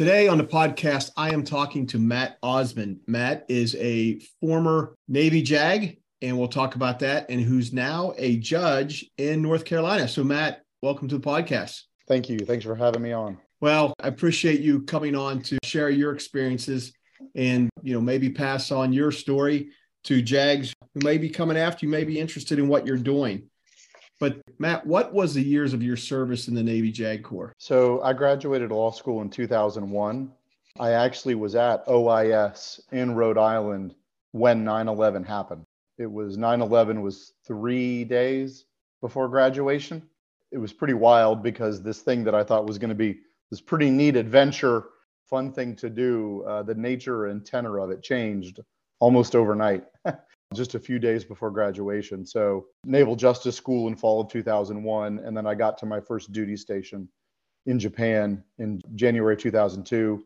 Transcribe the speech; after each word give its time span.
Today 0.00 0.28
on 0.28 0.38
the 0.38 0.44
podcast, 0.44 1.10
I 1.18 1.28
am 1.28 1.44
talking 1.44 1.86
to 1.88 1.98
Matt 1.98 2.38
Osman. 2.42 3.00
Matt 3.06 3.44
is 3.50 3.76
a 3.76 4.18
former 4.40 4.94
Navy 5.08 5.42
JAG, 5.42 5.98
and 6.22 6.38
we'll 6.38 6.48
talk 6.48 6.74
about 6.74 7.00
that, 7.00 7.26
and 7.28 7.38
who's 7.38 7.74
now 7.74 8.14
a 8.16 8.38
judge 8.38 9.04
in 9.18 9.42
North 9.42 9.66
Carolina. 9.66 10.08
So, 10.08 10.24
Matt, 10.24 10.62
welcome 10.80 11.06
to 11.08 11.18
the 11.18 11.20
podcast. 11.20 11.82
Thank 12.08 12.30
you. 12.30 12.38
Thanks 12.38 12.64
for 12.64 12.74
having 12.74 13.02
me 13.02 13.12
on. 13.12 13.36
Well, 13.60 13.92
I 14.02 14.08
appreciate 14.08 14.60
you 14.60 14.80
coming 14.84 15.14
on 15.14 15.42
to 15.42 15.58
share 15.64 15.90
your 15.90 16.14
experiences 16.14 16.94
and, 17.34 17.68
you 17.82 17.92
know, 17.92 18.00
maybe 18.00 18.30
pass 18.30 18.70
on 18.70 18.94
your 18.94 19.12
story 19.12 19.68
to 20.04 20.22
JAGs 20.22 20.72
who 20.94 21.00
may 21.04 21.18
be 21.18 21.28
coming 21.28 21.58
after 21.58 21.84
you, 21.84 21.92
may 21.92 22.04
be 22.04 22.18
interested 22.18 22.58
in 22.58 22.68
what 22.68 22.86
you're 22.86 22.96
doing. 22.96 23.49
But 24.20 24.42
Matt, 24.58 24.86
what 24.86 25.14
was 25.14 25.32
the 25.32 25.42
years 25.42 25.72
of 25.72 25.82
your 25.82 25.96
service 25.96 26.46
in 26.46 26.54
the 26.54 26.62
Navy 26.62 26.92
JAG 26.92 27.24
Corps? 27.24 27.54
So 27.56 28.02
I 28.02 28.12
graduated 28.12 28.70
law 28.70 28.90
school 28.90 29.22
in 29.22 29.30
2001. 29.30 30.30
I 30.78 30.90
actually 30.92 31.34
was 31.34 31.54
at 31.54 31.84
OIS 31.88 32.80
in 32.92 33.14
Rhode 33.14 33.38
Island 33.38 33.94
when 34.32 34.62
9/11 34.62 35.24
happened. 35.24 35.64
It 35.96 36.06
was 36.06 36.36
9/11 36.36 37.02
was 37.02 37.32
3 37.46 38.04
days 38.04 38.66
before 39.00 39.28
graduation. 39.28 40.02
It 40.52 40.58
was 40.58 40.72
pretty 40.72 40.94
wild 40.94 41.42
because 41.42 41.82
this 41.82 42.02
thing 42.02 42.22
that 42.24 42.34
I 42.34 42.44
thought 42.44 42.66
was 42.66 42.78
going 42.78 42.90
to 42.90 42.94
be 42.94 43.20
this 43.50 43.60
pretty 43.60 43.90
neat 43.90 44.16
adventure, 44.16 44.88
fun 45.24 45.50
thing 45.50 45.74
to 45.76 45.88
do, 45.88 46.44
uh, 46.46 46.62
the 46.62 46.74
nature 46.74 47.26
and 47.26 47.44
tenor 47.44 47.78
of 47.78 47.90
it 47.90 48.02
changed 48.02 48.60
almost 48.98 49.34
overnight. 49.34 49.84
just 50.54 50.74
a 50.74 50.80
few 50.80 50.98
days 50.98 51.24
before 51.24 51.50
graduation. 51.50 52.26
So, 52.26 52.66
Naval 52.84 53.14
Justice 53.14 53.56
School 53.56 53.86
in 53.88 53.94
fall 53.94 54.20
of 54.20 54.28
2001. 54.28 55.20
And 55.20 55.36
then 55.36 55.46
I 55.46 55.54
got 55.54 55.78
to 55.78 55.86
my 55.86 56.00
first 56.00 56.32
duty 56.32 56.56
station 56.56 57.08
in 57.66 57.78
Japan 57.78 58.42
in 58.58 58.80
January 58.94 59.36
2002. 59.36 60.24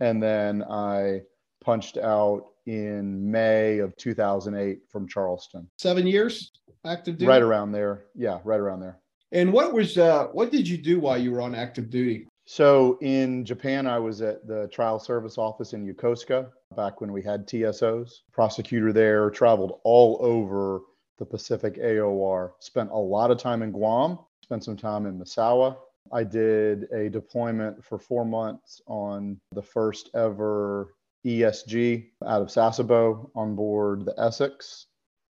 And 0.00 0.22
then 0.22 0.62
I 0.64 1.22
punched 1.62 1.98
out 1.98 2.46
in 2.66 3.30
May 3.30 3.78
of 3.78 3.96
2008 3.96 4.80
from 4.88 5.06
Charleston. 5.06 5.68
Seven 5.78 6.06
years 6.06 6.52
active 6.84 7.18
duty? 7.18 7.28
Right 7.28 7.42
around 7.42 7.72
there. 7.72 8.04
Yeah, 8.14 8.38
right 8.44 8.60
around 8.60 8.80
there. 8.80 8.98
And 9.32 9.52
what 9.52 9.74
was, 9.74 9.98
uh, 9.98 10.28
what 10.28 10.50
did 10.50 10.66
you 10.66 10.78
do 10.78 11.00
while 11.00 11.18
you 11.18 11.32
were 11.32 11.42
on 11.42 11.54
active 11.54 11.90
duty? 11.90 12.26
So 12.50 12.96
in 13.02 13.44
Japan, 13.44 13.86
I 13.86 13.98
was 13.98 14.22
at 14.22 14.46
the 14.46 14.68
trial 14.68 14.98
service 14.98 15.36
office 15.36 15.74
in 15.74 15.86
Yokosuka 15.86 16.50
back 16.74 17.02
when 17.02 17.12
we 17.12 17.20
had 17.20 17.46
TSOs. 17.46 18.22
Prosecutor 18.32 18.90
there, 18.90 19.28
traveled 19.28 19.80
all 19.84 20.16
over 20.22 20.80
the 21.18 21.26
Pacific 21.26 21.74
AOR, 21.74 22.52
spent 22.58 22.90
a 22.90 22.96
lot 22.96 23.30
of 23.30 23.36
time 23.36 23.60
in 23.60 23.70
Guam, 23.70 24.18
spent 24.42 24.64
some 24.64 24.78
time 24.78 25.04
in 25.04 25.18
Misawa. 25.18 25.76
I 26.10 26.24
did 26.24 26.84
a 26.90 27.10
deployment 27.10 27.84
for 27.84 27.98
four 27.98 28.24
months 28.24 28.80
on 28.86 29.38
the 29.52 29.62
first 29.62 30.08
ever 30.14 30.94
ESG 31.26 32.06
out 32.26 32.40
of 32.40 32.48
Sasebo 32.48 33.28
on 33.34 33.56
board 33.56 34.06
the 34.06 34.18
Essex 34.18 34.86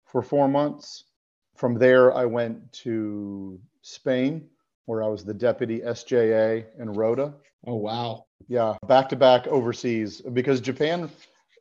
for 0.07 0.23
four 0.23 0.49
months. 0.49 1.05
From 1.57 1.75
there, 1.75 2.15
I 2.15 2.25
went 2.25 2.73
to 2.85 3.61
Spain 3.83 4.49
where 4.87 5.03
I 5.03 5.09
was 5.09 5.25
the 5.25 5.35
deputy 5.35 5.81
SJA 5.81 6.65
in 6.79 6.93
Rota. 6.93 7.35
Oh, 7.67 7.77
wow. 7.77 8.27
Yeah, 8.49 8.77
back 8.87 9.09
to 9.11 9.17
back 9.17 9.47
overseas 9.47 10.21
because 10.21 10.61
Japan 10.61 11.11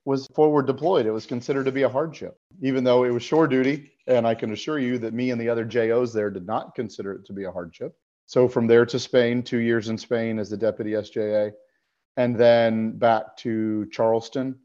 was 0.06 0.28
forward 0.28 0.66
deployed. 0.66 1.06
It 1.06 1.12
was 1.12 1.26
considered 1.26 1.66
to 1.66 1.72
be 1.72 1.84
a 1.84 1.90
hardship, 1.90 2.40
even 2.62 2.84
though 2.84 3.04
it 3.04 3.12
was 3.12 3.24
shore 3.24 3.48
duty. 3.48 3.92
And 4.08 4.26
I 4.26 4.34
can 4.34 4.52
assure 4.52 4.80
you 4.80 4.98
that 5.00 5.14
me 5.14 5.30
and 5.30 5.40
the 5.40 5.50
other 5.50 5.64
JOs 5.64 6.12
there 6.12 6.32
did 6.32 6.46
not 6.46 6.74
consider 6.74 7.14
it 7.14 7.26
to 7.26 7.34
be 7.34 7.44
a 7.44 7.52
hardship. 7.52 7.96
So 8.26 8.48
from 8.48 8.66
there 8.66 8.86
to 8.86 8.98
Spain, 8.98 9.44
two 9.44 9.60
years 9.60 9.90
in 9.90 9.98
Spain 9.98 10.40
as 10.40 10.50
the 10.50 10.58
deputy 10.58 10.92
SJA, 10.92 11.52
and 12.18 12.36
then 12.36 12.98
back 12.98 13.38
to 13.38 13.88
Charleston 13.92 14.58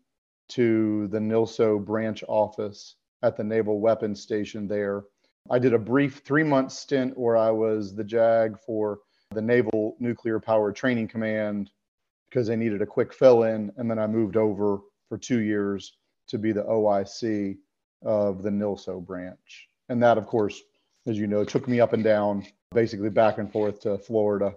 to 0.49 1.09
the 1.09 1.19
NILSO 1.19 1.85
branch 1.85 2.25
office 2.29 2.97
at 3.23 3.37
the 3.37 3.45
Naval 3.45 3.81
Weapons 3.81 4.23
Station 4.23 4.69
there 4.69 5.05
I 5.51 5.59
did 5.59 5.75
a 5.75 5.79
brief 5.79 6.23
three 6.25 6.43
month 6.43 6.73
stint 6.73 7.17
where 7.17 7.37
I 7.37 7.51
was 7.51 7.95
the 7.95 8.05
JAG 8.05 8.59
for 8.59 9.01
the 9.31 9.43
Naval 9.43 9.97
Nuclear 10.01 10.41
Power 10.41 10.73
Training 10.73 11.09
Command 11.09 11.71
because 12.29 12.47
they 12.47 12.57
needed 12.57 12.83
a 12.83 12.87
quick 12.87 13.13
fill 13.13 13.45
in. 13.45 13.73
And 13.77 13.91
then 13.91 13.99
I 13.99 14.07
moved 14.07 14.37
over 14.37 14.79
for 15.09 15.19
two 15.19 15.41
years 15.41 15.97
to 16.29 16.39
be 16.39 16.53
the 16.53 16.65
OIC 16.65 17.57
of 18.03 18.43
the 18.43 18.51
NILSO 18.51 19.05
branch. 19.05 19.69
And 19.89 20.03
that, 20.03 20.19
of 20.19 20.27
course, 20.27 20.61
as 21.07 21.17
you 21.17 21.27
know, 21.27 21.45
took 21.45 21.69
me 21.69 21.81
up 21.81 21.93
and 21.93 22.03
down, 22.03 22.45
basically 22.75 23.11
back 23.11 23.39
and 23.39 23.51
forth 23.51 23.81
to 23.81 23.99
Florida 23.99 24.53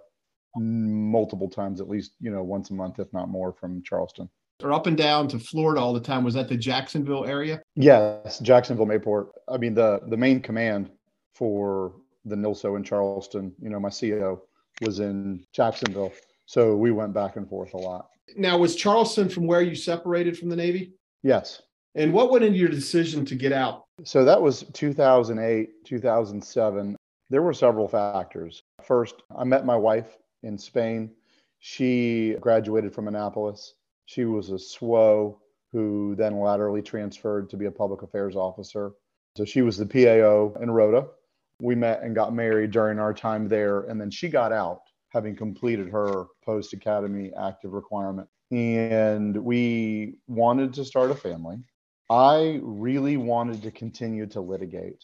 multiple 0.55 1.49
times, 1.49 1.79
at 1.79 1.87
least, 1.87 2.13
you 2.19 2.31
know, 2.31 2.43
once 2.43 2.71
a 2.71 2.73
month, 2.73 2.99
if 2.99 3.13
not 3.13 3.29
more, 3.29 3.53
from 3.53 3.83
Charleston 3.83 4.27
or 4.63 4.73
up 4.73 4.87
and 4.87 4.97
down 4.97 5.27
to 5.29 5.39
Florida 5.39 5.81
all 5.81 5.93
the 5.93 5.99
time. 5.99 6.23
Was 6.23 6.33
that 6.33 6.49
the 6.49 6.57
Jacksonville 6.57 7.25
area? 7.25 7.61
Yes, 7.75 8.39
Jacksonville 8.39 8.85
Mayport. 8.85 9.27
I 9.47 9.57
mean, 9.57 9.73
the 9.73 10.01
the 10.07 10.17
main 10.17 10.41
command 10.41 10.89
for 11.33 11.93
the 12.25 12.35
NILSO 12.35 12.75
in 12.75 12.83
Charleston, 12.83 13.53
you 13.61 13.69
know, 13.69 13.79
my 13.79 13.89
CO 13.89 14.41
was 14.81 14.99
in 14.99 15.45
Jacksonville. 15.53 16.11
So 16.45 16.75
we 16.75 16.91
went 16.91 17.13
back 17.13 17.35
and 17.35 17.47
forth 17.47 17.73
a 17.73 17.77
lot. 17.77 18.09
Now, 18.35 18.57
was 18.57 18.75
Charleston 18.75 19.29
from 19.29 19.47
where 19.47 19.61
you 19.61 19.75
separated 19.75 20.37
from 20.37 20.49
the 20.49 20.55
Navy? 20.55 20.93
Yes. 21.23 21.61
And 21.95 22.13
what 22.13 22.31
went 22.31 22.43
into 22.43 22.57
your 22.57 22.69
decision 22.69 23.25
to 23.25 23.35
get 23.35 23.51
out? 23.51 23.85
So 24.03 24.23
that 24.23 24.41
was 24.41 24.63
2008, 24.73 25.69
2007. 25.85 26.95
There 27.29 27.41
were 27.41 27.53
several 27.53 27.87
factors. 27.87 28.61
First, 28.83 29.23
I 29.35 29.43
met 29.43 29.65
my 29.65 29.75
wife 29.75 30.17
in 30.43 30.57
Spain. 30.57 31.11
She 31.59 32.35
graduated 32.39 32.93
from 32.93 33.07
Annapolis. 33.07 33.75
She 34.09 34.25
was 34.25 34.49
a 34.49 34.55
SWO 34.55 35.37
who 35.71 36.15
then 36.15 36.39
laterally 36.39 36.81
transferred 36.81 37.47
to 37.51 37.57
be 37.57 37.65
a 37.67 37.71
public 37.71 38.01
affairs 38.01 38.35
officer. 38.35 38.93
So 39.37 39.45
she 39.45 39.61
was 39.61 39.77
the 39.77 39.85
PAO 39.85 40.59
in 40.59 40.71
Rota. 40.71 41.05
We 41.61 41.75
met 41.75 42.01
and 42.01 42.15
got 42.15 42.33
married 42.33 42.71
during 42.71 42.97
our 42.97 43.13
time 43.13 43.47
there. 43.47 43.81
And 43.81 44.01
then 44.01 44.09
she 44.09 44.27
got 44.27 44.51
out, 44.51 44.81
having 45.09 45.35
completed 45.35 45.89
her 45.89 46.25
post 46.43 46.73
academy 46.73 47.31
active 47.39 47.71
requirement. 47.71 48.27
And 48.49 49.37
we 49.37 50.15
wanted 50.25 50.73
to 50.73 50.85
start 50.85 51.11
a 51.11 51.15
family. 51.15 51.57
I 52.09 52.59
really 52.63 53.17
wanted 53.17 53.61
to 53.61 53.69
continue 53.69 54.25
to 54.25 54.41
litigate. 54.41 55.03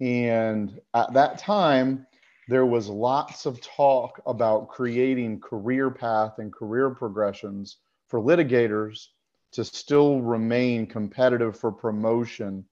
And 0.00 0.80
at 0.94 1.12
that 1.12 1.38
time, 1.38 2.08
there 2.48 2.66
was 2.66 2.88
lots 2.88 3.46
of 3.46 3.60
talk 3.60 4.20
about 4.26 4.66
creating 4.66 5.38
career 5.38 5.92
path 5.92 6.40
and 6.40 6.52
career 6.52 6.90
progressions 6.90 7.76
for 8.12 8.20
litigators 8.20 9.06
to 9.52 9.64
still 9.64 10.20
remain 10.20 10.86
competitive 10.86 11.58
for 11.58 11.72
promotion. 11.72 12.62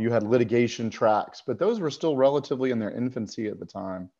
You 0.00 0.10
had 0.10 0.24
litigation 0.24 0.90
tracks, 0.90 1.44
but 1.46 1.60
those 1.60 1.78
were 1.78 1.92
still 1.92 2.16
relatively 2.16 2.72
in 2.72 2.80
their 2.80 2.90
infancy 2.90 3.46
at 3.46 3.60
the 3.60 3.66
time. 3.66 4.10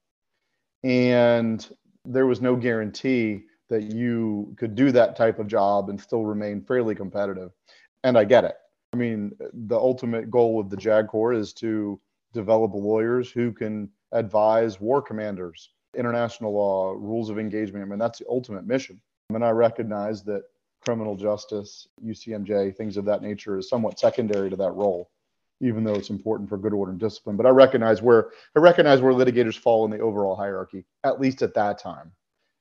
And 0.85 1.69
there 2.05 2.27
was 2.27 2.41
no 2.41 2.55
guarantee 2.55 3.43
that 3.69 3.83
you 3.83 4.55
could 4.59 4.77
do 4.77 4.93
that 4.93 5.17
type 5.17 5.41
of 5.41 5.49
job 5.49 5.91
and 5.91 6.01
still 6.01 6.25
remain 6.25 6.63
fairly 6.63 6.95
competitive. 6.95 7.51
And 8.05 8.17
I 8.17 8.23
get 8.23 8.45
it. 8.45 8.55
I 8.93 8.97
mean, 8.97 9.33
the 9.53 9.77
ultimate 9.77 10.31
goal 10.31 10.61
of 10.61 10.71
the 10.71 10.77
JAG 10.77 11.09
Corps 11.09 11.33
is 11.33 11.53
to 11.55 12.01
develop 12.33 12.75
lawyers 12.75 13.29
who 13.29 13.53
can 13.53 13.91
advise 14.13 14.81
war 14.81 15.03
commanders, 15.03 15.71
international 15.97 16.53
law, 16.53 16.93
rules 16.93 17.29
of 17.29 17.41
engagement. 17.41 17.85
I 17.85 17.89
mean, 17.89 17.99
that's 17.99 18.21
the 18.21 18.27
ultimate 18.29 18.69
mission. 18.69 19.01
And 19.35 19.45
I 19.45 19.51
recognize 19.51 20.23
that 20.25 20.45
criminal 20.81 21.17
justice, 21.17 21.89
UCMJ, 22.05 22.77
things 22.77 22.97
of 22.97 23.05
that 23.05 23.23
nature 23.23 23.59
is 23.59 23.69
somewhat 23.69 23.99
secondary 23.99 24.51
to 24.51 24.57
that 24.57 24.73
role, 24.73 25.11
even 25.61 25.85
though 25.85 25.95
it's 25.95 26.11
important 26.11 26.49
for 26.49 26.59
good 26.59 26.73
order 26.73 26.93
and 26.93 27.01
discipline. 27.01 27.37
But 27.37 27.47
I 27.47 27.51
recognize 27.51 28.03
where 28.03 28.31
I 28.57 28.61
recognize 28.61 29.01
where 29.01 29.13
litigators 29.13 29.59
fall 29.59 29.85
in 29.85 29.91
the 29.91 29.99
overall 30.01 30.37
hierarchy, 30.37 30.85
at 31.05 31.21
least 31.21 31.43
at 31.43 31.55
that 31.55 31.79
time. 31.79 32.13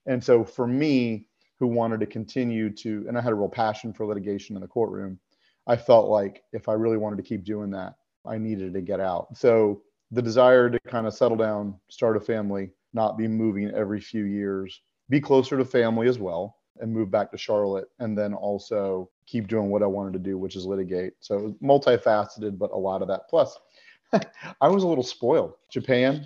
And 0.05 0.23
so 0.23 0.43
for 0.43 0.67
me, 0.67 1.27
who 1.59 1.67
wanted 1.67 1.99
to 1.99 2.05
continue 2.05 2.69
to, 2.69 3.05
and 3.07 3.17
I 3.17 3.21
had 3.21 3.33
a 3.33 3.35
real 3.35 3.49
passion 3.49 3.91
for 3.93 4.05
litigation 4.05 4.55
in 4.55 4.61
the 4.61 4.67
courtroom, 4.67 5.19
I 5.67 5.75
felt 5.75 6.09
like 6.09 6.43
if 6.53 6.69
I 6.69 6.73
really 6.73 6.97
wanted 6.97 7.17
to 7.17 7.23
keep 7.23 7.43
doing 7.43 7.69
that, 7.71 7.95
I 8.25 8.37
needed 8.37 8.73
to 8.73 8.81
get 8.81 8.99
out. 8.99 9.37
So 9.37 9.81
the 10.11 10.21
desire 10.21 10.69
to 10.69 10.79
kind 10.87 11.05
of 11.05 11.13
settle 11.13 11.37
down, 11.37 11.75
start 11.89 12.17
a 12.17 12.19
family, 12.19 12.71
not 12.93 13.17
be 13.17 13.27
moving 13.27 13.69
every 13.71 13.99
few 13.99 14.23
years, 14.23 14.81
be 15.09 15.19
closer 15.19 15.57
to 15.57 15.65
family 15.65 16.07
as 16.07 16.17
well, 16.17 16.58
and 16.79 16.93
move 16.93 17.11
back 17.11 17.31
to 17.31 17.37
Charlotte 17.37 17.89
and 17.99 18.17
then 18.17 18.33
also 18.33 19.09
keep 19.25 19.47
doing 19.47 19.69
what 19.69 19.83
I 19.83 19.87
wanted 19.87 20.13
to 20.13 20.19
do, 20.19 20.37
which 20.37 20.55
is 20.55 20.65
litigate. 20.65 21.13
So 21.19 21.37
it 21.37 21.43
was 21.43 21.53
multifaceted, 21.63 22.57
but 22.57 22.71
a 22.71 22.77
lot 22.77 23.01
of 23.01 23.07
that. 23.07 23.29
Plus, 23.29 23.57
I 24.61 24.67
was 24.67 24.83
a 24.83 24.87
little 24.87 25.03
spoiled. 25.03 25.53
Japan, 25.71 26.25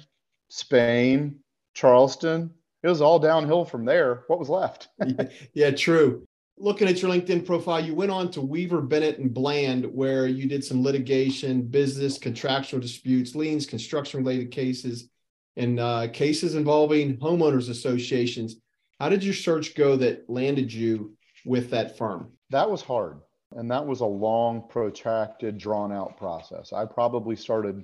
Spain, 0.50 1.40
Charleston, 1.74 2.52
it 2.84 2.90
was 2.90 3.02
all 3.02 3.18
downhill 3.18 3.64
from 3.64 3.86
there. 3.86 4.24
What 4.28 4.40
was 4.40 4.50
left? 4.50 4.90
yeah, 5.54 5.72
true. 5.72 6.26
Looking 6.58 6.88
at 6.88 7.02
your 7.02 7.10
LinkedIn 7.10 7.46
profile, 7.46 7.84
you 7.84 7.96
went 7.96 8.12
on 8.12 8.30
to 8.32 8.42
Weaver 8.42 8.82
Bennett 8.82 9.18
and 9.18 9.34
Bland, 9.34 9.86
where 9.86 10.28
you 10.28 10.48
did 10.48 10.64
some 10.64 10.84
litigation, 10.84 11.64
business, 11.64 12.18
contractual 12.18 12.80
disputes, 12.80 13.36
liens, 13.36 13.66
construction 13.66 14.20
related 14.20 14.52
cases, 14.52 15.10
and 15.56 15.80
uh, 15.80 16.08
cases 16.10 16.56
involving 16.56 17.18
homeowners 17.18 17.70
associations. 17.70 18.58
How 19.04 19.10
did 19.10 19.22
your 19.22 19.34
search 19.34 19.76
go 19.76 19.98
that 19.98 20.30
landed 20.30 20.72
you 20.72 21.12
with 21.46 21.70
that 21.72 21.98
firm? 21.98 22.32
That 22.52 22.72
was 22.72 22.82
hard. 22.82 23.20
And 23.52 23.70
that 23.70 23.86
was 23.86 24.00
a 24.00 24.06
long, 24.06 24.64
protracted, 24.70 25.58
drawn 25.58 25.92
out 25.92 26.16
process. 26.16 26.72
I 26.72 26.86
probably 26.86 27.36
started 27.36 27.84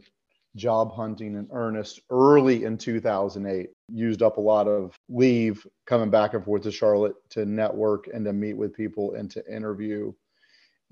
job 0.55 0.95
hunting 0.95 1.35
in 1.35 1.49
earnest 1.51 1.99
early 2.09 2.63
in 2.63 2.77
2008. 2.77 3.69
Used 3.89 4.21
up 4.21 4.37
a 4.37 4.41
lot 4.41 4.69
of 4.69 4.95
leave 5.09 5.67
coming 5.85 6.09
back 6.09 6.35
and 6.35 6.45
forth 6.45 6.61
to 6.61 6.71
Charlotte 6.71 7.15
to 7.31 7.45
network 7.45 8.07
and 8.13 8.23
to 8.23 8.31
meet 8.31 8.55
with 8.55 8.73
people 8.73 9.15
and 9.15 9.29
to 9.31 9.43
interview. 9.53 10.13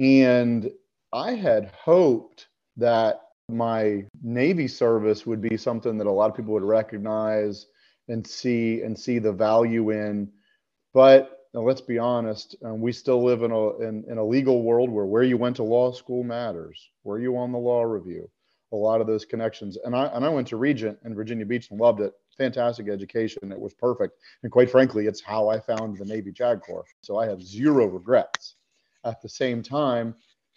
And 0.02 0.70
I 1.14 1.36
had 1.36 1.72
hoped 1.74 2.50
that 2.76 3.22
my 3.48 4.04
Navy 4.22 4.68
service 4.68 5.26
would 5.26 5.40
be 5.40 5.56
something 5.56 5.98
that 5.98 6.08
a 6.08 6.12
lot 6.12 6.30
of 6.30 6.36
people 6.36 6.54
would 6.54 6.64
recognize 6.64 7.68
and 8.08 8.26
see 8.26 8.82
and 8.82 8.98
see 8.98 9.20
the 9.20 9.32
value 9.32 9.92
in. 9.92 10.32
But 10.94 11.38
let's 11.54 11.82
be 11.82 12.00
honest, 12.00 12.56
um, 12.64 12.82
we 12.82 12.92
still 12.92 13.24
live 13.24 13.44
in 13.44 13.52
a 13.52 13.78
in, 13.80 14.04
in 14.10 14.18
a 14.18 14.26
legal 14.26 14.64
world 14.64 14.90
where 14.90 15.06
where 15.06 15.24
you 15.24 15.38
went 15.38 15.56
to 15.58 15.64
law 15.64 15.92
school 15.92 16.24
matters, 16.24 16.90
where 17.04 17.20
you 17.20 17.38
on 17.38 17.52
the 17.52 17.58
law 17.58 17.84
review, 17.84 18.30
a 18.72 18.76
lot 18.76 19.02
of 19.02 19.08
those 19.08 19.26
connections. 19.26 19.78
And 19.84 19.96
I 19.96 20.06
and 20.08 20.26
I 20.26 20.30
went 20.30 20.48
to 20.50 20.58
Regent 20.58 20.98
in 21.06 21.16
Virginia 21.16 21.46
Beach 21.46 21.70
and 21.72 21.80
loved 21.80 22.02
it. 22.02 22.14
Fantastic 22.38 22.88
education. 22.88 23.52
It 23.52 23.60
was 23.60 23.74
perfect. 23.74 24.20
And 24.44 24.52
quite 24.52 24.70
frankly, 24.70 25.08
it's 25.08 25.22
how 25.22 25.50
I 25.50 25.60
found 25.60 25.98
the 25.98 26.06
Navy 26.06 26.32
JAG 26.32 26.62
Corps. 26.62 26.86
So 27.02 27.18
I 27.18 27.28
have 27.28 27.42
zero 27.42 27.88
regrets. 27.88 28.56
At 29.04 29.22
the 29.22 29.30
same 29.30 29.64
time, 29.64 30.14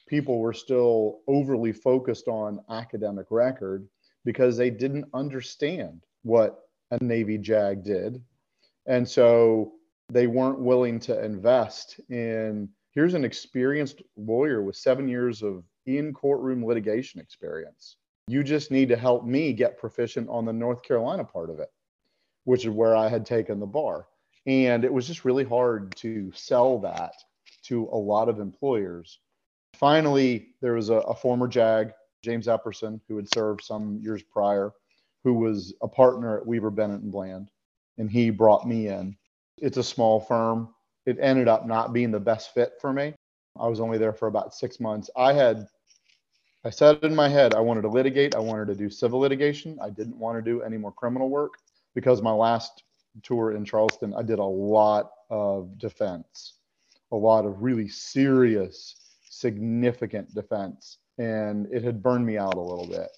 people 0.06 0.40
were 0.40 0.52
still 0.52 1.20
overly 1.28 1.72
focused 1.72 2.28
on 2.28 2.60
academic 2.68 3.26
record 3.30 3.88
because 4.24 4.56
they 4.56 4.68
didn't 4.68 5.06
understand 5.14 6.02
what 6.22 6.64
a 6.90 7.02
Navy 7.02 7.38
JAG 7.38 7.82
did. 7.84 8.22
And 8.86 9.08
so 9.08 9.72
they 10.08 10.26
weren't 10.26 10.60
willing 10.60 10.98
to 11.00 11.24
invest 11.24 12.00
in 12.08 12.68
here's 12.92 13.14
an 13.14 13.24
experienced 13.24 14.02
lawyer 14.16 14.62
with 14.62 14.76
seven 14.76 15.08
years 15.08 15.42
of 15.42 15.64
in 15.86 16.12
courtroom 16.12 16.64
litigation 16.64 17.20
experience. 17.20 17.96
You 18.26 18.42
just 18.42 18.70
need 18.70 18.88
to 18.88 18.96
help 18.96 19.24
me 19.24 19.52
get 19.52 19.78
proficient 19.78 20.28
on 20.28 20.44
the 20.44 20.52
North 20.52 20.82
Carolina 20.82 21.24
part 21.24 21.50
of 21.50 21.58
it, 21.58 21.70
which 22.44 22.64
is 22.64 22.70
where 22.70 22.96
I 22.96 23.08
had 23.08 23.24
taken 23.24 23.60
the 23.60 23.66
bar. 23.66 24.06
And 24.46 24.84
it 24.84 24.92
was 24.92 25.06
just 25.06 25.24
really 25.24 25.44
hard 25.44 25.94
to 25.96 26.32
sell 26.34 26.78
that 26.80 27.14
to 27.64 27.88
a 27.92 27.96
lot 27.96 28.28
of 28.28 28.40
employers 28.40 29.18
finally, 29.80 30.48
there 30.60 30.74
was 30.74 30.90
a, 30.90 30.96
a 30.96 31.14
former 31.14 31.48
JAG, 31.48 31.92
James 32.22 32.46
Epperson, 32.46 33.00
who 33.08 33.16
had 33.16 33.32
served 33.32 33.64
some 33.64 33.98
years 34.02 34.22
prior, 34.22 34.72
who 35.24 35.34
was 35.34 35.74
a 35.82 35.88
partner 35.88 36.38
at 36.38 36.46
Weaver 36.46 36.70
Bennett 36.70 37.02
and 37.02 37.12
Bland, 37.12 37.50
and 37.98 38.10
he 38.10 38.30
brought 38.30 38.66
me 38.66 38.88
in. 38.88 39.16
It's 39.58 39.76
a 39.76 39.82
small 39.82 40.20
firm. 40.20 40.74
It 41.06 41.18
ended 41.20 41.48
up 41.48 41.66
not 41.66 41.92
being 41.92 42.10
the 42.10 42.20
best 42.20 42.54
fit 42.54 42.72
for 42.80 42.92
me. 42.92 43.14
I 43.58 43.68
was 43.68 43.80
only 43.80 43.98
there 43.98 44.12
for 44.12 44.28
about 44.28 44.54
six 44.54 44.80
months. 44.80 45.10
I 45.16 45.32
had, 45.32 45.66
I 46.64 46.70
said 46.70 47.02
in 47.02 47.14
my 47.14 47.28
head, 47.28 47.54
I 47.54 47.60
wanted 47.60 47.82
to 47.82 47.88
litigate. 47.88 48.34
I 48.34 48.38
wanted 48.38 48.68
to 48.68 48.74
do 48.74 48.88
civil 48.88 49.20
litigation. 49.20 49.78
I 49.82 49.90
didn't 49.90 50.18
want 50.18 50.38
to 50.38 50.42
do 50.42 50.62
any 50.62 50.78
more 50.78 50.92
criminal 50.92 51.28
work 51.28 51.54
because 51.94 52.22
my 52.22 52.32
last 52.32 52.84
tour 53.22 53.52
in 53.52 53.64
Charleston, 53.64 54.14
I 54.14 54.22
did 54.22 54.38
a 54.38 54.44
lot 54.44 55.10
of 55.30 55.78
defense, 55.78 56.54
a 57.12 57.16
lot 57.16 57.44
of 57.44 57.62
really 57.62 57.88
serious 57.88 58.96
significant 59.28 60.34
defense. 60.34 60.98
And 61.18 61.66
it 61.72 61.82
had 61.82 62.02
burned 62.02 62.24
me 62.24 62.38
out 62.38 62.54
a 62.54 62.60
little 62.60 62.86
bit. 62.86 63.10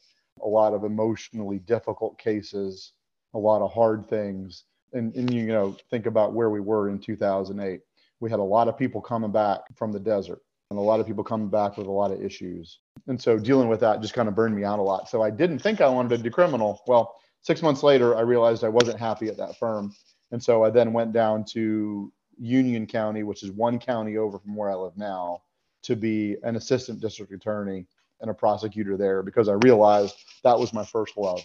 A 0.42 0.48
lot 0.48 0.74
of 0.74 0.84
emotionally 0.84 1.58
difficult 1.58 2.18
cases, 2.18 2.92
a 3.34 3.38
lot 3.38 3.62
of 3.62 3.72
hard 3.72 4.08
things. 4.08 4.64
And, 4.92 5.14
and 5.14 5.32
you 5.32 5.46
know, 5.46 5.76
think 5.90 6.06
about 6.06 6.34
where 6.34 6.50
we 6.50 6.60
were 6.60 6.88
in 6.88 6.98
2008. 6.98 7.80
We 8.20 8.30
had 8.30 8.40
a 8.40 8.42
lot 8.42 8.68
of 8.68 8.76
people 8.78 9.00
coming 9.00 9.32
back 9.32 9.60
from 9.74 9.92
the 9.92 10.00
desert 10.00 10.42
and 10.70 10.78
a 10.78 10.82
lot 10.82 11.00
of 11.00 11.06
people 11.06 11.24
coming 11.24 11.48
back 11.48 11.76
with 11.76 11.86
a 11.86 11.90
lot 11.90 12.10
of 12.10 12.22
issues. 12.22 12.78
And 13.06 13.20
so 13.20 13.38
dealing 13.38 13.68
with 13.68 13.80
that 13.80 14.00
just 14.00 14.14
kind 14.14 14.28
of 14.28 14.34
burned 14.34 14.56
me 14.56 14.64
out 14.64 14.78
a 14.78 14.82
lot. 14.82 15.08
So 15.08 15.22
I 15.22 15.30
didn't 15.30 15.58
think 15.58 15.80
I 15.80 15.88
wanted 15.88 16.16
to 16.16 16.22
do 16.22 16.30
criminal. 16.30 16.80
Well, 16.86 17.14
six 17.42 17.62
months 17.62 17.82
later, 17.82 18.16
I 18.16 18.22
realized 18.22 18.64
I 18.64 18.68
wasn't 18.68 18.98
happy 18.98 19.28
at 19.28 19.36
that 19.36 19.58
firm. 19.58 19.94
And 20.30 20.42
so 20.42 20.64
I 20.64 20.70
then 20.70 20.92
went 20.92 21.12
down 21.12 21.44
to 21.52 22.10
Union 22.38 22.86
County, 22.86 23.22
which 23.22 23.42
is 23.42 23.50
one 23.50 23.78
county 23.78 24.16
over 24.16 24.38
from 24.38 24.56
where 24.56 24.70
I 24.70 24.74
live 24.74 24.96
now, 24.96 25.42
to 25.82 25.96
be 25.96 26.36
an 26.42 26.56
assistant 26.56 27.00
district 27.00 27.32
attorney 27.32 27.86
and 28.22 28.30
a 28.30 28.34
prosecutor 28.34 28.96
there 28.96 29.22
because 29.22 29.48
I 29.48 29.54
realized 29.64 30.14
that 30.44 30.58
was 30.58 30.72
my 30.72 30.84
first 30.84 31.16
love 31.16 31.42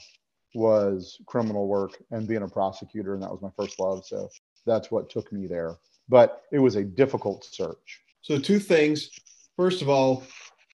was 0.55 1.17
criminal 1.25 1.67
work 1.67 1.91
and 2.11 2.27
being 2.27 2.43
a 2.43 2.47
prosecutor 2.47 3.13
and 3.13 3.21
that 3.21 3.31
was 3.31 3.41
my 3.41 3.49
first 3.57 3.79
love. 3.79 4.05
So 4.05 4.29
that's 4.65 4.89
what 4.89 5.09
took 5.09 5.31
me 5.33 5.47
there. 5.47 5.75
But 6.07 6.43
it 6.51 6.59
was 6.59 6.75
a 6.75 6.83
difficult 6.83 7.43
search. 7.43 8.01
So 8.21 8.39
two 8.39 8.59
things. 8.59 9.09
First 9.57 9.81
of 9.81 9.89
all 9.89 10.23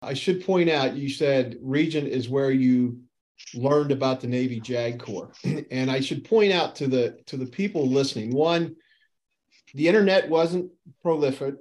i 0.04 0.12
should 0.12 0.44
point 0.44 0.68
out 0.68 0.96
you 0.96 1.08
said 1.08 1.56
Regent 1.62 2.08
is 2.08 2.28
where 2.28 2.50
you 2.50 2.98
learned 3.54 3.92
about 3.92 4.20
the 4.20 4.26
navy 4.26 4.60
jag 4.60 4.98
corps. 4.98 5.32
And 5.70 5.90
i 5.90 6.00
should 6.00 6.24
point 6.24 6.52
out 6.52 6.74
to 6.76 6.88
the 6.88 7.18
to 7.26 7.36
the 7.36 7.46
people 7.46 7.86
listening 7.86 8.34
one 8.34 8.74
the 9.74 9.88
internet 9.88 10.28
wasn't 10.28 10.70
prolific 11.02 11.54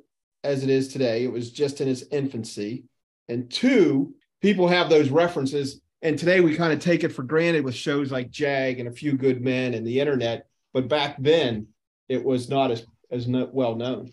as 0.43 0.63
it 0.63 0.69
is 0.69 0.87
today. 0.87 1.23
It 1.23 1.31
was 1.31 1.51
just 1.51 1.81
in 1.81 1.87
its 1.87 2.03
infancy. 2.11 2.85
And 3.29 3.49
two, 3.49 4.15
people 4.41 4.67
have 4.67 4.89
those 4.89 5.09
references. 5.09 5.81
And 6.01 6.17
today 6.17 6.41
we 6.41 6.55
kind 6.55 6.73
of 6.73 6.79
take 6.79 7.03
it 7.03 7.09
for 7.09 7.23
granted 7.23 7.63
with 7.63 7.75
shows 7.75 8.11
like 8.11 8.31
Jag 8.31 8.79
and 8.79 8.89
A 8.89 8.91
Few 8.91 9.13
Good 9.13 9.41
Men 9.41 9.73
and 9.73 9.85
the 9.85 9.99
internet. 9.99 10.47
But 10.73 10.87
back 10.87 11.15
then, 11.19 11.67
it 12.09 12.23
was 12.23 12.49
not 12.49 12.71
as, 12.71 12.85
as 13.11 13.27
well 13.27 13.75
known. 13.75 14.11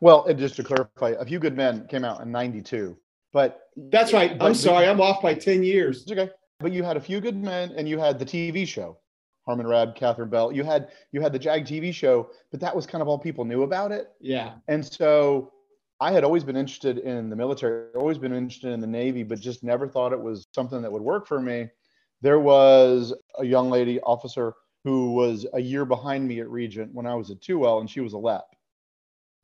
Well, 0.00 0.24
and 0.26 0.38
just 0.38 0.56
to 0.56 0.64
clarify, 0.64 1.14
A 1.18 1.24
Few 1.24 1.38
Good 1.38 1.56
Men 1.56 1.86
came 1.88 2.04
out 2.04 2.20
in 2.20 2.30
92. 2.30 2.96
But 3.32 3.62
that's 3.76 4.12
right. 4.12 4.36
I'm 4.40 4.54
sorry. 4.54 4.86
I'm 4.86 5.00
off 5.00 5.22
by 5.22 5.34
10 5.34 5.64
years. 5.64 6.02
It's 6.02 6.12
okay. 6.12 6.30
But 6.60 6.72
you 6.72 6.82
had 6.82 6.96
A 6.96 7.00
Few 7.00 7.20
Good 7.20 7.42
Men 7.42 7.72
and 7.76 7.88
you 7.88 7.98
had 7.98 8.18
the 8.18 8.24
TV 8.24 8.66
show. 8.68 8.98
Harmon 9.46 9.66
Rabb, 9.66 9.94
Catherine 9.94 10.30
Bell. 10.30 10.52
You 10.52 10.64
had 10.64 10.88
you 11.12 11.20
had 11.20 11.32
the 11.32 11.38
Jag 11.38 11.66
TV 11.66 11.92
show, 11.92 12.30
but 12.50 12.60
that 12.60 12.74
was 12.74 12.86
kind 12.86 13.02
of 13.02 13.08
all 13.08 13.18
people 13.18 13.44
knew 13.44 13.62
about 13.62 13.92
it. 13.92 14.08
Yeah. 14.20 14.54
And 14.68 14.84
so 14.84 15.52
I 16.04 16.12
had 16.12 16.22
always 16.22 16.44
been 16.44 16.54
interested 16.56 16.98
in 16.98 17.30
the 17.30 17.36
military, 17.36 17.86
always 17.94 18.18
been 18.18 18.34
interested 18.34 18.72
in 18.72 18.80
the 18.80 18.86
Navy, 18.86 19.22
but 19.22 19.40
just 19.40 19.64
never 19.64 19.88
thought 19.88 20.12
it 20.12 20.20
was 20.20 20.46
something 20.54 20.82
that 20.82 20.92
would 20.92 21.00
work 21.00 21.26
for 21.26 21.40
me. 21.40 21.70
There 22.20 22.40
was 22.40 23.14
a 23.38 23.44
young 23.46 23.70
lady 23.70 24.00
officer 24.00 24.52
who 24.84 25.14
was 25.14 25.46
a 25.54 25.60
year 25.60 25.86
behind 25.86 26.28
me 26.28 26.40
at 26.40 26.50
Regent 26.50 26.92
when 26.92 27.06
I 27.06 27.14
was 27.14 27.30
at 27.30 27.40
2L, 27.40 27.80
and 27.80 27.88
she 27.88 28.00
was 28.00 28.12
a 28.12 28.18
LEP. 28.18 28.44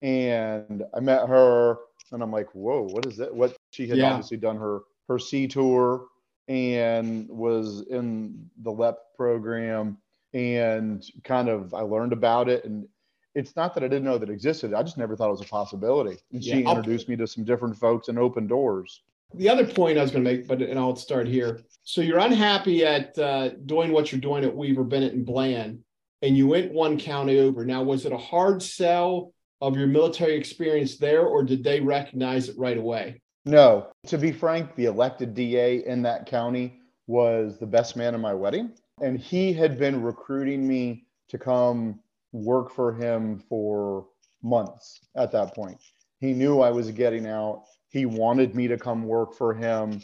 And 0.02 0.84
I 0.92 1.00
met 1.00 1.26
her, 1.26 1.78
and 2.12 2.22
I'm 2.22 2.30
like, 2.30 2.54
whoa, 2.54 2.82
what 2.82 3.06
is 3.06 3.16
that? 3.16 3.34
What 3.34 3.56
she 3.70 3.88
had 3.88 3.96
yeah. 3.96 4.10
obviously 4.10 4.36
done 4.36 4.58
her 4.58 4.80
her 5.08 5.18
sea 5.18 5.48
tour 5.48 6.08
and 6.46 7.26
was 7.30 7.86
in 7.88 8.50
the 8.62 8.70
LEP 8.70 8.98
program 9.16 9.96
and 10.34 11.04
kind 11.24 11.48
of 11.48 11.72
I 11.72 11.80
learned 11.80 12.12
about 12.12 12.50
it 12.50 12.66
and 12.66 12.86
it's 13.34 13.56
not 13.56 13.74
that 13.74 13.84
I 13.84 13.88
didn't 13.88 14.04
know 14.04 14.18
that 14.18 14.30
existed. 14.30 14.74
I 14.74 14.82
just 14.82 14.98
never 14.98 15.16
thought 15.16 15.28
it 15.28 15.32
was 15.32 15.40
a 15.40 15.44
possibility. 15.44 16.18
And 16.32 16.42
yeah, 16.42 16.54
she 16.54 16.64
introduced 16.64 17.06
I'll, 17.08 17.12
me 17.12 17.16
to 17.16 17.26
some 17.26 17.44
different 17.44 17.76
folks 17.76 18.08
and 18.08 18.18
opened 18.18 18.48
doors. 18.48 19.02
The 19.34 19.48
other 19.48 19.66
point 19.66 19.98
I 19.98 20.02
was 20.02 20.10
going 20.10 20.24
to 20.24 20.30
make, 20.30 20.48
but 20.48 20.60
and 20.60 20.78
I'll 20.78 20.96
start 20.96 21.28
here. 21.28 21.60
So 21.84 22.00
you're 22.00 22.18
unhappy 22.18 22.84
at 22.84 23.16
uh, 23.18 23.50
doing 23.66 23.92
what 23.92 24.10
you're 24.10 24.20
doing 24.20 24.44
at 24.44 24.54
Weaver, 24.54 24.84
Bennett, 24.84 25.14
and 25.14 25.24
Bland, 25.24 25.80
and 26.22 26.36
you 26.36 26.48
went 26.48 26.72
one 26.72 26.98
county 26.98 27.38
over. 27.38 27.64
Now, 27.64 27.82
was 27.82 28.06
it 28.06 28.12
a 28.12 28.18
hard 28.18 28.62
sell 28.62 29.32
of 29.60 29.76
your 29.76 29.86
military 29.86 30.36
experience 30.36 30.96
there, 30.96 31.22
or 31.22 31.44
did 31.44 31.62
they 31.62 31.80
recognize 31.80 32.48
it 32.48 32.58
right 32.58 32.78
away? 32.78 33.20
No. 33.44 33.88
To 34.06 34.18
be 34.18 34.32
frank, 34.32 34.74
the 34.74 34.86
elected 34.86 35.34
DA 35.34 35.84
in 35.86 36.02
that 36.02 36.26
county 36.26 36.80
was 37.06 37.58
the 37.58 37.66
best 37.66 37.96
man 37.96 38.14
in 38.14 38.20
my 38.20 38.34
wedding. 38.34 38.72
And 39.00 39.18
he 39.18 39.52
had 39.52 39.78
been 39.78 40.02
recruiting 40.02 40.66
me 40.66 41.04
to 41.28 41.38
come 41.38 42.00
work 42.32 42.70
for 42.70 42.92
him 42.92 43.38
for 43.48 44.06
months 44.42 45.00
at 45.16 45.32
that 45.32 45.54
point. 45.54 45.78
He 46.20 46.32
knew 46.32 46.60
I 46.60 46.70
was 46.70 46.90
getting 46.90 47.26
out. 47.26 47.64
He 47.88 48.06
wanted 48.06 48.54
me 48.54 48.68
to 48.68 48.76
come 48.76 49.04
work 49.04 49.34
for 49.34 49.52
him. 49.54 50.00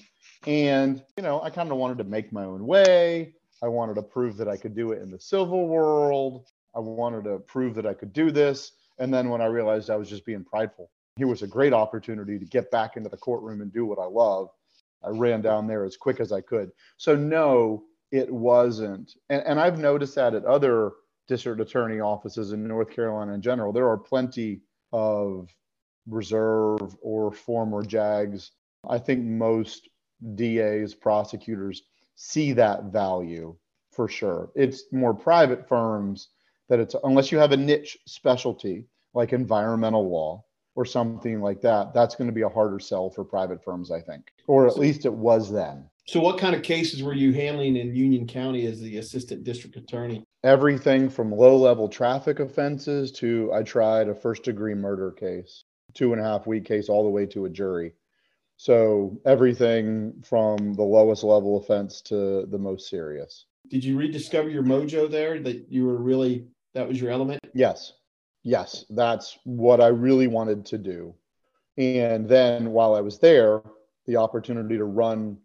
And, 0.47 1.02
you 1.16 1.23
know, 1.23 1.40
I 1.42 1.50
kind 1.50 1.71
of 1.71 1.76
wanted 1.76 1.99
to 1.99 2.04
make 2.04 2.33
my 2.33 2.45
own 2.45 2.66
way. 2.66 3.35
I 3.62 3.68
wanted 3.68 3.95
to 3.95 4.02
prove 4.02 4.37
that 4.38 4.49
I 4.49 4.56
could 4.56 4.75
do 4.75 4.92
it 4.92 5.02
in 5.02 5.11
the 5.11 5.21
civil 5.21 5.68
world. 5.68 6.47
I 6.75 6.80
wanted 6.80 7.25
to 7.25 7.38
prove 7.38 7.75
that 7.76 7.87
I 7.87 7.95
could 7.95 8.12
do 8.12 8.30
this. 8.30 8.73
And 8.99 9.12
then 9.12 9.28
when 9.28 9.40
I 9.40 9.47
realized 9.47 9.90
I 9.90 9.97
was 9.97 10.09
just 10.09 10.26
being 10.26 10.45
prideful, 10.45 10.90
here 11.16 11.26
was 11.26 11.42
a 11.42 11.47
great 11.47 11.73
opportunity 11.73 12.38
to 12.38 12.45
get 12.45 12.71
back 12.71 12.97
into 12.97 13.09
the 13.09 13.16
courtroom 13.16 13.61
and 13.61 13.73
do 13.73 13.87
what 13.87 13.99
I 13.99 14.06
love. 14.06 14.50
I 15.02 15.11
ran 15.11 15.40
down 15.42 15.66
there 15.66 15.85
as 15.85 15.97
quick 15.97 16.21
as 16.21 16.33
I 16.33 16.40
could. 16.40 16.73
So, 16.97 17.14
no, 17.14 17.85
it 18.11 18.30
wasn't. 18.30 19.14
And, 19.30 19.42
and 19.47 19.61
I've 19.61 19.78
noticed 19.78 20.14
that 20.16 20.35
at 20.35 20.45
other 20.45 20.92
district 21.26 21.61
attorney 21.61 22.00
offices 22.00 22.52
in 22.52 22.66
North 22.66 22.90
Carolina 22.90 23.35
in 23.35 23.42
general. 23.42 23.73
There 23.73 23.88
are 23.88 23.99
plenty 23.99 24.61
of 24.92 25.49
reserve 26.06 26.97
or 27.00 27.33
former 27.33 27.83
JAGs. 27.83 28.50
I 28.88 28.99
think 28.99 29.25
most 29.25 29.88
DAs, 30.35 30.95
prosecutors 30.95 31.83
see 32.14 32.52
that 32.54 32.85
value 32.85 33.56
for 33.90 34.09
sure. 34.09 34.50
It's 34.54 34.85
more 34.92 35.14
private 35.14 35.68
firms 35.68 36.28
that 36.68 36.80
it's, 36.80 36.95
unless 37.04 37.33
you 37.33 37.38
have 37.38 37.52
a 37.52 37.56
niche 37.56 37.99
specialty 38.06 38.87
like 39.14 39.33
environmental 39.33 40.09
law 40.09 40.45
or 40.75 40.85
something 40.85 41.40
like 41.40 41.61
that, 41.62 41.95
that's 41.95 42.14
going 42.14 42.28
to 42.28 42.35
be 42.35 42.42
a 42.42 42.49
harder 42.49 42.78
sell 42.78 43.11
for 43.11 43.25
private 43.25 43.64
firms, 43.64 43.90
I 43.90 44.00
think, 44.00 44.30
or 44.47 44.66
at 44.66 44.78
least 44.78 45.06
it 45.06 45.12
was 45.12 45.50
then. 45.50 45.88
So, 46.06 46.21
what 46.21 46.38
kind 46.38 46.54
of 46.54 46.62
cases 46.62 47.02
were 47.02 47.14
you 47.14 47.33
handling 47.33 47.76
in 47.76 47.97
Union 47.97 48.26
County 48.28 48.66
as 48.66 48.80
the 48.80 48.99
assistant 48.99 49.42
district 49.42 49.76
attorney? 49.76 50.23
Everything 50.45 51.09
from 51.09 51.33
low 51.33 51.57
level 51.57 51.88
traffic 51.88 52.40
offenses 52.40 53.11
to 53.12 53.50
I 53.52 53.62
tried 53.62 54.09
a 54.09 54.14
first 54.14 54.43
degree 54.45 54.75
murder 54.75 55.11
case, 55.11 55.64
two 55.95 56.12
and 56.12 56.21
a 56.21 56.25
half 56.25 56.47
week 56.47 56.64
case, 56.64 56.88
all 56.88 57.02
the 57.02 57.11
way 57.11 57.26
to 57.26 57.47
a 57.47 57.50
jury. 57.50 57.93
So, 58.59 59.21
everything 59.26 60.23
from 60.25 60.75
the 60.75 60.83
lowest 60.83 61.23
level 61.23 61.59
offense 61.59 62.00
to 62.02 62.47
the 62.47 62.59
most 62.59 62.88
serious. 62.88 63.47
Did 63.69 63.85
you 63.85 63.99
rediscover 63.99 64.49
your 64.49 64.62
mojo 64.62 65.11
there 65.11 65.38
that 65.40 65.71
you 65.71 65.85
were 65.85 65.99
really, 65.99 66.47
that 66.75 66.88
was 66.88 67.00
your 67.00 67.11
element? 67.11 67.40
Yes. 67.52 67.93
Yes. 68.45 68.85
That's 68.90 69.38
what 69.45 69.81
I 69.81 69.88
really 69.88 70.26
wanted 70.26 70.64
to 70.66 70.78
do. 70.78 71.14
And 71.76 72.28
then 72.28 72.71
while 72.71 72.95
I 72.95 73.00
was 73.00 73.19
there, 73.19 73.61
the 74.07 74.16
opportunity 74.16 74.76
to 74.78 74.85
run 74.85 75.37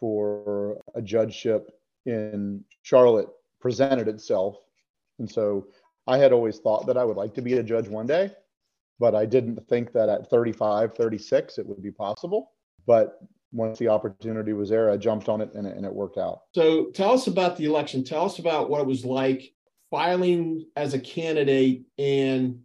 for 0.00 0.80
a 0.94 1.02
judgeship 1.02 1.70
in 2.06 2.64
Charlotte 2.82 3.28
presented 3.60 4.08
itself. 4.08 4.56
And 5.18 5.30
so 5.30 5.66
I 6.06 6.18
had 6.18 6.32
always 6.32 6.58
thought 6.58 6.86
that 6.86 6.96
I 6.96 7.04
would 7.04 7.16
like 7.16 7.34
to 7.34 7.42
be 7.42 7.54
a 7.54 7.62
judge 7.62 7.88
one 7.88 8.06
day, 8.06 8.32
but 8.98 9.14
I 9.14 9.26
didn't 9.26 9.66
think 9.68 9.92
that 9.92 10.08
at 10.08 10.30
35, 10.30 10.94
36 10.94 11.58
it 11.58 11.66
would 11.66 11.82
be 11.82 11.90
possible. 11.90 12.52
But 12.86 13.20
once 13.52 13.78
the 13.78 13.88
opportunity 13.88 14.52
was 14.52 14.68
there, 14.68 14.90
I 14.90 14.96
jumped 14.96 15.28
on 15.28 15.40
it 15.40 15.52
and, 15.54 15.66
it 15.66 15.76
and 15.76 15.84
it 15.84 15.92
worked 15.92 16.18
out. 16.18 16.42
So 16.54 16.86
tell 16.90 17.12
us 17.12 17.26
about 17.26 17.56
the 17.56 17.64
election. 17.64 18.04
Tell 18.04 18.24
us 18.24 18.38
about 18.38 18.70
what 18.70 18.80
it 18.80 18.86
was 18.86 19.04
like 19.04 19.52
filing 19.90 20.66
as 20.76 20.94
a 20.94 20.98
candidate 20.98 21.84
and 21.98 22.60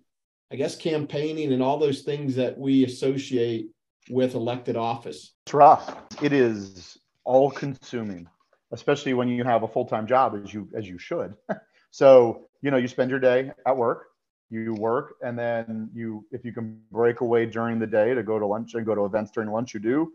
I 0.51 0.55
guess 0.55 0.75
campaigning 0.75 1.51
and 1.51 1.63
all 1.63 1.79
those 1.79 2.01
things 2.01 2.35
that 2.35 2.57
we 2.57 2.85
associate 2.85 3.69
with 4.09 4.35
elected 4.35 4.75
office. 4.75 5.33
It's 5.45 5.53
rough. 5.53 5.97
It 6.21 6.33
is 6.33 6.97
all 7.23 7.49
consuming, 7.49 8.27
especially 8.73 9.13
when 9.13 9.29
you 9.29 9.43
have 9.43 9.63
a 9.63 9.67
full-time 9.67 10.05
job 10.07 10.39
as 10.43 10.53
you 10.53 10.67
as 10.75 10.87
you 10.87 10.97
should. 10.97 11.35
so, 11.91 12.49
you 12.61 12.71
know, 12.71 12.77
you 12.77 12.87
spend 12.87 13.09
your 13.09 13.19
day 13.19 13.51
at 13.65 13.77
work, 13.77 14.07
you 14.49 14.73
work, 14.73 15.15
and 15.21 15.37
then 15.37 15.89
you 15.93 16.25
if 16.31 16.43
you 16.43 16.51
can 16.51 16.81
break 16.91 17.21
away 17.21 17.45
during 17.45 17.79
the 17.79 17.87
day 17.87 18.13
to 18.13 18.23
go 18.23 18.39
to 18.39 18.45
lunch 18.45 18.73
and 18.73 18.85
go 18.85 18.95
to 18.95 19.05
events 19.05 19.31
during 19.31 19.49
lunch, 19.49 19.73
you 19.73 19.79
do. 19.79 20.11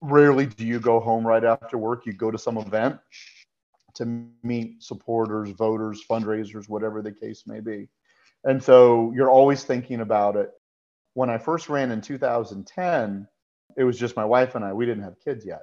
Rarely 0.00 0.46
do 0.46 0.64
you 0.64 0.80
go 0.80 0.98
home 1.00 1.26
right 1.26 1.44
after 1.44 1.76
work. 1.76 2.06
You 2.06 2.14
go 2.14 2.30
to 2.30 2.38
some 2.38 2.56
event 2.56 2.98
to 3.94 4.24
meet 4.42 4.82
supporters, 4.82 5.50
voters, 5.50 6.02
fundraisers, 6.08 6.68
whatever 6.68 7.02
the 7.02 7.12
case 7.12 7.42
may 7.46 7.60
be. 7.60 7.88
And 8.44 8.62
so 8.62 9.12
you're 9.14 9.28
always 9.28 9.64
thinking 9.64 10.00
about 10.00 10.36
it. 10.36 10.50
When 11.14 11.28
I 11.28 11.36
first 11.36 11.68
ran 11.68 11.90
in 11.90 12.00
2010, 12.00 13.28
it 13.76 13.84
was 13.84 13.98
just 13.98 14.16
my 14.16 14.24
wife 14.24 14.54
and 14.54 14.64
I. 14.64 14.72
We 14.72 14.86
didn't 14.86 15.02
have 15.02 15.20
kids 15.22 15.44
yet. 15.44 15.62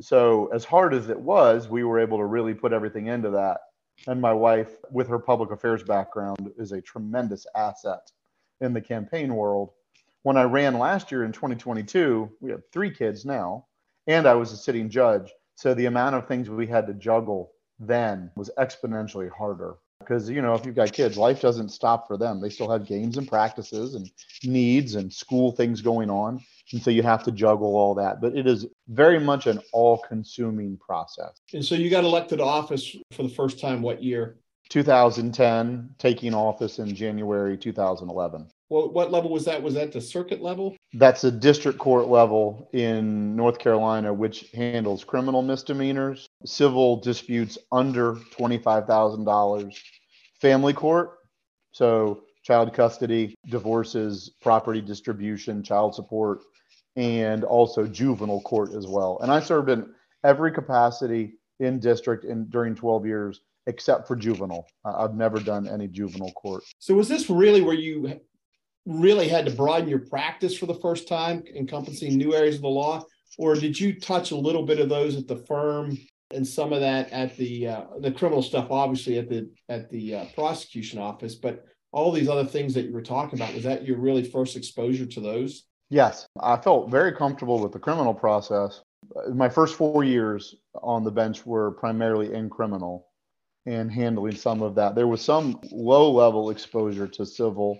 So, 0.00 0.48
as 0.52 0.64
hard 0.64 0.94
as 0.94 1.08
it 1.08 1.18
was, 1.18 1.68
we 1.68 1.84
were 1.84 1.98
able 1.98 2.18
to 2.18 2.24
really 2.24 2.54
put 2.54 2.72
everything 2.72 3.06
into 3.06 3.30
that. 3.30 3.60
And 4.06 4.20
my 4.20 4.32
wife, 4.32 4.76
with 4.90 5.08
her 5.08 5.18
public 5.18 5.50
affairs 5.50 5.82
background, 5.82 6.52
is 6.58 6.72
a 6.72 6.82
tremendous 6.82 7.46
asset 7.56 8.10
in 8.60 8.72
the 8.72 8.80
campaign 8.80 9.34
world. 9.34 9.70
When 10.22 10.36
I 10.36 10.42
ran 10.42 10.78
last 10.78 11.10
year 11.10 11.24
in 11.24 11.32
2022, 11.32 12.30
we 12.40 12.50
have 12.50 12.62
three 12.72 12.90
kids 12.90 13.24
now, 13.24 13.66
and 14.06 14.26
I 14.26 14.34
was 14.34 14.52
a 14.52 14.56
sitting 14.56 14.90
judge. 14.90 15.32
So, 15.54 15.72
the 15.72 15.86
amount 15.86 16.16
of 16.16 16.28
things 16.28 16.50
we 16.50 16.66
had 16.66 16.86
to 16.88 16.94
juggle 16.94 17.52
then 17.78 18.30
was 18.36 18.50
exponentially 18.58 19.30
harder 19.30 19.76
because 20.06 20.30
you 20.30 20.40
know 20.40 20.54
if 20.54 20.64
you've 20.64 20.74
got 20.74 20.92
kids 20.92 21.16
life 21.16 21.40
doesn't 21.40 21.70
stop 21.70 22.06
for 22.06 22.16
them. 22.16 22.40
They 22.40 22.50
still 22.50 22.70
have 22.70 22.86
games 22.86 23.16
and 23.16 23.26
practices 23.26 23.94
and 23.94 24.10
needs 24.44 24.94
and 24.94 25.12
school 25.12 25.52
things 25.52 25.80
going 25.80 26.10
on. 26.10 26.40
And 26.72 26.82
so 26.82 26.90
you 26.90 27.02
have 27.02 27.22
to 27.24 27.32
juggle 27.32 27.76
all 27.76 27.94
that. 27.94 28.20
But 28.20 28.36
it 28.36 28.46
is 28.46 28.66
very 28.88 29.20
much 29.20 29.46
an 29.46 29.60
all 29.72 29.98
consuming 30.08 30.76
process. 30.78 31.40
And 31.52 31.64
so 31.64 31.74
you 31.74 31.90
got 31.90 32.04
elected 32.04 32.38
to 32.38 32.44
office 32.44 32.96
for 33.12 33.22
the 33.22 33.28
first 33.28 33.60
time 33.60 33.82
what 33.82 34.02
year? 34.02 34.36
2010 34.68 35.90
taking 35.96 36.34
office 36.34 36.80
in 36.80 36.92
january 36.92 37.56
2011 37.56 38.48
well, 38.68 38.90
what 38.90 39.12
level 39.12 39.30
was 39.30 39.44
that? 39.44 39.62
Was 39.62 39.74
that 39.74 39.92
the 39.92 40.00
circuit 40.00 40.42
level? 40.42 40.76
That's 40.92 41.22
a 41.22 41.30
district 41.30 41.78
court 41.78 42.08
level 42.08 42.68
in 42.72 43.36
North 43.36 43.58
Carolina, 43.58 44.12
which 44.12 44.50
handles 44.52 45.04
criminal 45.04 45.42
misdemeanors, 45.42 46.26
civil 46.44 46.96
disputes 46.96 47.58
under 47.70 48.14
$25,000, 48.14 49.78
family 50.40 50.72
court, 50.72 51.18
so 51.72 52.22
child 52.42 52.72
custody, 52.72 53.34
divorces, 53.48 54.30
property 54.40 54.80
distribution, 54.80 55.62
child 55.62 55.94
support, 55.94 56.40
and 56.94 57.44
also 57.44 57.86
juvenile 57.86 58.40
court 58.42 58.72
as 58.72 58.86
well. 58.86 59.18
And 59.20 59.30
I 59.30 59.40
served 59.40 59.68
in 59.68 59.92
every 60.24 60.52
capacity 60.52 61.34
in 61.60 61.80
district 61.80 62.24
in 62.24 62.48
during 62.48 62.74
12 62.74 63.06
years 63.06 63.40
except 63.66 64.06
for 64.06 64.14
juvenile. 64.14 64.66
I've 64.84 65.14
never 65.14 65.40
done 65.40 65.66
any 65.66 65.88
juvenile 65.88 66.32
court. 66.32 66.62
So 66.78 66.94
was 66.94 67.08
this 67.08 67.28
really 67.28 67.62
where 67.62 67.74
you 67.74 68.20
really 68.86 69.28
had 69.28 69.44
to 69.46 69.50
broaden 69.50 69.88
your 69.88 69.98
practice 69.98 70.56
for 70.56 70.66
the 70.66 70.74
first 70.74 71.08
time, 71.08 71.42
encompassing 71.54 72.16
new 72.16 72.32
areas 72.32 72.56
of 72.56 72.62
the 72.62 72.68
law, 72.68 73.04
or 73.38 73.56
did 73.56 73.78
you 73.78 73.98
touch 73.98 74.30
a 74.30 74.36
little 74.36 74.64
bit 74.64 74.78
of 74.78 74.88
those 74.88 75.16
at 75.16 75.26
the 75.26 75.36
firm 75.36 75.98
and 76.32 76.46
some 76.46 76.72
of 76.72 76.80
that 76.80 77.10
at 77.12 77.36
the 77.36 77.68
uh, 77.68 77.84
the 78.00 78.10
criminal 78.10 78.42
stuff, 78.42 78.70
obviously 78.70 79.18
at 79.18 79.28
the 79.28 79.50
at 79.68 79.90
the 79.90 80.14
uh, 80.14 80.24
prosecution 80.34 80.98
office, 80.98 81.34
but 81.34 81.64
all 81.92 82.12
these 82.12 82.28
other 82.28 82.44
things 82.44 82.74
that 82.74 82.86
you 82.86 82.92
were 82.92 83.02
talking 83.02 83.38
about 83.38 83.54
was 83.54 83.62
that 83.64 83.86
your 83.86 83.98
really 83.98 84.24
first 84.24 84.56
exposure 84.56 85.06
to 85.06 85.20
those? 85.20 85.64
Yes, 85.88 86.26
I 86.40 86.56
felt 86.56 86.90
very 86.90 87.12
comfortable 87.12 87.60
with 87.60 87.72
the 87.72 87.78
criminal 87.78 88.12
process. 88.12 88.82
My 89.32 89.48
first 89.48 89.76
four 89.76 90.02
years 90.02 90.56
on 90.82 91.04
the 91.04 91.12
bench 91.12 91.46
were 91.46 91.70
primarily 91.72 92.34
in 92.34 92.50
criminal 92.50 93.06
and 93.66 93.90
handling 93.90 94.34
some 94.34 94.62
of 94.62 94.74
that. 94.74 94.94
There 94.94 95.06
was 95.06 95.22
some 95.22 95.60
low 95.70 96.10
level 96.10 96.50
exposure 96.50 97.06
to 97.06 97.24
civil 97.24 97.78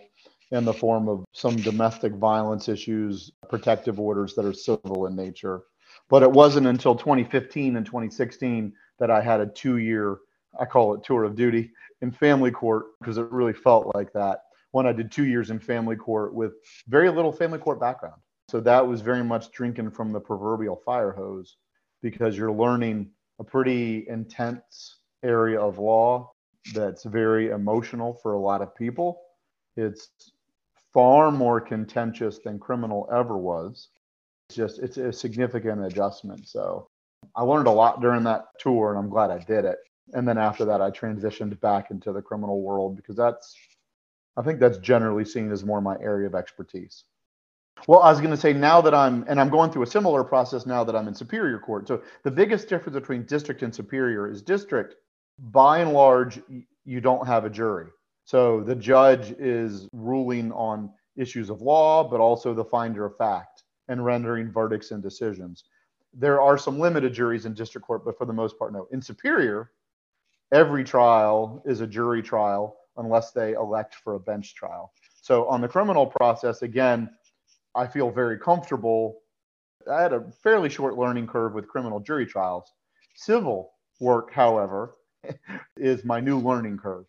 in 0.53 0.65
the 0.65 0.73
form 0.73 1.09
of 1.09 1.25
some 1.33 1.57
domestic 1.57 2.13
violence 2.15 2.69
issues, 2.69 3.33
protective 3.49 3.99
orders 3.99 4.35
that 4.35 4.45
are 4.45 4.53
civil 4.53 5.07
in 5.07 5.17
nature. 5.17 5.63
But 6.09 6.23
it 6.23 6.31
wasn't 6.31 6.67
until 6.67 6.95
2015 6.95 7.77
and 7.77 7.87
2016 7.87 8.73
that 8.99 9.11
I 9.11 9.21
had 9.21 9.41
a 9.41 9.47
two 9.47 9.79
year, 9.79 10.19
I 10.59 10.65
call 10.65 10.95
it 10.95 11.05
tour 11.05 11.25
of 11.25 11.37
duty, 11.37 11.71
in 12.03 12.13
family 12.13 12.51
court 12.51 12.87
because 13.01 13.19
it 13.19 13.31
really 13.31 13.53
felt 13.53 13.95
like 13.95 14.13
that 14.13 14.41
when 14.73 14.87
I 14.87 14.93
did 14.93 15.11
two 15.11 15.25
years 15.25 15.51
in 15.51 15.59
family 15.59 15.97
court 15.97 16.35
with 16.35 16.53
very 16.89 17.11
little 17.11 17.33
family 17.33 17.59
court 17.59 17.81
background. 17.81 18.21
So 18.49 18.61
that 18.61 18.87
was 18.87 19.01
very 19.01 19.25
much 19.25 19.51
drinking 19.51 19.91
from 19.91 20.13
the 20.13 20.21
proverbial 20.21 20.77
fire 20.77 21.13
hose 21.13 21.57
because 22.03 22.37
you're 22.37 22.53
learning 22.53 23.11
a 23.39 23.45
pretty 23.45 24.07
intense 24.09 24.99
area 25.25 25.61
of 25.61 25.79
law 25.79 26.31
that's 26.75 27.05
very 27.05 27.51
emotional 27.51 28.15
for 28.23 28.35
a 28.35 28.39
lot 28.39 28.63
of 28.63 28.75
people. 28.77 29.21
It's 29.77 30.11
far 30.93 31.31
more 31.31 31.61
contentious 31.61 32.39
than 32.39 32.59
criminal 32.59 33.09
ever 33.13 33.37
was. 33.37 33.89
It's 34.49 34.57
just 34.57 34.79
it's 34.79 34.97
a 34.97 35.13
significant 35.13 35.85
adjustment. 35.85 36.47
So 36.49 36.89
I 37.35 37.43
learned 37.43 37.67
a 37.67 37.73
lot 37.73 38.01
during 38.01 38.23
that 38.25 38.45
tour, 38.59 38.91
and 38.91 38.99
I'm 38.99 39.11
glad 39.11 39.31
I 39.31 39.39
did 39.39 39.65
it. 39.65 39.79
And 40.13 40.27
then 40.27 40.39
after 40.39 40.65
that, 40.67 40.81
I 40.81 40.91
transitioned 40.91 41.59
back 41.61 41.91
into 41.91 42.13
the 42.13 42.23
criminal 42.23 42.63
world 42.63 42.97
because 42.97 43.17
that's 43.17 43.57
I 44.37 44.43
think 44.43 44.61
that's 44.61 44.79
generally 44.79 45.25
seen 45.25 45.51
as 45.51 45.65
more 45.65 45.81
my 45.81 45.97
area 46.01 46.27
of 46.27 46.35
expertise. 46.35 47.05
Well, 47.89 48.01
I 48.01 48.11
was 48.11 48.21
going 48.21 48.31
to 48.31 48.37
say 48.37 48.53
now 48.53 48.81
that 48.81 48.95
I'm, 48.95 49.25
and 49.29 49.41
I'm 49.41 49.51
going 49.51 49.71
through 49.71 49.83
a 49.83 49.87
similar 49.87 50.25
process 50.25 50.65
now 50.65 50.83
that 50.85 50.97
I'm 50.97 51.09
in 51.09 51.15
Superior 51.15 51.59
Court. 51.59 51.87
So 51.87 52.03
the 52.23 52.31
biggest 52.31 52.69
difference 52.69 52.95
between 52.95 53.25
district 53.25 53.63
and 53.63 53.75
Superior 53.75 54.31
is 54.31 54.43
district, 54.43 54.95
by 55.39 55.79
and 55.79 55.93
large, 55.93 56.41
you 56.85 57.01
don't 57.01 57.27
have 57.27 57.45
a 57.45 57.51
jury. 57.51 57.89
So 58.25 58.63
the 58.63 58.75
judge 58.75 59.33
is 59.33 59.89
ruling 59.93 60.53
on 60.53 60.91
issues 61.17 61.51
of 61.51 61.61
law, 61.61 62.09
but 62.09 62.21
also 62.21 62.55
the 62.55 62.65
finder 62.65 63.05
of 63.05 63.17
fact 63.17 63.63
and 63.89 64.05
rendering 64.05 64.51
verdicts 64.51 64.91
and 64.91 65.03
decisions. 65.03 65.65
There 66.13 66.41
are 66.41 66.59
some 66.59 66.79
limited 66.79 67.13
juries 67.13 67.47
in 67.47 67.55
district 67.55 67.87
court, 67.87 68.05
but 68.05 68.17
for 68.17 68.25
the 68.25 68.33
most 68.33 68.59
part, 68.59 68.73
no. 68.73 68.89
In 68.91 69.03
Superior, 69.03 69.71
every 70.53 70.85
trial 70.85 71.63
is 71.67 71.81
a 71.81 71.87
jury 71.87 72.23
trial 72.23 72.77
unless 72.97 73.33
they 73.33 73.53
elect 73.53 73.97
for 73.97 74.15
a 74.15 74.21
bench 74.21 74.55
trial. 74.55 74.93
So 75.21 75.47
on 75.49 75.61
the 75.61 75.69
criminal 75.69 76.07
process, 76.07 76.63
again, 76.63 77.11
I 77.75 77.87
feel 77.87 78.11
very 78.11 78.39
comfortable. 78.39 79.21
I 79.91 80.01
had 80.01 80.13
a 80.13 80.31
fairly 80.43 80.71
short 80.71 80.97
learning 80.97 81.27
curve 81.27 81.53
with 81.53 81.69
criminal 81.69 82.01
jury 82.01 82.27
trials. 82.27 82.73
Civil 83.15 83.73
work, 84.01 84.33
however, 84.33 84.97
is 85.77 86.05
my 86.05 86.21
new 86.21 86.39
learning 86.39 86.79
curve 86.79 87.07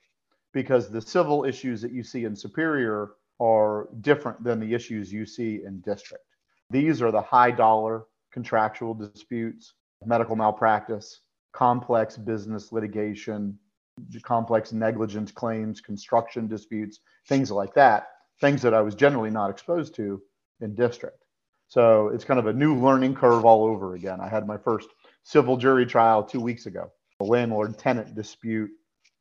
because 0.54 0.90
the 0.90 1.02
civil 1.02 1.46
issues 1.46 1.82
that 1.82 1.92
you 1.92 2.04
see 2.04 2.26
in 2.26 2.36
Superior 2.36 3.12
are 3.40 3.90
different 4.02 4.44
than 4.44 4.60
the 4.60 4.74
issues 4.74 5.14
you 5.14 5.26
see 5.26 5.62
in 5.64 5.80
district. 5.82 6.24
These 6.70 7.02
are 7.02 7.12
the 7.12 7.22
high 7.22 7.52
dollar 7.52 8.06
contractual 8.32 8.94
disputes, 8.94 9.74
medical 10.06 10.36
malpractice, 10.36 11.22
complex 11.54 12.18
business 12.18 12.72
litigation, 12.72 13.58
complex 14.22 14.74
negligence 14.74 15.32
claims, 15.32 15.82
construction 15.82 16.48
disputes, 16.48 17.00
things 17.28 17.52
like 17.52 17.74
that, 17.76 18.08
things 18.42 18.62
that 18.62 18.74
I 18.74 18.82
was 18.82 18.96
generally 18.96 19.32
not 19.32 19.50
exposed 19.50 19.96
to 19.96 20.22
in 20.62 20.76
district. 20.76 21.24
So 21.70 22.10
it's 22.10 22.24
kind 22.24 22.40
of 22.40 22.48
a 22.48 22.54
new 22.54 22.76
learning 22.76 23.16
curve 23.16 23.46
all 23.46 23.66
over 23.66 23.96
again. 23.96 24.20
I 24.22 24.28
had 24.28 24.46
my 24.46 24.58
first 24.58 24.90
civil 25.24 25.58
jury 25.58 25.86
trial 25.86 26.24
two 26.24 26.40
weeks 26.40 26.66
ago, 26.66 26.92
a 27.20 27.24
landlord 27.24 27.78
tenant 27.78 28.14
dispute 28.14 28.70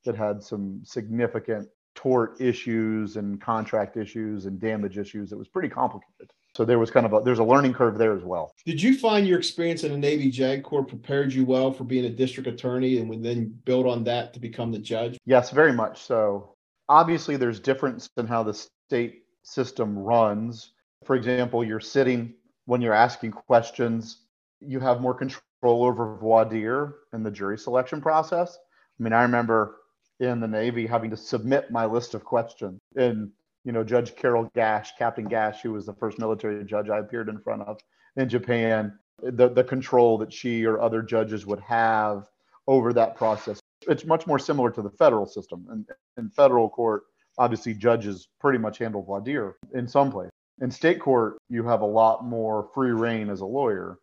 that 0.04 0.16
had 0.16 0.42
some 0.42 0.82
significant 0.84 1.68
tort 1.94 2.40
issues 2.40 3.16
and 3.16 3.40
contract 3.40 3.96
issues 3.96 4.46
and 4.46 4.60
damage 4.60 4.98
issues. 4.98 5.32
It 5.32 5.38
was 5.38 5.48
pretty 5.48 5.68
complicated. 5.68 6.30
So 6.56 6.64
there 6.64 6.78
was 6.78 6.90
kind 6.90 7.04
of 7.04 7.12
a 7.12 7.20
there's 7.20 7.38
a 7.38 7.44
learning 7.44 7.74
curve 7.74 7.98
there 7.98 8.16
as 8.16 8.24
well. 8.24 8.54
Did 8.64 8.80
you 8.80 8.96
find 8.96 9.28
your 9.28 9.36
experience 9.36 9.84
in 9.84 9.92
the 9.92 9.98
Navy 9.98 10.30
JAG 10.30 10.62
Corps 10.62 10.82
prepared 10.82 11.30
you 11.34 11.44
well 11.44 11.70
for 11.70 11.84
being 11.84 12.06
a 12.06 12.10
district 12.10 12.48
attorney 12.48 12.96
and 12.96 13.10
would 13.10 13.22
then 13.22 13.60
build 13.66 13.86
on 13.86 14.04
that 14.04 14.32
to 14.32 14.40
become 14.40 14.72
the 14.72 14.78
judge? 14.78 15.18
Yes, 15.26 15.50
very 15.50 15.74
much 15.74 16.02
so. 16.02 16.54
Obviously, 16.88 17.36
there's 17.36 17.60
difference 17.60 18.08
in 18.16 18.26
how 18.26 18.42
the 18.42 18.54
state 18.54 19.24
system 19.42 19.98
runs. 19.98 20.72
For 21.04 21.14
example, 21.14 21.62
you're 21.62 21.78
sitting 21.78 22.32
when 22.64 22.80
you're 22.80 22.94
asking 22.94 23.32
questions, 23.32 24.22
you 24.60 24.80
have 24.80 25.02
more 25.02 25.14
control 25.14 25.42
over 25.84 26.16
voir 26.16 26.46
dire 26.46 26.94
in 27.12 27.22
the 27.22 27.30
jury 27.30 27.58
selection 27.58 28.00
process. 28.00 28.58
I 28.98 29.02
mean, 29.02 29.12
I 29.12 29.22
remember 29.22 29.76
in 30.20 30.40
the 30.40 30.48
Navy 30.48 30.86
having 30.86 31.10
to 31.10 31.18
submit 31.18 31.70
my 31.70 31.84
list 31.84 32.14
of 32.14 32.24
questions. 32.24 32.80
And, 32.96 33.32
you 33.66 33.72
know, 33.72 33.82
Judge 33.82 34.14
Carol 34.14 34.48
Gash, 34.54 34.92
Captain 34.96 35.24
Gash, 35.24 35.60
who 35.60 35.72
was 35.72 35.86
the 35.86 35.92
first 35.92 36.20
military 36.20 36.64
judge 36.64 36.88
I 36.88 36.98
appeared 36.98 37.28
in 37.28 37.40
front 37.40 37.62
of 37.62 37.80
in 38.14 38.28
Japan, 38.28 38.96
the, 39.20 39.48
the 39.48 39.64
control 39.64 40.18
that 40.18 40.32
she 40.32 40.64
or 40.64 40.80
other 40.80 41.02
judges 41.02 41.46
would 41.46 41.58
have 41.60 42.28
over 42.68 42.92
that 42.92 43.16
process. 43.16 43.58
It's 43.88 44.04
much 44.04 44.24
more 44.24 44.38
similar 44.38 44.70
to 44.70 44.82
the 44.82 44.90
federal 44.90 45.26
system. 45.26 45.66
And 45.68 45.84
in 46.16 46.30
federal 46.30 46.68
court, 46.68 47.02
obviously, 47.38 47.74
judges 47.74 48.28
pretty 48.40 48.58
much 48.58 48.78
handle 48.78 49.02
voir 49.02 49.20
dire 49.20 49.56
in 49.74 49.88
some 49.88 50.12
place. 50.12 50.30
In 50.60 50.70
state 50.70 51.00
court, 51.00 51.36
you 51.48 51.64
have 51.64 51.80
a 51.80 51.86
lot 51.86 52.24
more 52.24 52.70
free 52.72 52.92
reign 52.92 53.28
as 53.28 53.40
a 53.40 53.46
lawyer. 53.46 53.98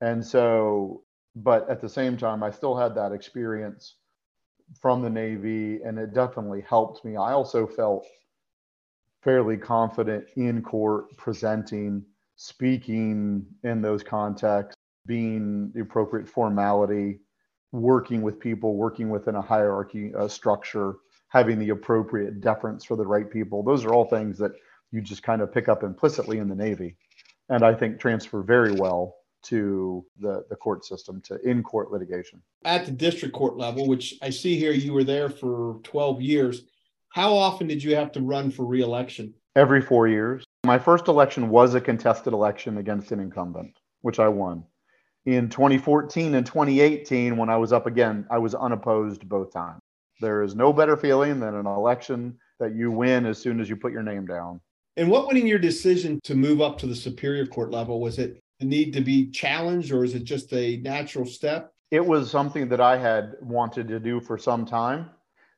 And 0.00 0.24
so, 0.24 1.04
but 1.36 1.70
at 1.70 1.80
the 1.80 1.88
same 1.88 2.16
time, 2.16 2.42
I 2.42 2.50
still 2.50 2.76
had 2.76 2.96
that 2.96 3.12
experience 3.12 3.94
from 4.80 5.00
the 5.00 5.10
Navy, 5.10 5.80
and 5.84 5.96
it 5.96 6.12
definitely 6.12 6.62
helped 6.68 7.04
me. 7.04 7.16
I 7.16 7.32
also 7.32 7.68
felt 7.68 8.04
fairly 9.26 9.56
confident 9.56 10.24
in 10.36 10.62
court, 10.62 11.14
presenting, 11.16 12.00
speaking 12.36 13.44
in 13.64 13.82
those 13.82 14.04
contexts, 14.04 14.80
being 15.04 15.72
the 15.74 15.80
appropriate 15.80 16.28
formality, 16.28 17.18
working 17.72 18.22
with 18.22 18.38
people, 18.38 18.76
working 18.76 19.10
within 19.10 19.34
a 19.34 19.42
hierarchy 19.42 20.12
a 20.16 20.28
structure, 20.28 20.94
having 21.26 21.58
the 21.58 21.70
appropriate 21.70 22.40
deference 22.40 22.84
for 22.84 22.96
the 22.96 23.04
right 23.04 23.28
people. 23.28 23.64
Those 23.64 23.84
are 23.84 23.92
all 23.92 24.04
things 24.04 24.38
that 24.38 24.52
you 24.92 25.00
just 25.00 25.24
kind 25.24 25.42
of 25.42 25.52
pick 25.52 25.68
up 25.68 25.82
implicitly 25.82 26.38
in 26.38 26.48
the 26.48 26.54
Navy, 26.54 26.94
and 27.48 27.64
I 27.64 27.74
think 27.74 27.98
transfer 27.98 28.42
very 28.42 28.74
well 28.74 29.16
to 29.46 30.06
the, 30.20 30.44
the 30.50 30.56
court 30.56 30.84
system, 30.84 31.20
to 31.22 31.40
in 31.40 31.64
court 31.64 31.90
litigation. 31.90 32.40
At 32.64 32.86
the 32.86 32.92
district 32.92 33.34
court 33.34 33.56
level, 33.56 33.88
which 33.88 34.14
I 34.22 34.30
see 34.30 34.56
here 34.56 34.70
you 34.70 34.92
were 34.92 35.04
there 35.04 35.30
for 35.30 35.80
12 35.82 36.22
years, 36.22 36.62
how 37.16 37.34
often 37.34 37.66
did 37.66 37.82
you 37.82 37.96
have 37.96 38.12
to 38.12 38.20
run 38.20 38.50
for 38.50 38.66
reelection? 38.66 39.32
Every 39.56 39.80
four 39.80 40.06
years. 40.06 40.44
My 40.66 40.78
first 40.78 41.08
election 41.08 41.48
was 41.48 41.74
a 41.74 41.80
contested 41.80 42.34
election 42.34 42.76
against 42.76 43.10
an 43.10 43.20
incumbent, 43.20 43.72
which 44.02 44.18
I 44.18 44.28
won. 44.28 44.64
In 45.24 45.48
2014 45.48 46.34
and 46.34 46.44
2018, 46.44 47.38
when 47.38 47.48
I 47.48 47.56
was 47.56 47.72
up 47.72 47.86
again, 47.86 48.26
I 48.30 48.36
was 48.36 48.54
unopposed 48.54 49.26
both 49.26 49.50
times. 49.50 49.80
There 50.20 50.42
is 50.42 50.54
no 50.54 50.74
better 50.74 50.94
feeling 50.94 51.40
than 51.40 51.54
an 51.54 51.64
election 51.64 52.36
that 52.60 52.74
you 52.74 52.90
win 52.90 53.24
as 53.24 53.38
soon 53.38 53.60
as 53.60 53.68
you 53.70 53.76
put 53.76 53.92
your 53.92 54.02
name 54.02 54.26
down. 54.26 54.60
And 54.98 55.10
what 55.10 55.26
went 55.26 55.38
in 55.38 55.46
your 55.46 55.58
decision 55.58 56.20
to 56.24 56.34
move 56.34 56.60
up 56.60 56.76
to 56.80 56.86
the 56.86 56.94
Superior 56.94 57.46
Court 57.46 57.70
level? 57.70 57.98
Was 57.98 58.18
it 58.18 58.38
the 58.60 58.66
need 58.66 58.92
to 58.92 59.00
be 59.00 59.30
challenged, 59.30 59.90
or 59.90 60.04
is 60.04 60.14
it 60.14 60.24
just 60.24 60.52
a 60.52 60.76
natural 60.82 61.24
step? 61.24 61.72
It 61.90 62.04
was 62.04 62.30
something 62.30 62.68
that 62.68 62.82
I 62.82 62.98
had 62.98 63.36
wanted 63.40 63.88
to 63.88 64.00
do 64.00 64.20
for 64.20 64.36
some 64.36 64.66
time, 64.66 65.08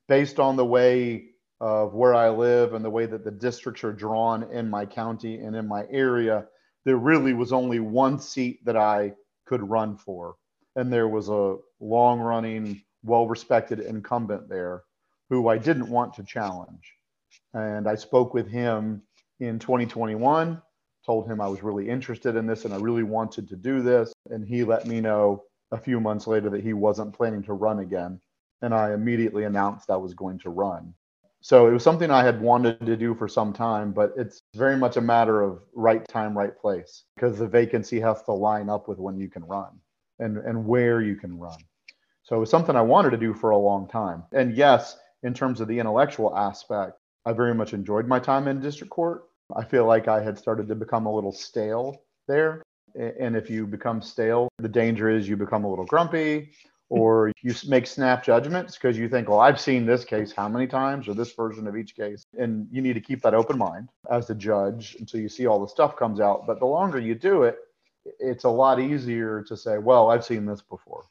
based 0.07 0.39
on 0.39 0.55
the 0.55 0.65
way 0.65 1.28
of 1.61 1.95
where 1.95 2.15
I 2.15 2.31
live 2.31 2.75
and 2.75 2.85
the 2.85 2.91
way 2.91 3.07
that 3.07 3.25
the 3.25 3.31
districts 3.31 3.85
are 3.85 3.93
drawn 3.93 4.45
in 4.53 4.71
my 4.71 4.87
county 4.87 5.39
and 5.41 5.57
in 5.57 5.67
my 5.67 5.85
area. 5.91 6.47
There 6.85 6.97
really 6.97 7.35
was 7.35 7.53
only 7.53 7.81
one 7.81 8.19
seat 8.19 8.65
that 8.65 8.77
I 8.77 9.13
could 9.47 9.69
run 9.69 9.97
for, 9.97 10.37
and 10.77 10.93
there 10.93 11.09
was 11.09 11.29
a 11.29 11.57
long 11.81 12.21
running, 12.21 12.83
well 13.03 13.27
respected 13.27 13.81
incumbent 13.81 14.49
there 14.49 14.85
who 15.31 15.49
I 15.49 15.59
didn't 15.59 15.91
want 15.91 16.15
to 16.15 16.25
challenge. 16.25 16.93
And 17.55 17.89
I 17.89 17.95
spoke 17.95 18.35
with 18.35 18.49
him 18.49 19.03
in 19.41 19.59
2021 19.59 20.63
told 21.09 21.27
him 21.27 21.41
I 21.41 21.49
was 21.49 21.63
really 21.63 21.89
interested 21.89 22.37
in 22.37 22.47
this 22.47 22.67
and 22.67 22.75
I 22.75 22.77
really 22.77 23.03
wanted 23.03 23.49
to 23.49 23.57
do 23.57 23.81
this. 23.81 24.13
And 24.29 24.47
he 24.47 24.63
let 24.63 24.87
me 24.87 25.01
know 25.01 25.45
a 25.73 25.79
few 25.79 26.01
months 26.01 26.27
later 26.27 26.51
that 26.51 26.63
he 26.63 26.75
wasn't 26.75 27.15
planning 27.15 27.43
to 27.45 27.55
run 27.55 27.79
again. 27.79 28.21
And 28.61 28.75
I 28.75 28.93
immediately 28.93 29.45
announced 29.45 29.89
I 29.89 29.97
was 29.97 30.13
going 30.13 30.39
to 30.41 30.51
run. 30.51 30.93
So 31.41 31.69
it 31.69 31.73
was 31.73 31.83
something 31.83 32.11
I 32.11 32.25
had 32.25 32.41
wanted 32.41 32.85
to 32.85 32.97
do 32.97 33.15
for 33.15 33.29
some 33.29 33.53
time, 33.53 33.93
but 33.93 34.13
it's 34.17 34.43
very 34.57 34.77
much 34.77 34.97
a 34.97 35.01
matter 35.01 35.41
of 35.41 35.61
right 35.73 36.07
time, 36.09 36.37
right 36.37 36.57
place, 36.59 37.05
because 37.15 37.39
the 37.39 37.47
vacancy 37.47 38.01
has 38.01 38.23
to 38.25 38.33
line 38.33 38.69
up 38.69 38.89
with 38.89 38.99
when 38.99 39.19
you 39.19 39.29
can 39.29 39.45
run 39.45 39.79
and, 40.19 40.39
and 40.39 40.67
where 40.67 41.01
you 41.01 41.15
can 41.15 41.39
run. 41.39 41.59
So 42.25 42.37
it 42.37 42.41
was 42.41 42.51
something 42.51 42.77
I 42.77 42.83
wanted 42.83 43.11
to 43.11 43.17
do 43.17 43.33
for 43.33 43.51
a 43.51 43.59
long 43.59 43.89
time. 43.89 44.25
And 44.33 44.55
yes, 44.55 44.99
in 45.23 45.33
terms 45.33 45.61
of 45.61 45.69
the 45.69 45.79
intellectual 45.79 46.37
aspect, 46.37 46.99
I 47.25 47.33
very 47.33 47.55
much 47.55 47.73
enjoyed 47.73 48.07
my 48.07 48.19
time 48.19 48.49
in 48.49 48.61
district 48.61 48.91
court. 48.91 49.25
I 49.57 49.65
feel 49.65 49.87
like 49.87 50.09
I 50.09 50.23
had 50.23 50.39
started 50.39 50.69
to 50.69 50.75
become 50.75 51.07
a 51.07 51.15
little 51.15 51.33
stale 51.33 52.03
there. 52.27 52.63
And 52.95 53.37
if 53.37 53.49
you 53.49 53.67
become 53.67 54.03
stale, 54.03 54.49
the 54.59 54.69
danger 54.69 55.09
is 55.09 55.29
you 55.29 55.37
become 55.37 55.65
a 55.65 55.71
little 55.71 55.87
grumpy 55.87 56.51
or 56.91 57.33
you 57.43 57.55
make 57.67 57.87
snap 57.87 58.25
judgments 58.25 58.77
because 58.77 58.97
you 58.97 59.09
think, 59.09 59.29
well, 59.29 59.41
I've 59.41 59.61
seen 59.61 59.85
this 59.85 60.05
case 60.05 60.33
how 60.33 60.49
many 60.49 60.67
times 60.67 61.07
or 61.07 61.15
this 61.15 61.33
version 61.33 61.67
of 61.67 61.77
each 61.77 61.95
case. 61.95 62.25
And 62.39 62.67
you 62.71 62.81
need 62.81 62.95
to 62.95 63.01
keep 63.01 63.21
that 63.23 63.35
open 63.35 63.59
mind 63.59 63.91
as 64.11 64.31
a 64.31 64.35
judge 64.35 64.97
until 64.99 65.21
you 65.21 65.29
see 65.29 65.47
all 65.47 65.61
the 65.61 65.69
stuff 65.69 65.97
comes 65.97 66.21
out. 66.21 66.47
But 66.47 66.61
the 66.61 66.67
longer 66.67 66.99
you 66.99 67.15
do 67.15 67.43
it, 67.43 67.59
it's 68.19 68.45
a 68.45 68.51
lot 68.51 68.81
easier 68.81 69.43
to 69.49 69.57
say, 69.57 69.79
well, 69.79 70.11
I've 70.11 70.25
seen 70.25 70.47
this 70.47 70.63
before. 70.63 71.05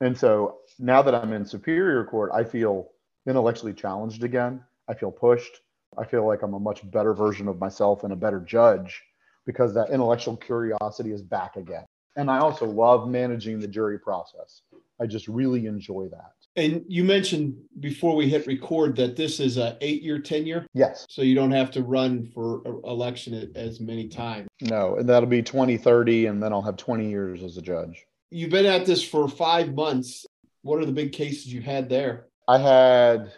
And 0.00 0.16
so 0.16 0.58
now 0.78 1.02
that 1.02 1.14
I'm 1.14 1.32
in 1.32 1.44
superior 1.44 2.04
court, 2.04 2.30
I 2.32 2.44
feel 2.44 2.88
intellectually 3.26 3.74
challenged 3.74 4.24
again. 4.24 4.62
I 4.88 4.94
feel 4.94 5.10
pushed. 5.10 5.60
I 5.98 6.04
feel 6.04 6.26
like 6.26 6.42
I'm 6.42 6.54
a 6.54 6.58
much 6.60 6.88
better 6.90 7.12
version 7.12 7.48
of 7.48 7.58
myself 7.58 8.04
and 8.04 8.12
a 8.12 8.16
better 8.16 8.40
judge 8.40 9.02
because 9.44 9.74
that 9.74 9.90
intellectual 9.90 10.36
curiosity 10.36 11.12
is 11.12 11.20
back 11.20 11.56
again. 11.56 11.84
And 12.16 12.30
I 12.30 12.38
also 12.38 12.66
love 12.66 13.08
managing 13.08 13.60
the 13.60 13.68
jury 13.68 13.98
process. 13.98 14.62
I 15.00 15.06
just 15.06 15.28
really 15.28 15.66
enjoy 15.66 16.08
that. 16.10 16.32
And 16.56 16.84
you 16.88 17.04
mentioned 17.04 17.56
before 17.78 18.16
we 18.16 18.28
hit 18.28 18.46
record 18.46 18.96
that 18.96 19.16
this 19.16 19.40
is 19.40 19.56
a 19.56 19.78
eight-year 19.80 20.18
tenure. 20.18 20.66
Yes. 20.74 21.06
So 21.08 21.22
you 21.22 21.34
don't 21.34 21.52
have 21.52 21.70
to 21.72 21.82
run 21.82 22.30
for 22.34 22.62
election 22.84 23.52
as 23.54 23.80
many 23.80 24.08
times. 24.08 24.48
No, 24.60 24.96
and 24.96 25.08
that'll 25.08 25.28
be 25.28 25.42
2030, 25.42 26.26
and 26.26 26.42
then 26.42 26.52
I'll 26.52 26.62
have 26.62 26.76
20 26.76 27.08
years 27.08 27.42
as 27.42 27.56
a 27.56 27.62
judge. 27.62 28.04
You've 28.30 28.50
been 28.50 28.66
at 28.66 28.84
this 28.84 29.02
for 29.02 29.28
five 29.28 29.74
months. 29.74 30.26
What 30.62 30.80
are 30.80 30.84
the 30.84 30.92
big 30.92 31.12
cases 31.12 31.52
you 31.52 31.62
had 31.62 31.88
there? 31.88 32.26
I 32.48 32.58
had 32.58 33.32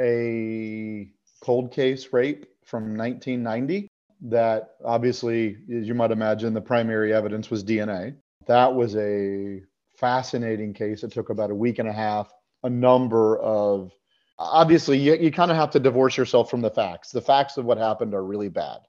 a 0.00 1.10
cold 1.42 1.72
case 1.72 2.12
rape 2.12 2.46
from 2.64 2.96
1990 2.96 3.88
that 4.24 4.74
obviously, 4.84 5.56
as 5.74 5.88
you 5.88 5.94
might 5.94 6.12
imagine, 6.12 6.54
the 6.54 6.60
primary 6.60 7.12
evidence 7.12 7.50
was 7.50 7.64
DNA. 7.64 8.14
That 8.46 8.74
was 8.74 8.94
a 8.96 9.62
fascinating 10.02 10.74
case. 10.74 11.04
It 11.04 11.12
took 11.12 11.30
about 11.30 11.52
a 11.52 11.54
week 11.54 11.78
and 11.78 11.88
a 11.88 11.92
half, 11.92 12.34
a 12.64 12.68
number 12.68 13.38
of 13.38 13.92
obviously 14.38 14.98
you, 14.98 15.14
you 15.14 15.30
kind 15.30 15.50
of 15.50 15.56
have 15.56 15.70
to 15.70 15.78
divorce 15.78 16.16
yourself 16.16 16.50
from 16.50 16.60
the 16.60 16.70
facts. 16.70 17.12
The 17.12 17.20
facts 17.20 17.56
of 17.56 17.64
what 17.64 17.78
happened 17.78 18.12
are 18.12 18.24
really 18.24 18.48
bad. 18.48 18.80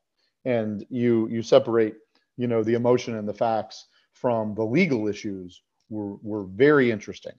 And 0.44 0.86
you 0.90 1.30
you 1.30 1.44
separate, 1.44 1.96
you 2.36 2.48
know, 2.48 2.64
the 2.64 2.74
emotion 2.74 3.16
and 3.16 3.30
the 3.30 3.34
facts 3.34 3.88
from 4.14 4.56
the 4.56 4.64
legal 4.64 5.08
issues 5.08 5.62
were, 5.90 6.16
were 6.22 6.44
very 6.46 6.92
interesting. 6.92 7.34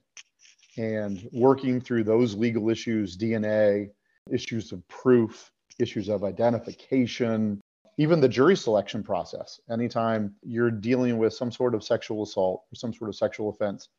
And 0.77 1.27
working 1.31 1.81
through 1.81 2.05
those 2.05 2.33
legal 2.35 2.69
issues, 2.69 3.17
DNA, 3.17 3.89
issues 4.31 4.71
of 4.71 4.87
proof, 4.87 5.51
issues 5.79 6.09
of 6.09 6.23
identification, 6.23 7.61
even 7.97 8.19
the 8.19 8.27
jury 8.27 8.57
selection 8.57 9.03
process. 9.03 9.59
Anytime 9.69 10.35
you're 10.43 10.71
dealing 10.71 11.17
with 11.17 11.33
some 11.33 11.51
sort 11.51 11.75
of 11.75 11.83
sexual 11.83 12.23
assault 12.23 12.63
or 12.71 12.75
some 12.75 12.93
sort 12.93 13.09
of 13.09 13.15
sexual 13.15 13.49
offense, 13.49 13.89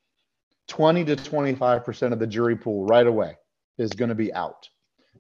20 0.68 1.04
to 1.04 1.16
25% 1.16 2.12
of 2.12 2.18
the 2.18 2.26
jury 2.26 2.56
pool 2.56 2.84
right 2.86 3.06
away 3.06 3.36
is 3.78 3.90
going 3.90 4.08
to 4.08 4.14
be 4.14 4.32
out 4.34 4.68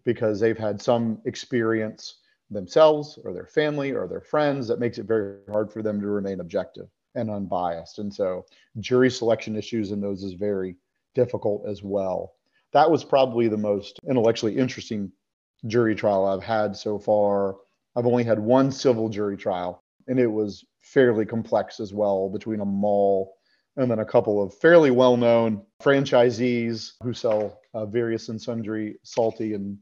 because 0.04 0.40
they've 0.40 0.58
had 0.58 0.80
some 0.80 1.20
experience 1.24 2.18
themselves 2.50 3.18
or 3.24 3.32
their 3.32 3.46
family 3.46 3.92
or 3.92 4.06
their 4.06 4.20
friends 4.20 4.68
that 4.68 4.78
makes 4.78 4.98
it 4.98 5.06
very 5.06 5.38
hard 5.50 5.72
for 5.72 5.82
them 5.82 6.00
to 6.00 6.06
remain 6.06 6.40
objective 6.40 6.88
and 7.14 7.30
unbiased. 7.30 7.98
And 7.98 8.12
so 8.12 8.44
jury 8.78 9.10
selection 9.10 9.56
issues 9.56 9.90
in 9.90 10.00
those 10.00 10.22
is 10.22 10.34
very 10.34 10.76
difficult 11.14 11.66
as 11.66 11.82
well. 11.82 12.34
That 12.72 12.90
was 12.90 13.04
probably 13.04 13.48
the 13.48 13.56
most 13.56 14.00
intellectually 14.08 14.56
interesting 14.56 15.10
jury 15.66 15.94
trial 15.94 16.26
I've 16.26 16.42
had 16.42 16.76
so 16.76 16.98
far. 16.98 17.56
I've 17.96 18.06
only 18.06 18.24
had 18.24 18.38
one 18.38 18.70
civil 18.70 19.08
jury 19.08 19.36
trial, 19.36 19.82
and 20.06 20.20
it 20.20 20.26
was 20.26 20.64
fairly 20.82 21.24
complex 21.24 21.80
as 21.80 21.94
well 21.94 22.28
between 22.28 22.60
a 22.60 22.64
mall 22.64 23.34
and 23.76 23.90
then 23.90 23.98
a 23.98 24.04
couple 24.04 24.42
of 24.42 24.54
fairly 24.54 24.90
well 24.90 25.16
known 25.16 25.62
franchisees 25.82 26.92
who 27.02 27.12
sell 27.12 27.60
uh, 27.74 27.86
various 27.86 28.28
and 28.28 28.40
sundry 28.40 28.98
salty 29.02 29.54
and 29.54 29.78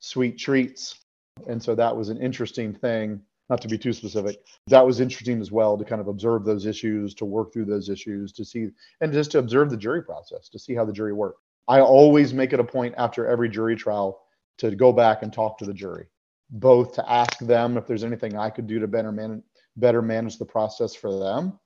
sweet 0.00 0.38
treats. 0.38 1.00
And 1.48 1.62
so 1.62 1.74
that 1.74 1.96
was 1.96 2.10
an 2.10 2.18
interesting 2.18 2.72
thing, 2.72 3.20
not 3.50 3.60
to 3.62 3.68
be 3.68 3.76
too 3.76 3.92
specific. 3.92 4.36
That 4.68 4.86
was 4.86 5.00
interesting 5.00 5.40
as 5.40 5.50
well 5.50 5.76
to 5.76 5.84
kind 5.84 6.00
of 6.00 6.08
observe 6.08 6.44
those 6.44 6.66
issues, 6.66 7.14
to 7.14 7.24
work 7.24 7.52
through 7.52 7.66
those 7.66 7.88
issues, 7.88 8.32
to 8.32 8.44
see, 8.44 8.68
and 9.00 9.12
just 9.12 9.32
to 9.32 9.38
observe 9.38 9.70
the 9.70 9.76
jury 9.76 10.02
process, 10.02 10.48
to 10.50 10.58
see 10.58 10.74
how 10.74 10.84
the 10.84 10.92
jury 10.92 11.12
worked. 11.12 11.40
I 11.66 11.80
always 11.80 12.34
make 12.34 12.52
it 12.52 12.60
a 12.60 12.64
point 12.64 12.94
after 12.98 13.26
every 13.26 13.48
jury 13.48 13.74
trial 13.74 14.20
to 14.58 14.74
go 14.76 14.92
back 14.92 15.22
and 15.22 15.32
talk 15.32 15.58
to 15.58 15.64
the 15.64 15.74
jury, 15.74 16.06
both 16.54 16.94
to 16.94 17.10
ask 17.10 17.38
them 17.40 17.76
if 17.76 17.86
there's 17.86 18.04
anything 18.04 18.36
I 18.36 18.48
could 18.48 18.68
do 18.68 18.78
to 18.78 18.86
better, 18.86 19.10
man- 19.10 19.42
better 19.76 20.00
manage 20.00 20.38
the 20.38 20.44
process 20.44 20.94
for 20.94 21.18
them, 21.18 21.58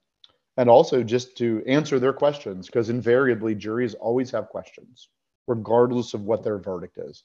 and 0.56 0.70
also 0.70 1.02
just 1.02 1.36
to 1.38 1.62
answer 1.66 1.98
their 1.98 2.14
questions, 2.14 2.66
because 2.66 2.88
invariably 2.88 3.54
juries 3.54 3.94
always 3.94 4.30
have 4.30 4.48
questions, 4.48 5.10
regardless 5.46 6.14
of 6.14 6.22
what 6.22 6.42
their 6.42 6.58
verdict 6.58 6.98
is. 6.98 7.24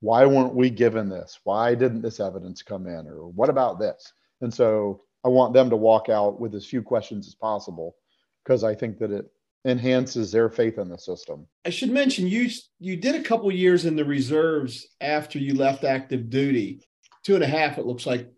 Why 0.00 0.24
weren't 0.24 0.54
we 0.54 0.70
given 0.70 1.10
this? 1.10 1.38
Why 1.44 1.74
didn't 1.74 2.02
this 2.02 2.20
evidence 2.20 2.62
come 2.62 2.86
in? 2.86 3.06
Or 3.06 3.28
what 3.28 3.50
about 3.50 3.78
this? 3.78 4.12
And 4.40 4.52
so 4.52 5.02
I 5.24 5.28
want 5.28 5.52
them 5.52 5.70
to 5.70 5.76
walk 5.76 6.08
out 6.08 6.40
with 6.40 6.54
as 6.54 6.66
few 6.66 6.82
questions 6.82 7.26
as 7.26 7.34
possible 7.34 7.96
because 8.44 8.64
I 8.64 8.74
think 8.74 8.98
that 8.98 9.10
it 9.10 9.30
enhances 9.66 10.32
their 10.32 10.48
faith 10.48 10.78
in 10.78 10.88
the 10.88 10.98
system. 10.98 11.46
I 11.64 11.70
should 11.70 11.90
mention 11.90 12.26
you 12.26 12.50
you 12.80 12.96
did 12.96 13.14
a 13.14 13.22
couple 13.22 13.50
years 13.50 13.84
in 13.84 13.96
the 13.96 14.04
reserves 14.04 14.86
after 15.00 15.38
you 15.38 15.54
left 15.54 15.84
active 15.84 16.28
duty, 16.28 16.82
two 17.24 17.34
and 17.34 17.42
a 17.42 17.48
half 17.48 17.78
it 17.78 17.86
looks 17.86 18.06
like, 18.06 18.30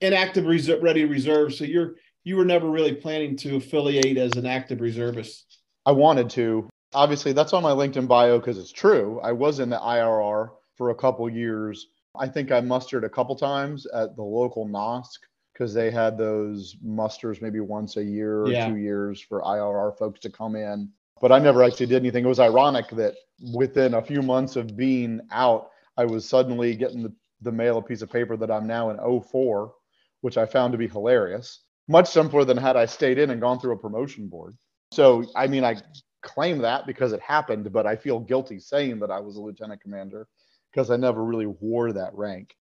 inactive 0.00 0.46
reserve, 0.46 0.82
ready 0.82 1.04
reserve. 1.04 1.54
So 1.54 1.64
you're 1.64 1.96
you 2.24 2.36
were 2.36 2.44
never 2.44 2.70
really 2.70 2.94
planning 2.94 3.36
to 3.38 3.56
affiliate 3.56 4.16
as 4.16 4.32
an 4.32 4.46
active 4.46 4.80
reservist. 4.80 5.58
I 5.84 5.92
wanted 5.92 6.30
to. 6.30 6.68
Obviously, 6.94 7.32
that's 7.32 7.52
on 7.52 7.62
my 7.62 7.72
LinkedIn 7.72 8.06
bio 8.06 8.38
because 8.38 8.58
it's 8.58 8.70
true. 8.70 9.18
I 9.22 9.32
was 9.32 9.58
in 9.58 9.70
the 9.70 9.78
IRR 9.78 10.50
for 10.76 10.90
a 10.90 10.94
couple 10.94 11.28
years. 11.28 11.88
I 12.18 12.28
think 12.28 12.52
I 12.52 12.60
mustered 12.60 13.04
a 13.04 13.08
couple 13.08 13.34
times 13.34 13.86
at 13.86 14.14
the 14.14 14.22
local 14.22 14.68
NOSC 14.68 15.08
because 15.52 15.72
they 15.72 15.90
had 15.90 16.18
those 16.18 16.76
musters 16.82 17.40
maybe 17.40 17.60
once 17.60 17.96
a 17.96 18.04
year 18.04 18.42
or 18.42 18.50
yeah. 18.50 18.68
two 18.68 18.76
years 18.76 19.20
for 19.20 19.40
IRR 19.40 19.96
folks 19.98 20.20
to 20.20 20.30
come 20.30 20.54
in. 20.54 20.90
But 21.20 21.32
I 21.32 21.38
never 21.38 21.62
actually 21.62 21.86
did 21.86 22.02
anything. 22.02 22.24
It 22.24 22.28
was 22.28 22.40
ironic 22.40 22.88
that 22.90 23.14
within 23.54 23.94
a 23.94 24.02
few 24.02 24.22
months 24.22 24.56
of 24.56 24.76
being 24.76 25.20
out, 25.30 25.70
I 25.96 26.04
was 26.04 26.28
suddenly 26.28 26.74
getting 26.74 27.02
the, 27.02 27.12
the 27.42 27.52
mail 27.52 27.78
a 27.78 27.82
piece 27.82 28.02
of 28.02 28.10
paper 28.10 28.36
that 28.36 28.50
I'm 28.50 28.66
now 28.66 28.90
in 28.90 29.22
04, 29.22 29.72
which 30.20 30.38
I 30.38 30.46
found 30.46 30.72
to 30.72 30.78
be 30.78 30.88
hilarious. 30.88 31.60
Much 31.88 32.08
simpler 32.08 32.44
than 32.44 32.56
had 32.56 32.76
I 32.76 32.86
stayed 32.86 33.18
in 33.18 33.30
and 33.30 33.40
gone 33.40 33.58
through 33.58 33.74
a 33.74 33.78
promotion 33.78 34.28
board. 34.28 34.56
So, 34.92 35.24
I 35.34 35.46
mean, 35.46 35.64
I 35.64 35.76
claim 36.22 36.58
that 36.58 36.86
because 36.86 37.12
it 37.12 37.20
happened, 37.20 37.72
but 37.72 37.86
I 37.86 37.96
feel 37.96 38.20
guilty 38.20 38.58
saying 38.58 39.00
that 39.00 39.10
I 39.10 39.20
was 39.20 39.36
a 39.36 39.40
lieutenant 39.40 39.80
commander 39.80 40.28
because 40.70 40.90
I 40.90 40.96
never 40.96 41.24
really 41.24 41.46
wore 41.46 41.92
that 41.92 42.14
rank. 42.14 42.54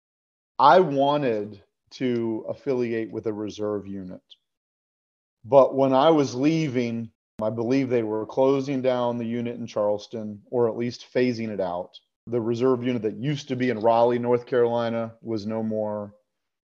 I 0.59 0.81
wanted 0.81 1.63
to 1.93 2.45
affiliate 2.49 3.11
with 3.11 3.27
a 3.27 3.33
reserve 3.33 3.87
unit. 3.87 4.21
But 5.45 5.75
when 5.75 5.93
I 5.93 6.11
was 6.11 6.35
leaving, 6.35 7.11
I 7.41 7.51
believe 7.51 7.89
they 7.89 8.03
were 8.03 8.27
closing 8.27 8.83
down 8.83 9.19
the 9.19 9.25
unit 9.25 9.57
in 9.57 9.67
Charleston 9.67 10.43
or 10.51 10.69
at 10.69 10.77
least 10.77 11.07
phasing 11.15 11.49
it 11.49 11.61
out. 11.61 11.99
The 12.31 12.41
reserve 12.41 12.85
unit 12.85 13.03
that 13.03 13.17
used 13.17 13.49
to 13.49 13.57
be 13.57 13.71
in 13.71 13.81
Raleigh, 13.81 14.19
North 14.19 14.45
Carolina 14.45 15.15
was 15.23 15.47
no 15.47 15.63
more. 15.63 16.15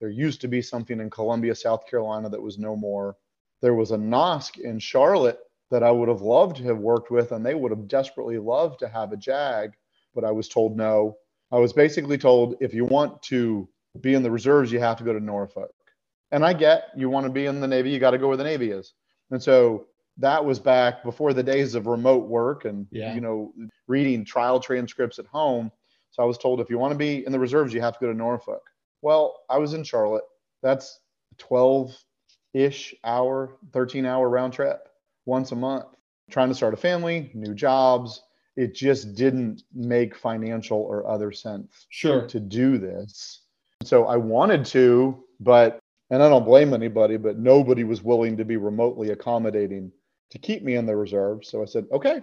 There 0.00 0.10
used 0.10 0.42
to 0.42 0.48
be 0.48 0.60
something 0.60 1.00
in 1.00 1.08
Columbia, 1.08 1.54
South 1.54 1.86
Carolina 1.88 2.28
that 2.28 2.42
was 2.42 2.58
no 2.58 2.76
more. 2.76 3.16
There 3.62 3.74
was 3.74 3.90
a 3.90 3.96
NOSC 3.96 4.60
in 4.60 4.78
Charlotte 4.78 5.38
that 5.70 5.82
I 5.82 5.90
would 5.90 6.08
have 6.08 6.20
loved 6.20 6.56
to 6.56 6.64
have 6.64 6.78
worked 6.78 7.10
with, 7.10 7.32
and 7.32 7.44
they 7.44 7.54
would 7.54 7.70
have 7.70 7.88
desperately 7.88 8.38
loved 8.38 8.80
to 8.80 8.88
have 8.88 9.12
a 9.12 9.16
JAG, 9.16 9.72
but 10.14 10.24
I 10.24 10.32
was 10.32 10.48
told 10.48 10.76
no. 10.76 11.16
I 11.50 11.58
was 11.58 11.72
basically 11.72 12.18
told 12.18 12.56
if 12.60 12.74
you 12.74 12.84
want 12.84 13.22
to 13.22 13.66
be 14.00 14.14
in 14.14 14.22
the 14.22 14.30
reserves, 14.30 14.70
you 14.70 14.80
have 14.80 14.98
to 14.98 15.04
go 15.04 15.14
to 15.14 15.20
Norfolk. 15.20 15.70
And 16.30 16.44
I 16.44 16.52
get 16.52 16.88
you 16.96 17.08
want 17.08 17.24
to 17.24 17.32
be 17.32 17.46
in 17.46 17.60
the 17.60 17.68
Navy, 17.68 17.90
you 17.90 17.98
got 17.98 18.10
to 18.10 18.18
go 18.18 18.28
where 18.28 18.36
the 18.36 18.44
Navy 18.44 18.70
is. 18.70 18.92
And 19.30 19.42
so 19.42 19.86
that 20.18 20.44
was 20.44 20.60
back 20.60 21.02
before 21.02 21.32
the 21.32 21.42
days 21.42 21.74
of 21.74 21.86
remote 21.86 22.28
work 22.28 22.64
and 22.64 22.86
yeah. 22.90 23.14
you 23.14 23.20
know 23.20 23.52
reading 23.86 24.24
trial 24.24 24.60
transcripts 24.60 25.18
at 25.18 25.26
home. 25.26 25.70
So 26.10 26.22
I 26.22 26.26
was 26.26 26.38
told 26.38 26.60
if 26.60 26.70
you 26.70 26.78
want 26.78 26.92
to 26.92 26.98
be 26.98 27.26
in 27.26 27.32
the 27.32 27.40
reserves, 27.40 27.74
you 27.74 27.80
have 27.80 27.94
to 27.94 28.00
go 28.00 28.06
to 28.06 28.16
Norfolk. 28.16 28.62
Well, 29.02 29.42
I 29.50 29.58
was 29.58 29.74
in 29.74 29.82
Charlotte. 29.82 30.24
That's 30.62 31.00
12 31.38 31.96
ish 32.52 32.94
hour, 33.02 33.56
13 33.72 34.06
hour 34.06 34.28
round 34.28 34.52
trip 34.52 34.88
once 35.26 35.52
a 35.52 35.56
month. 35.56 35.86
Trying 36.30 36.48
to 36.48 36.54
start 36.54 36.72
a 36.72 36.76
family, 36.76 37.30
new 37.34 37.52
jobs. 37.52 38.22
It 38.56 38.74
just 38.74 39.16
didn't 39.16 39.64
make 39.74 40.16
financial 40.16 40.78
or 40.78 41.06
other 41.08 41.32
sense 41.32 41.86
sure. 41.90 42.26
to 42.28 42.38
do 42.38 42.78
this. 42.78 43.40
So 43.82 44.06
I 44.06 44.16
wanted 44.16 44.64
to, 44.66 45.22
but, 45.40 45.80
and 46.10 46.22
I 46.22 46.28
don't 46.28 46.44
blame 46.44 46.72
anybody, 46.72 47.16
but 47.16 47.36
nobody 47.36 47.82
was 47.82 48.02
willing 48.02 48.36
to 48.36 48.44
be 48.44 48.56
remotely 48.56 49.10
accommodating 49.10 49.90
to 50.30 50.38
keep 50.38 50.62
me 50.62 50.74
in 50.74 50.86
the 50.86 50.96
reserve. 50.96 51.44
So 51.44 51.62
I 51.62 51.66
said, 51.66 51.86
okay, 51.92 52.20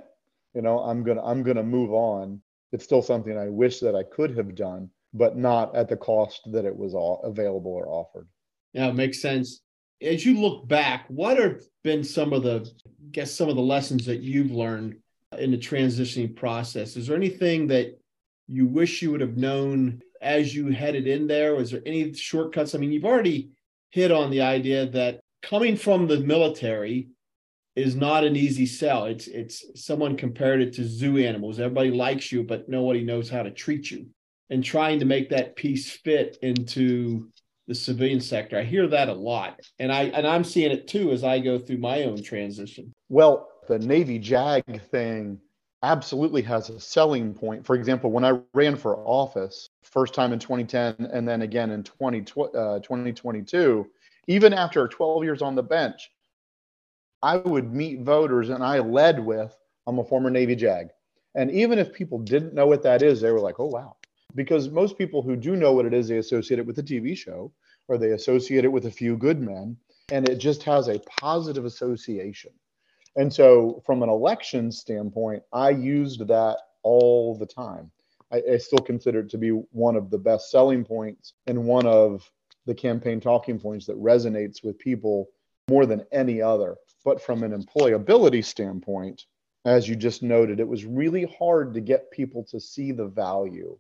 you 0.54 0.62
know, 0.62 0.80
I'm 0.80 1.06
to, 1.06 1.22
I'm 1.22 1.44
to 1.44 1.64
move 1.64 1.92
on. 1.92 2.42
It's 2.72 2.84
still 2.84 3.02
something 3.02 3.38
I 3.38 3.50
wish 3.50 3.80
that 3.80 3.96
I 3.96 4.04
could 4.04 4.36
have 4.38 4.56
done, 4.56 4.90
but 5.14 5.38
not 5.38 5.76
at 5.76 5.90
the 5.90 5.98
cost 5.98 6.42
that 6.52 6.66
it 6.66 6.76
was 6.76 6.94
all 6.94 7.22
available 7.24 7.72
or 7.72 7.88
offered. 7.88 8.28
Yeah, 8.74 8.88
it 8.88 8.96
makes 8.96 9.22
sense. 9.22 9.62
As 10.02 10.26
you 10.26 10.40
look 10.40 10.68
back, 10.68 11.06
what 11.10 11.38
have 11.38 11.62
been 11.84 12.04
some 12.04 12.34
of 12.34 12.44
the, 12.44 12.70
I 12.86 12.90
guess, 13.12 13.32
some 13.32 13.50
of 13.50 13.56
the 13.56 13.62
lessons 13.62 14.06
that 14.06 14.22
you've 14.22 14.52
learned 14.52 14.96
in 15.38 15.52
the 15.52 15.58
transitioning 15.58 16.36
process? 16.36 16.96
Is 16.96 17.08
there 17.08 17.16
anything 17.16 17.68
that 17.68 18.00
you 18.48 18.66
wish 18.66 19.02
you 19.02 19.12
would 19.12 19.22
have 19.22 19.38
known 19.38 20.02
as 20.22 20.56
you 20.56 20.70
headed 20.70 21.08
in 21.08 21.28
there? 21.28 21.56
Was 21.56 21.72
there 21.72 21.82
any 21.86 22.14
shortcuts? 22.14 22.74
I 22.74 22.78
mean, 22.78 22.92
you've 22.92 23.06
already 23.06 23.52
hit 23.92 24.12
on 24.12 24.32
the 24.32 24.42
idea 24.42 24.88
that 24.88 25.20
coming 25.42 25.76
from 25.76 26.08
the 26.08 26.20
military 26.20 27.10
is 27.76 27.96
not 27.96 28.24
an 28.24 28.36
easy 28.36 28.66
sell. 28.66 29.06
It's 29.06 29.28
it's 29.28 29.66
someone 29.76 30.18
compared 30.18 30.62
it 30.62 30.74
to 30.74 30.84
zoo 30.84 31.18
animals. 31.18 31.60
Everybody 31.60 31.92
likes 31.92 32.32
you, 32.32 32.44
but 32.44 32.68
nobody 32.68 33.04
knows 33.04 33.30
how 33.30 33.44
to 33.44 33.52
treat 33.52 33.90
you. 33.90 34.08
And 34.50 34.64
trying 34.64 35.00
to 35.00 35.06
make 35.06 35.30
that 35.30 35.56
piece 35.56 35.90
fit 35.90 36.38
into 36.42 37.30
the 37.68 37.76
civilian 37.76 38.20
sector. 38.20 38.60
I 38.60 38.64
hear 38.64 38.86
that 38.88 39.08
a 39.08 39.14
lot. 39.14 39.62
And 39.80 39.92
I 39.92 40.04
and 40.04 40.28
I'm 40.28 40.44
seeing 40.44 40.72
it 40.72 40.88
too 40.88 41.12
as 41.12 41.24
I 41.24 41.40
go 41.40 41.58
through 41.58 41.78
my 41.78 42.04
own 42.04 42.22
transition. 42.22 42.92
Well, 43.08 43.48
the 43.68 43.80
Navy 43.80 44.20
JAG 44.20 44.82
thing 44.90 45.40
absolutely 45.84 46.42
has 46.44 46.70
a 46.70 46.80
selling 46.80 47.34
point. 47.34 47.66
For 47.66 47.76
example, 47.76 48.12
when 48.12 48.26
I 48.26 48.40
ran 48.54 48.76
for 48.76 48.98
office, 48.98 49.70
first 49.84 50.14
time 50.14 50.34
in 50.34 50.40
2010 50.40 51.10
and 51.12 51.28
then 51.28 51.42
again 51.42 51.72
in 51.72 51.84
20, 51.84 52.20
uh, 52.20 52.80
2022, 52.80 53.88
even 54.28 54.54
after 54.54 54.88
12 54.88 55.24
years 55.24 55.42
on 55.42 55.56
the 55.56 55.64
bench, 55.64 56.12
I 57.24 57.38
would 57.38 57.74
meet 57.74 58.02
voters 58.02 58.50
and 58.50 58.64
I 58.64 58.80
led 58.80 59.20
with, 59.20 59.56
I'm 59.88 60.00
a 60.00 60.04
former 60.04 60.30
Navy 60.30 60.56
JAG. 60.56 60.90
And 61.36 61.52
even 61.52 61.80
if 61.80 61.94
people 61.94 62.20
didn't 62.20 62.54
know 62.54 62.68
what 62.68 62.84
that 62.84 63.02
is, 63.02 63.22
they 63.22 63.32
were 63.32 63.40
like, 63.40 63.60
oh, 63.60 63.68
wow. 63.68 63.96
Because 64.36 64.70
most 64.70 64.98
people 64.98 65.22
who 65.22 65.36
do 65.36 65.56
know 65.56 65.74
what 65.74 65.86
it 65.86 65.94
is, 65.94 66.08
they 66.08 66.18
associate 66.18 66.60
it 66.60 66.66
with 66.66 66.80
a 66.80 66.84
TV 66.84 67.16
show 67.16 67.52
or 67.88 67.98
they 67.98 68.12
associate 68.12 68.66
it 68.66 68.72
with 68.72 68.86
a 68.86 68.92
few 68.92 69.18
good 69.18 69.40
men. 69.40 69.78
And 70.12 70.28
it 70.28 70.38
just 70.38 70.64
has 70.64 70.88
a 70.88 71.00
positive 71.20 71.66
association. 71.66 72.52
And 73.16 73.34
so, 73.34 73.82
from 73.86 74.04
an 74.04 74.10
election 74.10 74.72
standpoint, 74.72 75.44
I 75.52 75.72
used 75.72 76.28
that 76.28 76.58
all 76.84 77.36
the 77.38 77.46
time. 77.46 77.92
I, 78.32 78.42
I, 78.54 78.58
still 78.58 78.80
consider 78.80 79.20
it 79.20 79.30
to 79.32 79.38
be 79.38 79.50
one 79.50 79.98
of 79.98 80.10
the 80.10 80.18
best 80.18 80.50
selling 80.50 80.86
points 80.86 81.34
and 81.48 81.66
one 81.66 81.86
of 81.86 82.30
the 82.66 82.74
campaign 82.74 83.20
talking 83.20 83.60
points 83.60 83.86
that 83.88 84.02
resonates 84.02 84.64
with 84.64 84.80
people 84.80 85.30
more 85.70 85.86
than 85.86 86.06
any 86.12 86.42
other. 86.42 86.78
But 87.04 87.22
from 87.22 87.44
an 87.44 87.52
employability 87.52 88.44
standpoint, 88.46 89.26
as 89.66 89.88
you 89.88 89.96
just 89.96 90.24
noted, 90.24 90.60
it 90.60 90.68
was 90.68 90.86
really 90.86 91.26
hard 91.40 91.74
to 91.74 91.82
get 91.82 92.12
people 92.12 92.44
to 92.52 92.60
see 92.60 92.92
the 92.92 93.08
value 93.08 93.78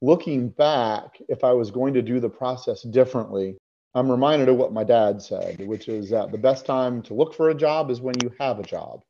looking 0.00 0.48
back, 0.48 1.20
if 1.28 1.44
I 1.44 1.52
was 1.52 1.70
going 1.70 1.94
to 1.94 2.02
do 2.02 2.20
the 2.20 2.28
process 2.28 2.82
differently, 2.82 3.56
I'm 3.94 4.10
reminded 4.10 4.48
of 4.48 4.56
what 4.56 4.72
my 4.72 4.84
dad 4.84 5.22
said, 5.22 5.66
which 5.66 5.88
is 5.88 6.10
that 6.10 6.30
the 6.30 6.38
best 6.38 6.66
time 6.66 7.02
to 7.02 7.14
look 7.14 7.34
for 7.34 7.50
a 7.50 7.54
job 7.54 7.90
is 7.90 8.00
when 8.00 8.14
you 8.22 8.32
have 8.38 8.58
a 8.58 8.64
job. 8.64 9.02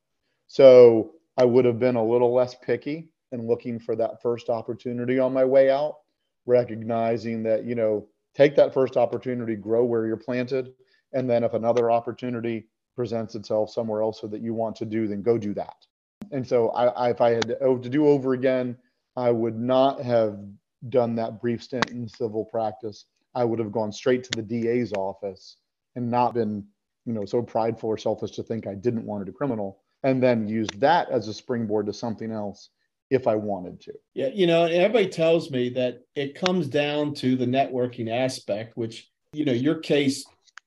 So 0.47 1.13
I 1.37 1.45
would 1.45 1.65
have 1.65 1.79
been 1.79 1.97
a 1.97 2.05
little 2.05 2.33
less 2.33 2.55
picky 2.55 3.09
and 3.33 3.47
looking 3.47 3.79
for 3.79 3.97
that 3.97 4.23
first 4.23 4.49
opportunity 4.49 5.19
on 5.19 5.33
my 5.33 5.45
way 5.45 5.71
out, 5.71 5.99
recognizing 6.47 7.43
that, 7.43 7.65
you 7.65 7.75
know, 7.75 8.07
take 8.35 8.57
that 8.57 8.73
first 8.73 8.97
opportunity, 8.97 9.57
grow 9.57 9.85
where 9.85 10.07
you're 10.07 10.17
planted. 10.17 10.73
And 11.13 11.29
then 11.29 11.45
if 11.45 11.53
another 11.53 11.91
opportunity 11.91 12.69
presents 12.99 13.37
itself 13.37 13.71
somewhere 13.71 14.03
else 14.03 14.21
so 14.21 14.27
that 14.27 14.43
you 14.43 14.53
want 14.53 14.75
to 14.75 14.85
do, 14.85 15.07
then 15.07 15.23
go 15.23 15.39
do 15.39 15.55
that. 15.55 15.87
And 16.33 16.45
so 16.45 16.71
I, 16.71 16.87
I 16.87 17.11
if 17.11 17.21
I 17.21 17.31
had 17.31 17.47
to, 17.47 17.79
to 17.81 17.89
do 17.89 18.09
over 18.09 18.33
again, 18.33 18.77
I 19.17 19.31
would 19.31 19.57
not 19.57 20.03
have 20.03 20.41
done 20.89 21.15
that 21.15 21.41
brief 21.41 21.63
stint 21.63 21.91
in 21.91 22.09
civil 22.09 22.45
practice. 22.45 23.05
I 23.37 23.45
would 23.45 23.61
have 23.61 23.71
gone 23.71 23.93
straight 23.93 24.25
to 24.25 24.31
the 24.35 24.43
DA's 24.43 24.93
office 24.95 25.59
and 25.95 26.11
not 26.11 26.35
been, 26.35 26.67
you 27.07 27.13
know, 27.13 27.25
so 27.25 27.41
prideful 27.41 27.89
or 27.89 27.99
selfish 27.99 28.33
to 28.33 28.43
think 28.43 28.67
I 28.67 28.75
didn't 28.75 29.07
want 29.07 29.25
to 29.25 29.31
do 29.31 29.37
criminal 29.37 29.79
and 30.03 30.21
then 30.21 30.49
used 30.49 30.81
that 30.81 31.09
as 31.09 31.29
a 31.29 31.35
springboard 31.35 31.87
to 31.87 31.93
something 31.93 32.33
else 32.33 32.71
if 33.11 33.29
I 33.29 33.37
wanted 33.37 33.81
to. 33.83 33.93
Yeah, 34.15 34.31
you 34.35 34.49
know, 34.49 34.65
everybody 34.65 35.09
tells 35.09 35.53
me 35.53 35.69
that 35.71 36.01
it 36.17 36.35
comes 36.35 36.67
down 36.67 37.15
to 37.15 37.37
the 37.37 37.47
networking 37.47 38.11
aspect, 38.11 38.77
which, 38.77 39.09
you 39.33 39.45
know, 39.45 39.53
your 39.53 39.77
case 39.77 40.25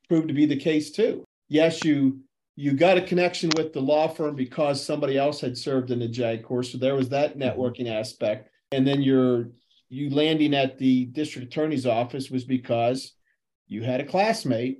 proved 0.07 0.29
to 0.29 0.33
be 0.33 0.45
the 0.45 0.55
case 0.55 0.91
too. 0.91 1.25
Yes, 1.51 1.83
you 1.83 2.21
you 2.55 2.71
got 2.71 2.97
a 2.97 3.01
connection 3.01 3.49
with 3.57 3.73
the 3.73 3.81
law 3.81 4.07
firm 4.07 4.35
because 4.35 4.81
somebody 4.81 5.17
else 5.17 5.41
had 5.41 5.57
served 5.57 5.91
in 5.91 5.99
the 5.99 6.07
JAG 6.07 6.43
Corps. 6.43 6.63
So 6.63 6.77
there 6.77 6.95
was 6.95 7.09
that 7.09 7.37
mm-hmm. 7.37 7.41
networking 7.41 7.89
aspect. 7.91 8.49
And 8.71 8.87
then 8.87 9.01
you're 9.01 9.49
you 9.89 10.09
landing 10.11 10.53
at 10.53 10.77
the 10.77 11.05
district 11.07 11.47
attorney's 11.47 11.85
office 11.85 12.29
was 12.29 12.45
because 12.45 13.11
you 13.67 13.83
had 13.83 13.99
a 13.99 14.05
classmate 14.05 14.79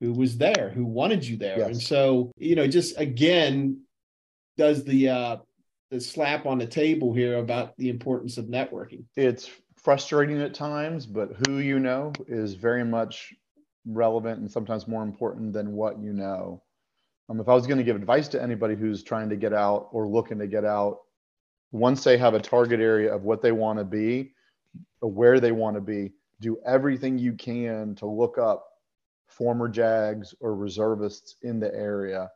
who 0.00 0.12
was 0.12 0.38
there, 0.38 0.70
who 0.72 0.84
wanted 0.84 1.26
you 1.26 1.36
there. 1.36 1.58
Yes. 1.58 1.66
And 1.66 1.82
so, 1.82 2.30
you 2.36 2.54
know, 2.54 2.68
just 2.68 2.96
again, 2.96 3.80
does 4.56 4.84
the 4.84 5.08
uh 5.08 5.36
the 5.90 6.00
slap 6.00 6.46
on 6.46 6.58
the 6.58 6.66
table 6.66 7.12
here 7.12 7.38
about 7.38 7.76
the 7.76 7.88
importance 7.88 8.38
of 8.38 8.44
networking. 8.44 9.02
It's 9.16 9.50
frustrating 9.82 10.40
at 10.40 10.54
times, 10.54 11.06
but 11.06 11.30
who 11.44 11.58
you 11.58 11.80
know 11.80 12.12
is 12.28 12.54
very 12.54 12.84
much 12.84 13.34
relevant 13.86 14.40
and 14.40 14.50
sometimes 14.50 14.88
more 14.88 15.02
important 15.02 15.52
than 15.52 15.72
what 15.72 15.98
you 15.98 16.12
know. 16.12 16.62
Um, 17.28 17.40
if 17.40 17.48
I 17.48 17.54
was 17.54 17.66
going 17.66 17.78
to 17.78 17.84
give 17.84 17.96
advice 17.96 18.28
to 18.28 18.42
anybody 18.42 18.74
who's 18.74 19.02
trying 19.02 19.28
to 19.30 19.36
get 19.36 19.52
out 19.52 19.88
or 19.92 20.06
looking 20.06 20.38
to 20.38 20.46
get 20.46 20.64
out, 20.64 21.00
once 21.72 22.04
they 22.04 22.16
have 22.18 22.34
a 22.34 22.40
target 22.40 22.80
area 22.80 23.14
of 23.14 23.24
what 23.24 23.42
they 23.42 23.52
want 23.52 23.78
to 23.78 23.84
be, 23.84 24.32
where 25.00 25.40
they 25.40 25.52
want 25.52 25.76
to 25.76 25.80
be, 25.80 26.12
do 26.40 26.58
everything 26.66 27.18
you 27.18 27.32
can 27.32 27.94
to 27.96 28.06
look 28.06 28.38
up 28.38 28.66
former 29.26 29.68
JAGs 29.68 30.34
or 30.40 30.54
reservists 30.54 31.36
in 31.42 31.58
the 31.58 31.74
area. 31.74 32.30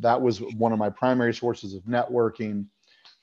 That 0.00 0.20
was 0.20 0.40
one 0.40 0.72
of 0.72 0.78
my 0.78 0.90
primary 0.90 1.34
sources 1.34 1.74
of 1.74 1.82
networking. 1.84 2.66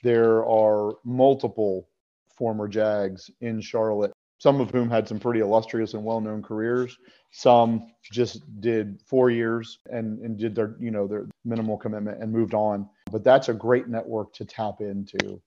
There 0.01 0.45
are 0.45 0.95
multiple 1.05 1.87
former 2.35 2.67
JAGs 2.67 3.29
in 3.41 3.61
Charlotte, 3.61 4.11
some 4.43 4.59
of 4.59 4.71
whom 4.71 4.89
had 4.89 5.07
some 5.07 5.21
pretty 5.21 5.39
illustrious 5.39 5.93
and 5.93 6.03
well-known 6.03 6.43
careers. 6.43 6.97
Some 7.31 7.93
just 8.11 8.41
did 8.59 8.99
four 9.07 9.29
years 9.29 9.79
and, 9.89 10.19
and 10.19 10.37
did 10.37 10.53
their, 10.53 10.75
you 10.81 10.91
know, 10.91 11.07
their 11.07 11.27
minimal 11.45 11.77
commitment 11.77 12.21
and 12.21 12.29
moved 12.29 12.53
on. 12.53 12.89
But 13.09 13.23
that's 13.23 13.47
a 13.47 13.53
great 13.53 13.87
network 13.87 14.33
to 14.33 14.43
tap 14.43 14.81
into. 14.81 15.41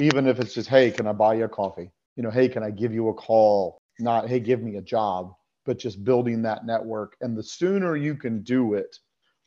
Even 0.00 0.26
if 0.26 0.40
it's 0.40 0.54
just, 0.54 0.70
hey, 0.70 0.90
can 0.90 1.06
I 1.06 1.12
buy 1.12 1.34
you 1.34 1.44
a 1.44 1.48
coffee? 1.50 1.90
You 2.16 2.22
know, 2.22 2.30
hey, 2.30 2.48
can 2.48 2.62
I 2.62 2.70
give 2.70 2.94
you 2.94 3.10
a 3.10 3.14
call? 3.14 3.76
Not, 3.98 4.26
hey, 4.26 4.40
give 4.40 4.62
me 4.62 4.76
a 4.76 4.82
job, 4.82 5.34
but 5.66 5.78
just 5.78 6.02
building 6.02 6.40
that 6.40 6.64
network. 6.64 7.16
And 7.20 7.36
the 7.36 7.42
sooner 7.42 7.94
you 7.94 8.14
can 8.14 8.42
do 8.42 8.72
it, 8.72 8.96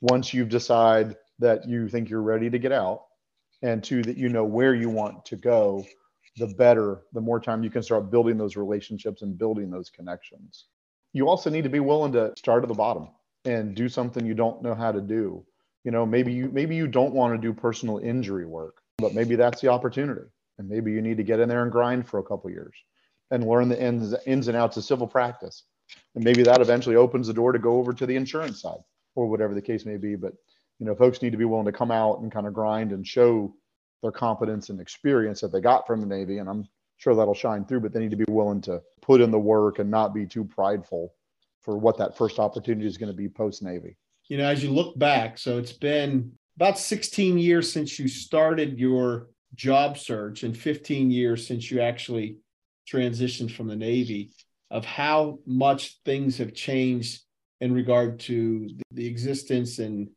once 0.01 0.35
you've 0.35 0.49
decided 0.49 1.17
that 1.39 1.67
you 1.67 1.89
think 1.89 2.11
you're 2.11 2.21
ready 2.21 2.47
to 2.47 2.59
get 2.59 2.71
out, 2.71 3.05
and 3.63 3.83
two, 3.83 4.03
that 4.03 4.17
you 4.17 4.29
know 4.29 4.45
where 4.45 4.75
you 4.75 4.91
want 4.91 5.25
to 5.25 5.35
go, 5.35 5.83
the 6.37 6.47
better, 6.47 7.01
the 7.13 7.21
more 7.21 7.39
time 7.39 7.63
you 7.63 7.69
can 7.69 7.83
start 7.83 8.09
building 8.09 8.37
those 8.37 8.55
relationships 8.55 9.21
and 9.21 9.37
building 9.37 9.69
those 9.69 9.89
connections. 9.89 10.65
You 11.13 11.29
also 11.29 11.49
need 11.49 11.63
to 11.63 11.69
be 11.69 11.79
willing 11.79 12.11
to 12.13 12.33
start 12.37 12.63
at 12.63 12.69
the 12.69 12.75
bottom 12.75 13.09
and 13.45 13.75
do 13.75 13.87
something 13.87 14.25
you 14.25 14.33
don't 14.33 14.61
know 14.63 14.73
how 14.73 14.91
to 14.91 15.01
do. 15.01 15.45
You 15.83 15.91
know, 15.91 16.05
maybe 16.05 16.33
you 16.33 16.49
maybe 16.51 16.75
you 16.75 16.87
don't 16.87 17.13
want 17.13 17.33
to 17.33 17.47
do 17.47 17.53
personal 17.53 17.99
injury 17.99 18.45
work, 18.45 18.77
but 18.97 19.13
maybe 19.13 19.35
that's 19.35 19.61
the 19.61 19.67
opportunity. 19.67 20.27
And 20.57 20.69
maybe 20.69 20.91
you 20.91 21.01
need 21.01 21.17
to 21.17 21.23
get 21.23 21.39
in 21.39 21.49
there 21.49 21.63
and 21.63 21.71
grind 21.71 22.07
for 22.07 22.19
a 22.19 22.23
couple 22.23 22.49
years 22.49 22.73
and 23.31 23.47
learn 23.47 23.69
the 23.69 23.81
ins, 23.81 24.13
ins 24.25 24.47
and 24.47 24.55
outs 24.55 24.77
of 24.77 24.83
civil 24.83 25.07
practice. 25.07 25.63
And 26.15 26.23
maybe 26.23 26.43
that 26.43 26.61
eventually 26.61 26.95
opens 26.95 27.27
the 27.27 27.33
door 27.33 27.51
to 27.51 27.59
go 27.59 27.77
over 27.77 27.93
to 27.93 28.05
the 28.05 28.15
insurance 28.15 28.61
side 28.61 28.83
or 29.15 29.27
whatever 29.27 29.53
the 29.53 29.61
case 29.61 29.85
may 29.85 29.97
be. 29.97 30.15
But, 30.15 30.33
you 30.79 30.85
know, 30.85 30.95
folks 30.95 31.21
need 31.21 31.31
to 31.31 31.37
be 31.37 31.45
willing 31.45 31.65
to 31.65 31.71
come 31.71 31.91
out 31.91 32.19
and 32.19 32.31
kind 32.31 32.47
of 32.47 32.53
grind 32.53 32.91
and 32.91 33.05
show 33.05 33.53
their 34.03 34.11
competence 34.11 34.69
and 34.69 34.79
experience 34.79 35.41
that 35.41 35.51
they 35.51 35.61
got 35.61 35.87
from 35.87 35.99
the 35.99 36.05
Navy. 36.05 36.37
And 36.37 36.47
I'm 36.47 36.67
sure 36.97 37.15
that'll 37.15 37.33
shine 37.33 37.65
through, 37.65 37.79
but 37.79 37.93
they 37.93 38.01
need 38.01 38.11
to 38.11 38.17
be 38.17 38.25
willing 38.29 38.61
to 38.61 38.81
put 39.01 39.21
in 39.21 39.31
the 39.31 39.39
work 39.39 39.79
and 39.79 39.89
not 39.89 40.13
be 40.13 40.27
too 40.27 40.45
prideful 40.45 41.15
for 41.61 41.77
what 41.77 41.97
that 41.97 42.15
first 42.15 42.37
opportunity 42.37 42.85
is 42.85 42.97
going 42.97 43.11
to 43.11 43.17
be 43.17 43.29
post 43.29 43.63
Navy. 43.63 43.97
You 44.27 44.37
know, 44.37 44.45
as 44.45 44.61
you 44.61 44.69
look 44.69 44.99
back, 44.99 45.37
so 45.37 45.57
it's 45.57 45.73
been 45.73 46.33
about 46.57 46.77
16 46.77 47.37
years 47.37 47.71
since 47.71 47.97
you 47.97 48.07
started 48.07 48.77
your 48.77 49.29
job 49.55 49.97
search 49.97 50.43
and 50.43 50.55
15 50.55 51.09
years 51.09 51.47
since 51.47 51.71
you 51.71 51.79
actually 51.79 52.37
transitioned 52.91 53.51
from 53.51 53.67
the 53.67 53.75
Navy, 53.75 54.31
of 54.69 54.83
how 54.83 55.39
much 55.45 55.99
things 56.03 56.37
have 56.37 56.53
changed 56.53 57.21
in 57.61 57.73
regard 57.73 58.19
to 58.19 58.67
the 58.91 59.05
existence 59.05 59.79
and 59.79 60.09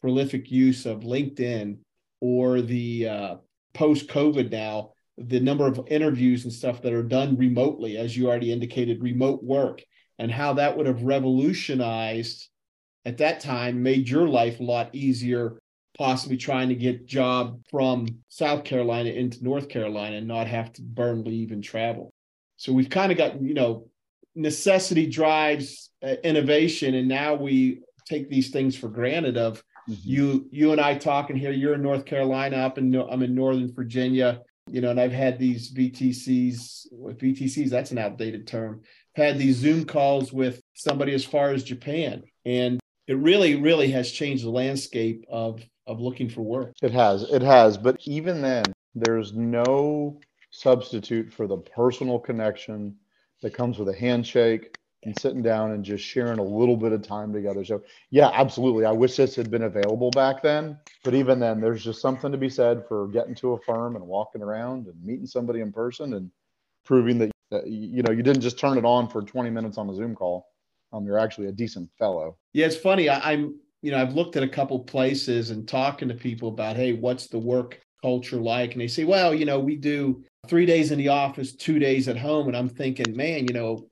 prolific 0.00 0.50
use 0.50 0.84
of 0.84 1.00
LinkedIn 1.00 1.78
or 2.20 2.60
the 2.60 3.08
uh, 3.08 3.36
post 3.74 4.08
COVID 4.08 4.50
now, 4.50 4.92
the 5.18 5.40
number 5.40 5.66
of 5.66 5.86
interviews 5.88 6.44
and 6.44 6.52
stuff 6.52 6.82
that 6.82 6.92
are 6.92 7.02
done 7.02 7.36
remotely, 7.36 7.96
as 7.96 8.16
you 8.16 8.28
already 8.28 8.52
indicated, 8.52 9.02
remote 9.02 9.42
work, 9.42 9.82
and 10.18 10.30
how 10.30 10.54
that 10.54 10.76
would 10.76 10.86
have 10.86 11.02
revolutionized 11.02 12.48
at 13.04 13.18
that 13.18 13.40
time, 13.40 13.82
made 13.82 14.08
your 14.08 14.28
life 14.28 14.60
a 14.60 14.62
lot 14.62 14.94
easier, 14.94 15.58
possibly 15.96 16.36
trying 16.36 16.68
to 16.68 16.74
get 16.74 17.06
job 17.06 17.60
from 17.70 18.06
South 18.28 18.64
Carolina 18.64 19.10
into 19.10 19.42
North 19.42 19.68
Carolina 19.68 20.16
and 20.16 20.28
not 20.28 20.46
have 20.46 20.72
to 20.74 20.82
burn 20.82 21.24
leave 21.24 21.50
and 21.52 21.64
travel. 21.64 22.12
So 22.56 22.72
we've 22.72 22.90
kind 22.90 23.10
of 23.10 23.16
got, 23.16 23.40
you 23.40 23.54
know, 23.54 23.88
necessity 24.34 25.06
drives 25.06 25.90
uh, 26.02 26.16
innovation, 26.22 26.94
and 26.94 27.08
now 27.08 27.34
we 27.34 27.80
take 28.06 28.28
these 28.28 28.50
things 28.50 28.76
for 28.76 28.88
granted 28.88 29.38
of 29.38 29.62
Mm-hmm. 29.90 30.08
You 30.08 30.48
you 30.50 30.72
and 30.72 30.80
I 30.80 30.96
talking 30.96 31.36
here. 31.36 31.50
You're 31.50 31.74
in 31.74 31.82
North 31.82 32.04
Carolina. 32.04 32.56
Up 32.56 32.78
in 32.78 32.94
I'm 32.94 33.22
in 33.22 33.34
Northern 33.34 33.72
Virginia. 33.72 34.42
You 34.68 34.80
know, 34.80 34.90
and 34.90 35.00
I've 35.00 35.12
had 35.12 35.38
these 35.38 35.72
VTCs. 35.72 36.86
VTCs, 36.92 37.70
that's 37.70 37.90
an 37.90 37.98
outdated 37.98 38.46
term. 38.46 38.82
Had 39.16 39.38
these 39.38 39.56
Zoom 39.56 39.84
calls 39.84 40.32
with 40.32 40.60
somebody 40.74 41.12
as 41.12 41.24
far 41.24 41.50
as 41.50 41.64
Japan, 41.64 42.22
and 42.44 42.78
it 43.08 43.16
really, 43.16 43.56
really 43.56 43.90
has 43.90 44.12
changed 44.12 44.44
the 44.44 44.50
landscape 44.50 45.24
of 45.28 45.60
of 45.86 46.00
looking 46.00 46.28
for 46.28 46.42
work. 46.42 46.72
It 46.82 46.92
has. 46.92 47.22
It 47.24 47.42
has. 47.42 47.76
But 47.76 47.98
even 48.06 48.40
then, 48.40 48.64
there's 48.94 49.32
no 49.34 50.20
substitute 50.50 51.32
for 51.32 51.46
the 51.46 51.56
personal 51.58 52.18
connection 52.18 52.94
that 53.42 53.54
comes 53.54 53.78
with 53.78 53.88
a 53.88 53.96
handshake, 53.96 54.76
and 55.04 55.18
sitting 55.18 55.42
down 55.42 55.72
and 55.72 55.84
just 55.84 56.04
sharing 56.04 56.38
a 56.38 56.42
little 56.42 56.76
bit 56.76 56.92
of 56.92 57.02
time 57.02 57.32
together. 57.32 57.64
So, 57.64 57.82
yeah, 58.10 58.30
absolutely. 58.34 58.84
I 58.84 58.92
wish 58.92 59.16
this 59.16 59.34
had 59.34 59.50
been 59.50 59.62
available 59.62 60.10
back 60.10 60.42
then. 60.42 60.78
But 61.04 61.14
even 61.14 61.40
then, 61.40 61.60
there's 61.60 61.82
just 61.82 62.02
something 62.02 62.30
to 62.30 62.38
be 62.38 62.50
said 62.50 62.86
for 62.86 63.08
getting 63.08 63.34
to 63.36 63.54
a 63.54 63.60
firm 63.60 63.96
and 63.96 64.06
walking 64.06 64.42
around 64.42 64.86
and 64.86 65.02
meeting 65.02 65.26
somebody 65.26 65.60
in 65.60 65.72
person 65.72 66.14
and 66.14 66.30
proving 66.84 67.18
that, 67.18 67.30
uh, 67.52 67.64
you 67.64 68.02
know, 68.02 68.12
you 68.12 68.22
didn't 68.22 68.42
just 68.42 68.58
turn 68.58 68.76
it 68.76 68.84
on 68.84 69.08
for 69.08 69.22
20 69.22 69.48
minutes 69.50 69.78
on 69.78 69.88
a 69.88 69.94
Zoom 69.94 70.14
call. 70.14 70.46
Um, 70.92 71.06
you're 71.06 71.18
actually 71.18 71.46
a 71.46 71.52
decent 71.52 71.88
fellow. 71.98 72.36
Yeah, 72.52 72.66
it's 72.66 72.76
funny. 72.76 73.08
I, 73.08 73.32
I'm, 73.32 73.58
you 73.82 73.90
know, 73.90 73.98
I've 73.98 74.14
looked 74.14 74.36
at 74.36 74.42
a 74.42 74.48
couple 74.48 74.78
places 74.80 75.50
and 75.50 75.66
talking 75.66 76.08
to 76.08 76.14
people 76.14 76.48
about, 76.48 76.76
hey, 76.76 76.92
what's 76.92 77.28
the 77.28 77.38
work 77.38 77.80
culture 78.02 78.36
like? 78.36 78.72
And 78.72 78.80
they 78.80 78.88
say, 78.88 79.04
well, 79.04 79.32
you 79.34 79.46
know, 79.46 79.58
we 79.58 79.76
do 79.76 80.22
three 80.46 80.66
days 80.66 80.90
in 80.90 80.98
the 80.98 81.08
office, 81.08 81.52
two 81.52 81.78
days 81.78 82.08
at 82.08 82.18
home. 82.18 82.48
And 82.48 82.56
I'm 82.56 82.68
thinking, 82.68 83.16
man, 83.16 83.46
you 83.46 83.54
know, 83.54 83.89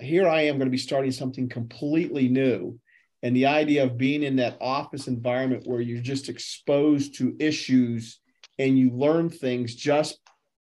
here 0.00 0.28
I 0.28 0.42
am 0.42 0.56
going 0.56 0.66
to 0.66 0.70
be 0.70 0.78
starting 0.78 1.12
something 1.12 1.48
completely 1.48 2.28
new. 2.28 2.78
And 3.22 3.34
the 3.34 3.46
idea 3.46 3.84
of 3.84 3.98
being 3.98 4.22
in 4.22 4.36
that 4.36 4.58
office 4.60 5.08
environment 5.08 5.66
where 5.66 5.80
you're 5.80 6.00
just 6.00 6.28
exposed 6.28 7.16
to 7.16 7.36
issues 7.40 8.20
and 8.58 8.78
you 8.78 8.90
learn 8.90 9.28
things 9.28 9.74
just 9.74 10.18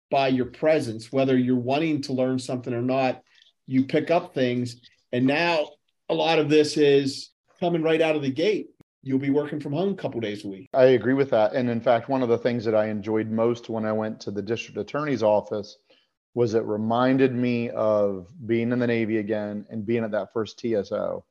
by 0.09 0.29
your 0.29 0.45
presence, 0.45 1.11
whether 1.11 1.37
you're 1.37 1.55
wanting 1.55 2.01
to 2.03 2.13
learn 2.13 2.39
something 2.39 2.73
or 2.73 2.81
not, 2.81 3.21
you 3.65 3.85
pick 3.85 4.09
up 4.09 4.33
things. 4.33 4.81
And 5.11 5.27
now 5.27 5.69
a 6.09 6.13
lot 6.13 6.39
of 6.39 6.49
this 6.49 6.77
is 6.77 7.29
coming 7.59 7.83
right 7.83 8.01
out 8.01 8.15
of 8.15 8.21
the 8.21 8.31
gate. 8.31 8.69
You'll 9.03 9.19
be 9.19 9.29
working 9.29 9.59
from 9.59 9.73
home 9.73 9.93
a 9.93 9.95
couple 9.95 10.19
days 10.19 10.43
a 10.43 10.47
week. 10.47 10.69
I 10.73 10.85
agree 10.85 11.13
with 11.13 11.29
that. 11.29 11.53
And 11.53 11.69
in 11.69 11.79
fact, 11.79 12.09
one 12.09 12.23
of 12.23 12.29
the 12.29 12.37
things 12.37 12.65
that 12.65 12.75
I 12.75 12.87
enjoyed 12.87 13.29
most 13.29 13.69
when 13.69 13.85
I 13.85 13.91
went 13.91 14.19
to 14.21 14.31
the 14.31 14.41
district 14.41 14.77
attorney's 14.77 15.23
office 15.23 15.77
was 16.37 16.53
it 16.53 16.63
reminded 16.65 17.33
me 17.33 17.67
of 17.71 18.27
being 18.45 18.71
in 18.71 18.77
the 18.77 18.85
Navy 18.85 19.17
again 19.17 19.65
and 19.71 19.83
being 19.83 20.03
at 20.03 20.11
that 20.11 20.31
first 20.31 20.59
TSO. 20.59 21.25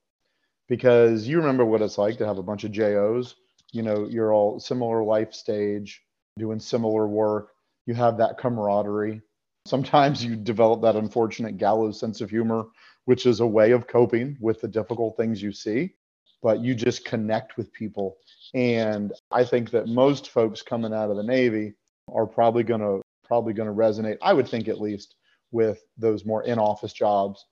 Because 0.69 1.29
you 1.29 1.37
remember 1.37 1.64
what 1.64 1.81
it's 1.81 1.97
like 1.97 2.19
to 2.19 2.27
have 2.27 2.38
a 2.38 2.42
bunch 2.42 2.64
of 2.64 2.73
JOs. 2.73 3.37
You 3.71 3.85
know, 3.85 4.09
you're 4.11 4.33
all 4.33 4.59
similar 4.59 5.05
life 5.05 5.33
stage, 5.33 6.03
doing 6.40 6.59
similar 6.59 7.07
work. 7.07 7.51
You 7.87 7.95
have 7.95 8.19
that 8.19 8.37
camaraderie. 8.37 9.23
Sometimes 9.64 10.25
you 10.25 10.35
develop 10.35 10.83
that 10.83 10.97
unfortunate 10.97 11.57
gallows 11.57 12.01
sense 12.01 12.21
of 12.21 12.29
humor, 12.29 12.64
which 13.05 13.27
is 13.27 13.38
a 13.38 13.47
way 13.47 13.71
of 13.71 13.87
coping 13.87 14.37
with 14.40 14.61
the 14.61 14.66
difficult 14.66 15.16
things 15.16 15.40
you 15.40 15.53
see, 15.53 15.95
but 16.42 16.64
you 16.64 16.75
just 16.75 17.05
connect 17.05 17.57
with 17.57 17.73
people. 17.73 18.16
And 18.55 19.12
I 19.31 19.45
think 19.45 19.71
that 19.71 19.87
most 19.87 20.31
folks 20.31 20.62
coming 20.62 20.92
out 20.92 21.11
of 21.11 21.16
the 21.16 21.23
Navy 21.23 21.75
are 22.12 22.27
probably 22.27 22.64
going 22.64 22.81
to 22.81 23.03
probably 23.27 23.53
going 23.53 23.69
to 23.69 23.75
resonate, 23.75 24.19
I 24.23 24.33
would 24.33 24.49
think 24.49 24.69
at 24.69 24.81
least, 24.81 25.17
with 25.53 25.85
those 25.97 26.25
more 26.25 26.43
in 26.45 26.59
office 26.59 26.93
jobs. 26.93 27.47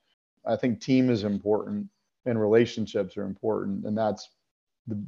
I 0.46 0.56
think 0.56 0.80
team 0.80 1.10
is 1.10 1.24
important 1.24 1.88
and 2.26 2.40
relationships 2.40 3.16
are 3.16 3.24
important. 3.24 3.84
And 3.84 3.96
that's 3.96 4.28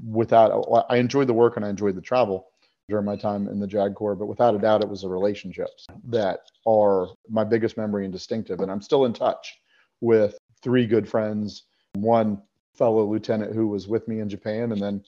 without, 0.04 0.66
I 0.88 0.96
enjoyed 0.96 1.26
the 1.26 1.34
work 1.34 1.56
and 1.56 1.64
I 1.64 1.68
enjoyed 1.68 1.96
the 1.96 2.00
travel 2.00 2.48
during 2.88 3.04
my 3.04 3.16
time 3.16 3.48
in 3.48 3.58
the 3.58 3.66
JAG 3.66 3.94
Corps, 3.94 4.14
but 4.14 4.26
without 4.26 4.54
a 4.54 4.58
doubt, 4.58 4.82
it 4.82 4.88
was 4.88 5.02
the 5.02 5.08
relationships 5.08 5.86
that 6.04 6.40
are 6.66 7.08
my 7.28 7.42
biggest 7.42 7.76
memory 7.76 8.04
and 8.04 8.12
distinctive. 8.12 8.60
And 8.60 8.70
I'm 8.70 8.80
still 8.80 9.06
in 9.06 9.12
touch 9.12 9.58
with 10.00 10.38
three 10.62 10.86
good 10.86 11.08
friends, 11.08 11.64
one 11.94 12.40
fellow 12.74 13.04
lieutenant 13.04 13.54
who 13.54 13.66
was 13.66 13.88
with 13.88 14.06
me 14.06 14.20
in 14.20 14.28
Japan, 14.28 14.72
and 14.72 14.80
then 14.80 15.02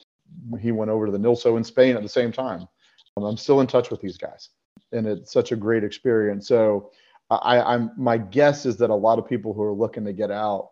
he 0.60 0.72
went 0.72 0.90
over 0.90 1.06
to 1.06 1.12
the 1.12 1.18
NILSO 1.18 1.56
in 1.56 1.64
Spain 1.64 1.96
at 1.96 2.02
the 2.02 2.08
same 2.08 2.32
time. 2.32 2.66
Um, 3.16 3.24
I'm 3.24 3.36
still 3.36 3.60
in 3.60 3.66
touch 3.66 3.90
with 3.90 4.00
these 4.00 4.16
guys 4.16 4.50
and 4.92 5.06
it's 5.06 5.32
such 5.32 5.52
a 5.52 5.56
great 5.56 5.84
experience. 5.84 6.48
So 6.48 6.90
I, 7.30 7.60
I'm 7.60 7.92
my 7.96 8.18
guess 8.18 8.66
is 8.66 8.76
that 8.78 8.90
a 8.90 8.94
lot 8.94 9.18
of 9.18 9.28
people 9.28 9.52
who 9.52 9.62
are 9.62 9.72
looking 9.72 10.04
to 10.04 10.12
get 10.12 10.30
out 10.30 10.70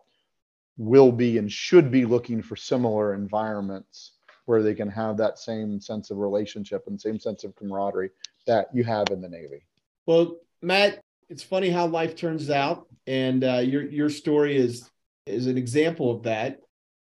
will 0.77 1.11
be 1.11 1.37
and 1.37 1.51
should 1.51 1.91
be 1.91 2.05
looking 2.05 2.41
for 2.41 2.55
similar 2.55 3.13
environments 3.13 4.13
where 4.45 4.63
they 4.63 4.73
can 4.73 4.89
have 4.89 5.17
that 5.17 5.37
same 5.37 5.79
sense 5.79 6.09
of 6.09 6.17
relationship 6.17 6.85
and 6.87 6.99
same 6.99 7.19
sense 7.19 7.43
of 7.43 7.55
camaraderie 7.55 8.11
that 8.45 8.67
you 8.73 8.83
have 8.83 9.07
in 9.11 9.21
the 9.21 9.27
Navy. 9.27 9.65
Well, 10.05 10.37
Matt, 10.61 11.01
it's 11.29 11.43
funny 11.43 11.69
how 11.69 11.87
life 11.87 12.15
turns 12.15 12.49
out, 12.49 12.87
and 13.05 13.43
uh, 13.43 13.57
your 13.57 13.83
your 13.83 14.09
story 14.09 14.55
is 14.55 14.89
is 15.25 15.47
an 15.47 15.57
example 15.57 16.09
of 16.09 16.23
that. 16.23 16.61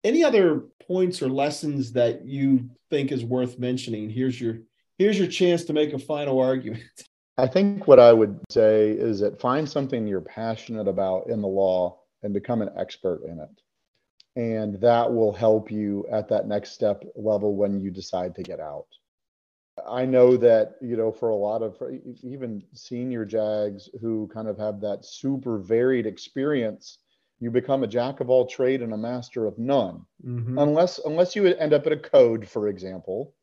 Any 0.04 0.24
other 0.24 0.64
points 0.88 1.22
or 1.22 1.30
lessons 1.30 1.92
that 1.94 2.26
you 2.26 2.70
think 2.90 3.12
is 3.12 3.24
worth 3.24 3.60
mentioning? 3.60 4.10
Here's 4.10 4.40
your 4.40 4.60
here's 5.00 5.18
your 5.18 5.28
chance 5.28 5.64
to 5.64 5.74
make 5.74 5.94
a 5.94 6.00
final 6.00 6.40
argument. 6.40 6.84
I 7.38 7.48
think 7.48 7.88
what 7.88 8.00
I 8.00 8.12
would 8.12 8.38
say 8.52 8.90
is 8.90 9.22
that 9.22 9.40
find 9.40 9.68
something 9.68 10.06
you're 10.06 10.20
passionate 10.20 10.90
about 10.90 11.30
in 11.30 11.42
the 11.42 11.48
law 11.48 11.98
and 12.22 12.34
become 12.34 12.62
an 12.62 12.70
expert 12.78 13.24
in 13.24 13.40
it. 13.40 13.62
And 14.36 14.80
that 14.82 15.12
will 15.12 15.32
help 15.32 15.72
you 15.72 16.06
at 16.12 16.28
that 16.30 16.48
next 16.48 16.72
step 16.72 17.04
level 17.16 17.56
when 17.56 17.80
you 17.80 17.92
decide 17.92 18.36
to 18.36 18.44
get 18.44 18.60
out. 18.60 18.88
I 19.88 20.06
know 20.06 20.36
that, 20.36 20.76
you 20.82 20.98
know, 20.98 21.14
for 21.14 21.30
a 21.30 21.36
lot 21.36 21.62
of 21.62 21.82
even 22.22 22.62
senior 22.74 23.26
JAGs 23.26 23.90
who 24.02 24.30
kind 24.34 24.50
of 24.50 24.58
have 24.58 24.82
that 24.82 25.06
super 25.06 25.60
varied 25.60 26.06
experience, 26.06 26.98
you 27.40 27.50
become 27.50 27.84
a 27.84 27.88
jack 27.88 28.20
of 28.20 28.30
all 28.30 28.46
trade 28.46 28.82
and 28.82 28.94
a 28.94 28.98
master 28.98 29.46
of 29.46 29.58
none. 29.58 30.06
Mm-hmm. 30.26 30.58
Unless 30.58 31.00
unless 31.06 31.38
you 31.38 31.48
end 31.48 31.72
up 31.72 31.86
at 31.86 31.94
a 31.94 31.98
code, 31.98 32.48
for 32.48 32.68
example, 32.68 33.34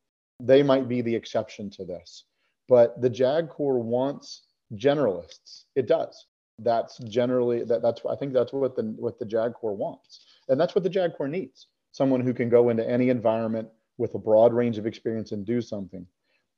they 0.41 0.63
might 0.63 0.89
be 0.89 1.01
the 1.01 1.15
exception 1.15 1.71
to 1.71 1.85
this. 1.85 2.25
But 2.69 3.01
the 3.01 3.11
JAG 3.11 3.49
Corps 3.49 3.79
wants 3.79 4.43
generalists. 4.75 5.65
It 5.75 5.87
does. 5.87 6.27
That's 6.59 6.99
generally 6.99 7.65
that, 7.65 7.83
that's 7.83 8.03
I 8.09 8.17
think 8.17 8.33
that's 8.33 8.53
what 8.53 8.77
the 8.77 8.95
what 8.99 9.19
the 9.19 9.27
JAG 9.27 9.55
Corps 9.55 9.77
wants. 9.77 10.25
And 10.49 10.59
that's 10.61 10.75
what 10.75 10.85
the 10.85 10.91
JAG 10.91 11.17
Corps 11.17 11.29
needs. 11.29 11.69
Someone 11.93 12.21
who 12.21 12.35
can 12.35 12.49
go 12.49 12.69
into 12.71 12.89
any 12.89 13.09
environment 13.09 13.69
with 13.99 14.15
a 14.15 14.19
broad 14.19 14.53
range 14.53 14.79
of 14.79 14.87
experience 14.87 15.33
and 15.33 15.45
do 15.45 15.61
something. 15.61 16.07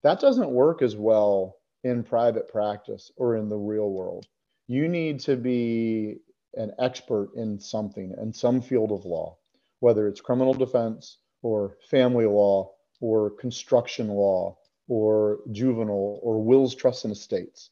That 0.03 0.21
doesn't 0.21 0.51
work 0.51 0.83
as 0.83 0.97
well 0.97 1.57
in 1.85 2.03
private 2.03 2.49
practice 2.49 3.13
or 3.17 3.37
in 3.37 3.49
the 3.49 3.57
real 3.57 3.91
world. 3.91 4.27
You 4.67 4.89
need 4.89 5.21
to 5.21 5.37
be 5.37 6.19
an 6.55 6.73
expert 6.79 7.31
in 7.37 7.59
something, 7.59 8.15
in 8.21 8.33
some 8.33 8.61
field 8.61 8.93
of 8.93 9.05
law, 9.05 9.37
whether 9.81 10.09
it's 10.09 10.21
criminal 10.21 10.55
defense 10.55 11.19
or 11.43 11.77
family 11.89 12.27
law 12.27 12.73
or 13.01 13.31
construction 13.31 14.09
law 14.09 14.57
or 14.89 15.41
juvenile 15.53 16.19
or 16.23 16.43
wills, 16.43 16.75
trusts, 16.75 17.05
and 17.05 17.13
estates. 17.13 17.71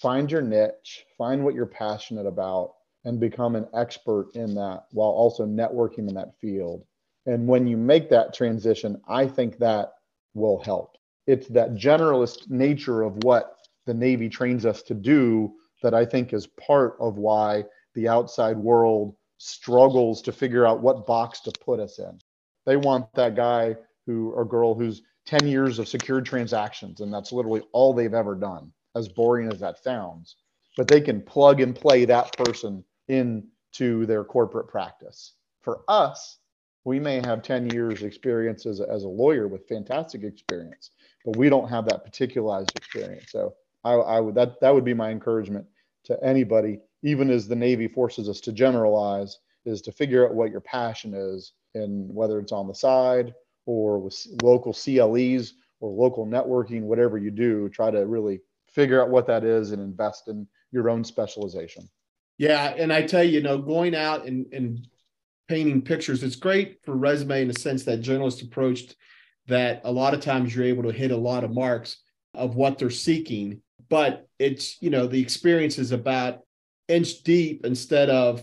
Find 0.00 0.30
your 0.30 0.42
niche, 0.42 1.04
find 1.16 1.44
what 1.44 1.54
you're 1.54 1.66
passionate 1.66 2.26
about, 2.26 2.74
and 3.04 3.20
become 3.20 3.56
an 3.56 3.66
expert 3.74 4.30
in 4.34 4.54
that 4.54 4.84
while 4.92 5.10
also 5.10 5.46
networking 5.46 6.08
in 6.08 6.14
that 6.14 6.38
field. 6.40 6.84
And 7.26 7.46
when 7.46 7.66
you 7.66 7.76
make 7.76 8.08
that 8.10 8.34
transition, 8.34 9.00
I 9.08 9.26
think 9.26 9.58
that 9.58 9.92
will 10.34 10.58
help. 10.60 10.96
It's 11.26 11.48
that 11.48 11.74
generalist 11.74 12.48
nature 12.48 13.02
of 13.02 13.22
what 13.24 13.56
the 13.86 13.94
Navy 13.94 14.28
trains 14.28 14.64
us 14.64 14.82
to 14.84 14.94
do 14.94 15.52
that 15.82 15.94
I 15.94 16.04
think 16.04 16.32
is 16.32 16.46
part 16.46 16.96
of 17.00 17.18
why 17.18 17.64
the 17.94 18.08
outside 18.08 18.56
world 18.56 19.14
struggles 19.38 20.22
to 20.22 20.32
figure 20.32 20.66
out 20.66 20.80
what 20.80 21.06
box 21.06 21.40
to 21.40 21.52
put 21.64 21.80
us 21.80 21.98
in. 21.98 22.18
They 22.66 22.76
want 22.76 23.12
that 23.14 23.34
guy 23.34 23.76
who 24.08 24.34
a 24.40 24.44
girl 24.44 24.74
who's 24.74 25.02
10 25.26 25.46
years 25.46 25.78
of 25.78 25.86
secured 25.86 26.24
transactions 26.24 27.02
and 27.02 27.12
that's 27.12 27.30
literally 27.30 27.62
all 27.72 27.92
they've 27.92 28.14
ever 28.14 28.34
done 28.34 28.72
as 28.96 29.06
boring 29.06 29.52
as 29.52 29.60
that 29.60 29.84
sounds. 29.84 30.36
But 30.78 30.88
they 30.88 31.02
can 31.02 31.20
plug 31.20 31.60
and 31.60 31.76
play 31.76 32.06
that 32.06 32.34
person 32.38 32.82
into 33.08 34.06
their 34.06 34.24
corporate 34.24 34.68
practice. 34.68 35.34
For 35.60 35.82
us 35.88 36.38
we 36.84 36.98
may 36.98 37.20
have 37.26 37.42
10 37.42 37.68
years 37.70 38.02
experience 38.02 38.64
as 38.64 38.80
a, 38.80 38.88
as 38.88 39.04
a 39.04 39.08
lawyer 39.08 39.46
with 39.46 39.68
fantastic 39.68 40.22
experience 40.24 40.90
but 41.26 41.36
we 41.36 41.50
don't 41.50 41.68
have 41.68 41.84
that 41.84 42.04
particularized 42.04 42.74
experience. 42.74 43.26
So 43.30 43.54
I, 43.84 43.92
I 43.92 44.20
would 44.20 44.34
that 44.36 44.58
that 44.60 44.74
would 44.74 44.84
be 44.84 44.94
my 44.94 45.10
encouragement 45.10 45.66
to 46.04 46.18
anybody 46.24 46.80
even 47.02 47.30
as 47.30 47.46
the 47.46 47.56
navy 47.56 47.88
forces 47.88 48.26
us 48.28 48.40
to 48.40 48.52
generalize 48.52 49.38
is 49.66 49.82
to 49.82 49.92
figure 49.92 50.26
out 50.26 50.34
what 50.34 50.50
your 50.50 50.62
passion 50.62 51.12
is 51.14 51.52
and 51.74 52.12
whether 52.14 52.38
it's 52.40 52.52
on 52.52 52.66
the 52.66 52.74
side 52.74 53.34
or 53.68 53.98
with 53.98 54.26
local 54.42 54.72
CLEs 54.72 55.52
or 55.80 55.90
local 55.90 56.26
networking, 56.26 56.84
whatever 56.84 57.18
you 57.18 57.30
do, 57.30 57.68
try 57.68 57.90
to 57.90 58.06
really 58.06 58.40
figure 58.66 59.02
out 59.02 59.10
what 59.10 59.26
that 59.26 59.44
is 59.44 59.72
and 59.72 59.82
invest 59.82 60.28
in 60.28 60.48
your 60.72 60.88
own 60.88 61.04
specialization. 61.04 61.86
Yeah. 62.38 62.74
And 62.78 62.90
I 62.90 63.02
tell 63.02 63.22
you, 63.22 63.32
you 63.32 63.42
know, 63.42 63.58
going 63.58 63.94
out 63.94 64.24
and, 64.24 64.46
and 64.54 64.88
painting 65.48 65.82
pictures, 65.82 66.22
it's 66.22 66.34
great 66.34 66.78
for 66.82 66.96
resume 66.96 67.42
in 67.42 67.48
the 67.48 67.54
sense 67.54 67.84
that 67.84 67.98
journalists 67.98 68.40
approached 68.40 68.96
that 69.48 69.82
a 69.84 69.92
lot 69.92 70.14
of 70.14 70.20
times 70.22 70.56
you're 70.56 70.64
able 70.64 70.84
to 70.84 70.92
hit 70.92 71.10
a 71.10 71.16
lot 71.16 71.44
of 71.44 71.52
marks 71.52 71.98
of 72.32 72.56
what 72.56 72.78
they're 72.78 72.88
seeking. 72.88 73.60
But 73.90 74.26
it's, 74.38 74.80
you 74.80 74.88
know, 74.88 75.06
the 75.06 75.20
experience 75.20 75.76
is 75.76 75.92
about 75.92 76.40
inch 76.88 77.22
deep 77.22 77.66
instead 77.66 78.08
of 78.08 78.42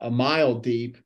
a 0.00 0.10
mile 0.10 0.56
deep 0.56 0.98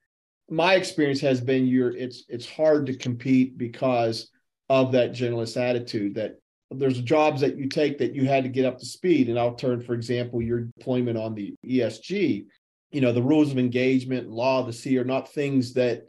my 0.50 0.74
experience 0.74 1.20
has 1.20 1.40
been 1.40 1.66
you're 1.66 1.96
it's 1.96 2.24
it's 2.28 2.48
hard 2.48 2.86
to 2.86 2.96
compete 2.96 3.56
because 3.56 4.30
of 4.68 4.92
that 4.92 5.12
generalist 5.12 5.56
attitude 5.56 6.14
that 6.16 6.40
there's 6.72 7.00
jobs 7.00 7.40
that 7.40 7.56
you 7.56 7.68
take 7.68 7.98
that 7.98 8.14
you 8.14 8.26
had 8.26 8.44
to 8.44 8.50
get 8.50 8.64
up 8.64 8.78
to 8.78 8.86
speed. 8.86 9.28
And 9.28 9.38
i'll 9.38 9.54
turn 9.54 9.80
for 9.80 9.94
example 9.94 10.42
your 10.42 10.62
deployment 10.62 11.16
on 11.16 11.34
the 11.34 11.54
esg 11.64 12.44
you 12.90 13.00
know 13.00 13.12
the 13.12 13.22
rules 13.22 13.52
of 13.52 13.58
engagement 13.58 14.28
law 14.28 14.60
of 14.60 14.66
the 14.66 14.72
sea 14.72 14.98
are 14.98 15.04
not 15.04 15.32
things 15.32 15.72
that 15.74 16.02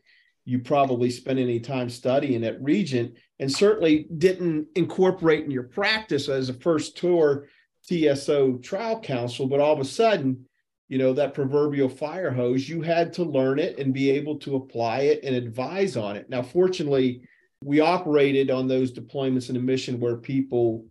you 0.43 0.57
probably 0.57 1.11
spend 1.11 1.37
any 1.37 1.59
time 1.59 1.89
studying 1.89 2.43
at 2.43 2.61
regent 2.61 3.13
and 3.39 3.51
certainly 3.51 4.07
didn't 4.17 4.67
incorporate 4.75 5.45
in 5.45 5.51
your 5.51 5.63
practice 5.63 6.27
as 6.29 6.49
a 6.49 6.53
first 6.53 6.97
tour 6.97 7.47
tso 7.87 8.57
trial 8.57 8.99
counsel 8.99 9.47
but 9.47 9.59
all 9.59 9.73
of 9.73 9.79
a 9.79 9.85
sudden 9.85 10.45
you 10.91 10.97
know 10.97 11.13
that 11.13 11.33
proverbial 11.33 11.87
fire 11.87 12.31
hose 12.31 12.67
you 12.67 12.81
had 12.81 13.13
to 13.13 13.23
learn 13.23 13.59
it 13.59 13.79
and 13.79 13.93
be 13.93 14.11
able 14.11 14.37
to 14.37 14.57
apply 14.57 14.99
it 15.03 15.23
and 15.23 15.33
advise 15.33 15.95
on 15.95 16.17
it. 16.17 16.29
Now 16.29 16.43
fortunately 16.43 17.21
we 17.63 17.79
operated 17.79 18.51
on 18.51 18.67
those 18.67 18.91
deployments 18.91 19.49
in 19.49 19.55
a 19.55 19.59
mission 19.59 20.01
where 20.01 20.17
people 20.17 20.85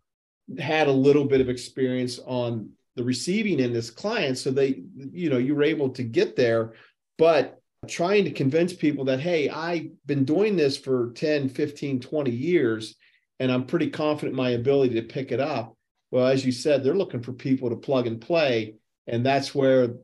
had 0.58 0.88
a 0.88 0.92
little 0.92 1.26
bit 1.26 1.42
of 1.42 1.50
experience 1.50 2.18
on 2.24 2.70
the 2.96 3.04
receiving 3.04 3.60
end 3.60 3.76
as 3.76 3.90
clients 3.90 4.40
so 4.40 4.50
they 4.50 4.82
you 5.12 5.28
know 5.28 5.36
you 5.36 5.54
were 5.54 5.62
able 5.62 5.90
to 5.90 6.02
get 6.02 6.34
there. 6.34 6.72
But 7.18 7.60
trying 7.86 8.24
to 8.24 8.30
convince 8.30 8.72
people 8.72 9.06
that 9.06 9.20
hey 9.20 9.48
i've 9.48 9.88
been 10.06 10.24
doing 10.24 10.54
this 10.54 10.76
for 10.76 11.12
10 11.12 11.48
15 11.48 12.00
20 12.00 12.30
years 12.30 12.94
and 13.38 13.50
i'm 13.50 13.64
pretty 13.64 13.88
confident 13.88 14.36
my 14.36 14.50
ability 14.50 14.94
to 14.94 15.02
pick 15.02 15.32
it 15.32 15.40
up 15.40 15.74
well 16.10 16.26
as 16.26 16.44
you 16.44 16.52
said 16.52 16.84
they're 16.84 16.94
looking 16.94 17.22
for 17.22 17.32
people 17.32 17.70
to 17.70 17.76
plug 17.76 18.06
and 18.06 18.20
play 18.20 18.74
and 19.10 19.26
that's 19.26 19.54
where 19.54 19.94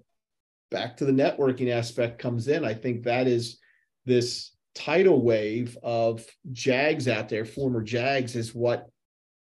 back 0.70 0.96
to 0.96 1.04
the 1.04 1.12
networking 1.12 1.70
aspect 1.70 2.18
comes 2.18 2.48
in. 2.48 2.64
I 2.64 2.74
think 2.74 3.04
that 3.04 3.28
is 3.28 3.58
this 4.04 4.50
tidal 4.74 5.22
wave 5.22 5.78
of 5.82 6.24
JAGs 6.52 7.08
out 7.08 7.28
there, 7.28 7.44
former 7.44 7.82
JAGs, 7.82 8.34
is 8.34 8.54
what 8.54 8.88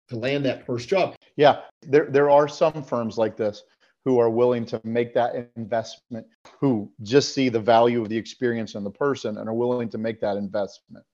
to 0.09 0.17
land 0.17 0.45
that 0.45 0.65
first 0.65 0.89
job. 0.89 1.15
Yeah, 1.37 1.61
there 1.81 2.07
there 2.09 2.29
are 2.29 2.47
some 2.47 2.83
firms 2.83 3.17
like 3.17 3.37
this 3.37 3.63
who 4.05 4.19
are 4.19 4.29
willing 4.29 4.65
to 4.65 4.81
make 4.83 5.13
that 5.13 5.49
investment, 5.55 6.27
who 6.59 6.91
just 7.03 7.33
see 7.33 7.47
the 7.47 7.59
value 7.59 8.01
of 8.01 8.09
the 8.09 8.17
experience 8.17 8.75
and 8.75 8.85
the 8.85 8.91
person 8.91 9.37
and 9.37 9.47
are 9.47 9.53
willing 9.53 9.87
to 9.89 9.97
make 9.97 10.19
that 10.19 10.35
investment. 10.35 11.05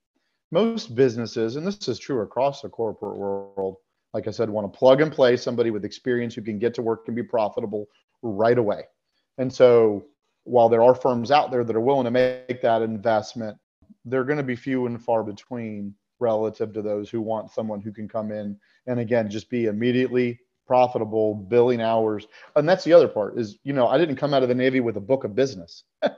Most 0.52 0.96
businesses, 0.96 1.56
and 1.56 1.68
this 1.68 1.88
is 1.88 2.00
true 2.00 2.22
across 2.22 2.64
the 2.64 2.70
corporate 2.70 3.16
world, 3.16 3.76
like 4.16 4.28
I 4.28 4.32
said, 4.32 4.50
want 4.50 4.74
to 4.74 4.76
plug 4.76 5.02
and 5.02 5.12
play 5.12 5.38
somebody 5.38 5.70
with 5.70 5.86
experience 5.86 6.34
who 6.34 6.42
can 6.42 6.58
get 6.58 6.74
to 6.74 6.82
work 6.82 7.04
and 7.06 7.16
be 7.16 7.22
profitable 7.22 7.86
right 8.22 8.58
away. 8.58 8.84
And 9.38 9.52
so 9.52 10.06
while 10.44 10.70
there 10.70 10.84
are 10.84 10.96
firms 10.96 11.32
out 11.32 11.52
there 11.52 11.64
that 11.64 11.76
are 11.76 11.82
willing 11.82 12.06
to 12.06 12.12
make 12.12 12.62
that 12.62 12.82
investment, 12.82 13.58
they're 14.06 14.24
going 14.24 14.38
to 14.38 14.44
be 14.44 14.56
few 14.56 14.86
and 14.86 15.02
far 15.02 15.24
between 15.24 15.94
relative 16.20 16.74
to 16.74 16.82
those 16.82 17.10
who 17.10 17.22
want 17.22 17.52
someone 17.52 17.82
who 17.82 17.92
can 17.92 18.08
come 18.08 18.32
in 18.32 18.60
and 18.88 19.00
again 19.00 19.30
just 19.30 19.50
be 19.50 19.66
immediately 19.66 20.40
profitable 20.68 21.34
billing 21.34 21.82
hours. 21.82 22.28
And 22.56 22.68
that's 22.68 22.84
the 22.84 22.94
other 22.94 23.08
part 23.08 23.40
is 23.40 23.58
you 23.64 23.74
know 23.74 23.88
i 23.88 23.98
didn't 23.98 24.18
come 24.18 24.34
out 24.34 24.44
of 24.44 24.50
the 24.50 24.56
navy 24.56 24.80
with 24.80 24.98
a 24.98 25.02
book 25.02 25.24
of 25.24 25.36
business. 25.36 25.84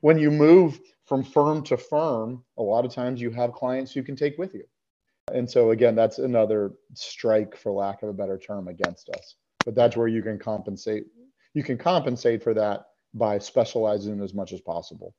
When 0.00 0.16
you 0.16 0.30
move 0.30 0.78
from 1.06 1.24
firm 1.24 1.64
to 1.64 1.76
firm 1.76 2.44
a 2.56 2.62
lot 2.62 2.84
of 2.84 2.94
times 2.94 3.20
you 3.20 3.32
have 3.32 3.52
clients 3.52 3.96
you 3.96 4.04
can 4.04 4.14
take 4.14 4.38
with 4.38 4.54
you. 4.54 4.62
And 5.34 5.50
so 5.50 5.72
again 5.72 5.96
that's 5.96 6.18
another 6.18 6.72
strike 6.94 7.56
for 7.56 7.72
lack 7.72 8.02
of 8.02 8.08
a 8.08 8.12
better 8.12 8.38
term 8.38 8.68
against 8.68 9.08
us. 9.10 9.34
But 9.64 9.74
that's 9.74 9.96
where 9.96 10.08
you 10.08 10.22
can 10.22 10.38
compensate 10.38 11.06
you 11.54 11.62
can 11.62 11.78
compensate 11.78 12.42
for 12.42 12.54
that 12.54 12.86
by 13.14 13.38
specializing 13.38 14.22
as 14.22 14.34
much 14.34 14.52
as 14.52 14.60
possible 14.60 15.14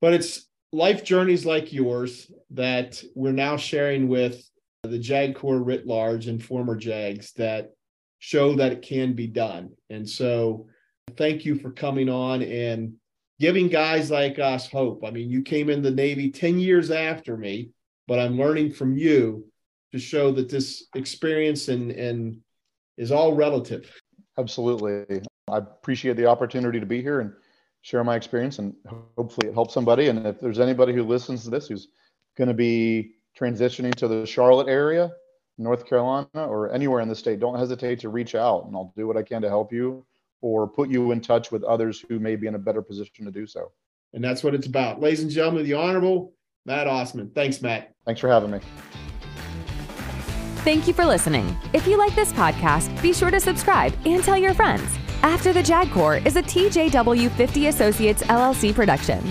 but 0.00 0.12
it's 0.12 0.46
life 0.72 1.04
journeys 1.04 1.46
like 1.46 1.72
yours 1.72 2.30
that 2.50 3.02
we're 3.14 3.32
now 3.32 3.56
sharing 3.56 4.08
with 4.08 4.48
the 4.82 4.98
JAG 4.98 5.34
Corps 5.34 5.62
writ 5.62 5.86
large 5.86 6.26
and 6.26 6.42
former 6.42 6.76
JAGs 6.76 7.32
that 7.34 7.72
show 8.18 8.54
that 8.56 8.72
it 8.72 8.82
can 8.82 9.14
be 9.14 9.26
done. 9.26 9.70
And 9.90 10.08
so 10.08 10.66
thank 11.16 11.44
you 11.44 11.56
for 11.56 11.70
coming 11.70 12.08
on 12.08 12.42
and 12.42 12.94
giving 13.40 13.68
guys 13.68 14.10
like 14.10 14.38
us 14.38 14.70
hope. 14.70 15.04
I 15.04 15.10
mean, 15.10 15.30
you 15.30 15.42
came 15.42 15.70
in 15.70 15.82
the 15.82 15.90
Navy 15.90 16.30
10 16.30 16.58
years 16.58 16.90
after 16.90 17.36
me, 17.36 17.70
but 18.08 18.18
I'm 18.18 18.38
learning 18.38 18.72
from 18.72 18.96
you 18.96 19.46
to 19.92 19.98
show 19.98 20.32
that 20.32 20.48
this 20.48 20.86
experience 20.94 21.68
and, 21.68 21.90
and 21.90 22.38
is 22.96 23.12
all 23.12 23.34
relative. 23.34 23.90
Absolutely. 24.38 25.22
I 25.56 25.58
appreciate 25.58 26.16
the 26.16 26.26
opportunity 26.26 26.78
to 26.80 26.86
be 26.86 27.02
here 27.02 27.20
and 27.20 27.32
share 27.82 28.04
my 28.04 28.16
experience 28.16 28.58
and 28.58 28.74
hopefully 29.16 29.48
it 29.48 29.54
helps 29.54 29.72
somebody. 29.72 30.08
And 30.08 30.26
if 30.26 30.40
there's 30.40 30.60
anybody 30.60 30.92
who 30.92 31.02
listens 31.02 31.44
to 31.44 31.50
this 31.50 31.68
who's 31.68 31.88
going 32.36 32.48
to 32.48 32.54
be 32.54 33.12
transitioning 33.38 33.94
to 33.94 34.08
the 34.08 34.26
Charlotte 34.26 34.68
area, 34.68 35.12
North 35.58 35.86
Carolina, 35.86 36.28
or 36.34 36.70
anywhere 36.72 37.00
in 37.00 37.08
the 37.08 37.14
state, 37.14 37.40
don't 37.40 37.58
hesitate 37.58 38.00
to 38.00 38.08
reach 38.08 38.34
out 38.34 38.66
and 38.66 38.76
I'll 38.76 38.92
do 38.96 39.06
what 39.06 39.16
I 39.16 39.22
can 39.22 39.40
to 39.42 39.48
help 39.48 39.72
you 39.72 40.04
or 40.42 40.68
put 40.68 40.90
you 40.90 41.12
in 41.12 41.20
touch 41.20 41.50
with 41.50 41.64
others 41.64 42.04
who 42.08 42.18
may 42.18 42.36
be 42.36 42.46
in 42.46 42.54
a 42.54 42.58
better 42.58 42.82
position 42.82 43.24
to 43.24 43.30
do 43.30 43.46
so. 43.46 43.72
And 44.12 44.22
that's 44.22 44.44
what 44.44 44.54
it's 44.54 44.66
about. 44.66 45.00
Ladies 45.00 45.22
and 45.22 45.30
gentlemen, 45.30 45.64
the 45.64 45.74
Honorable 45.74 46.34
Matt 46.66 46.86
Osman. 46.86 47.30
Thanks, 47.30 47.62
Matt. 47.62 47.94
Thanks 48.04 48.20
for 48.20 48.28
having 48.28 48.50
me. 48.50 48.60
Thank 50.66 50.88
you 50.88 50.92
for 50.92 51.06
listening. 51.06 51.56
If 51.72 51.86
you 51.86 51.96
like 51.96 52.14
this 52.16 52.32
podcast, 52.32 53.00
be 53.00 53.12
sure 53.12 53.30
to 53.30 53.38
subscribe 53.38 53.94
and 54.04 54.22
tell 54.24 54.36
your 54.36 54.52
friends. 54.52 54.98
After 55.22 55.52
the 55.52 55.62
JAG 55.62 55.90
Corps 55.90 56.16
is 56.18 56.36
a 56.36 56.42
TJW 56.42 57.30
50 57.30 57.66
Associates 57.68 58.22
LLC 58.24 58.74
production. 58.74 59.22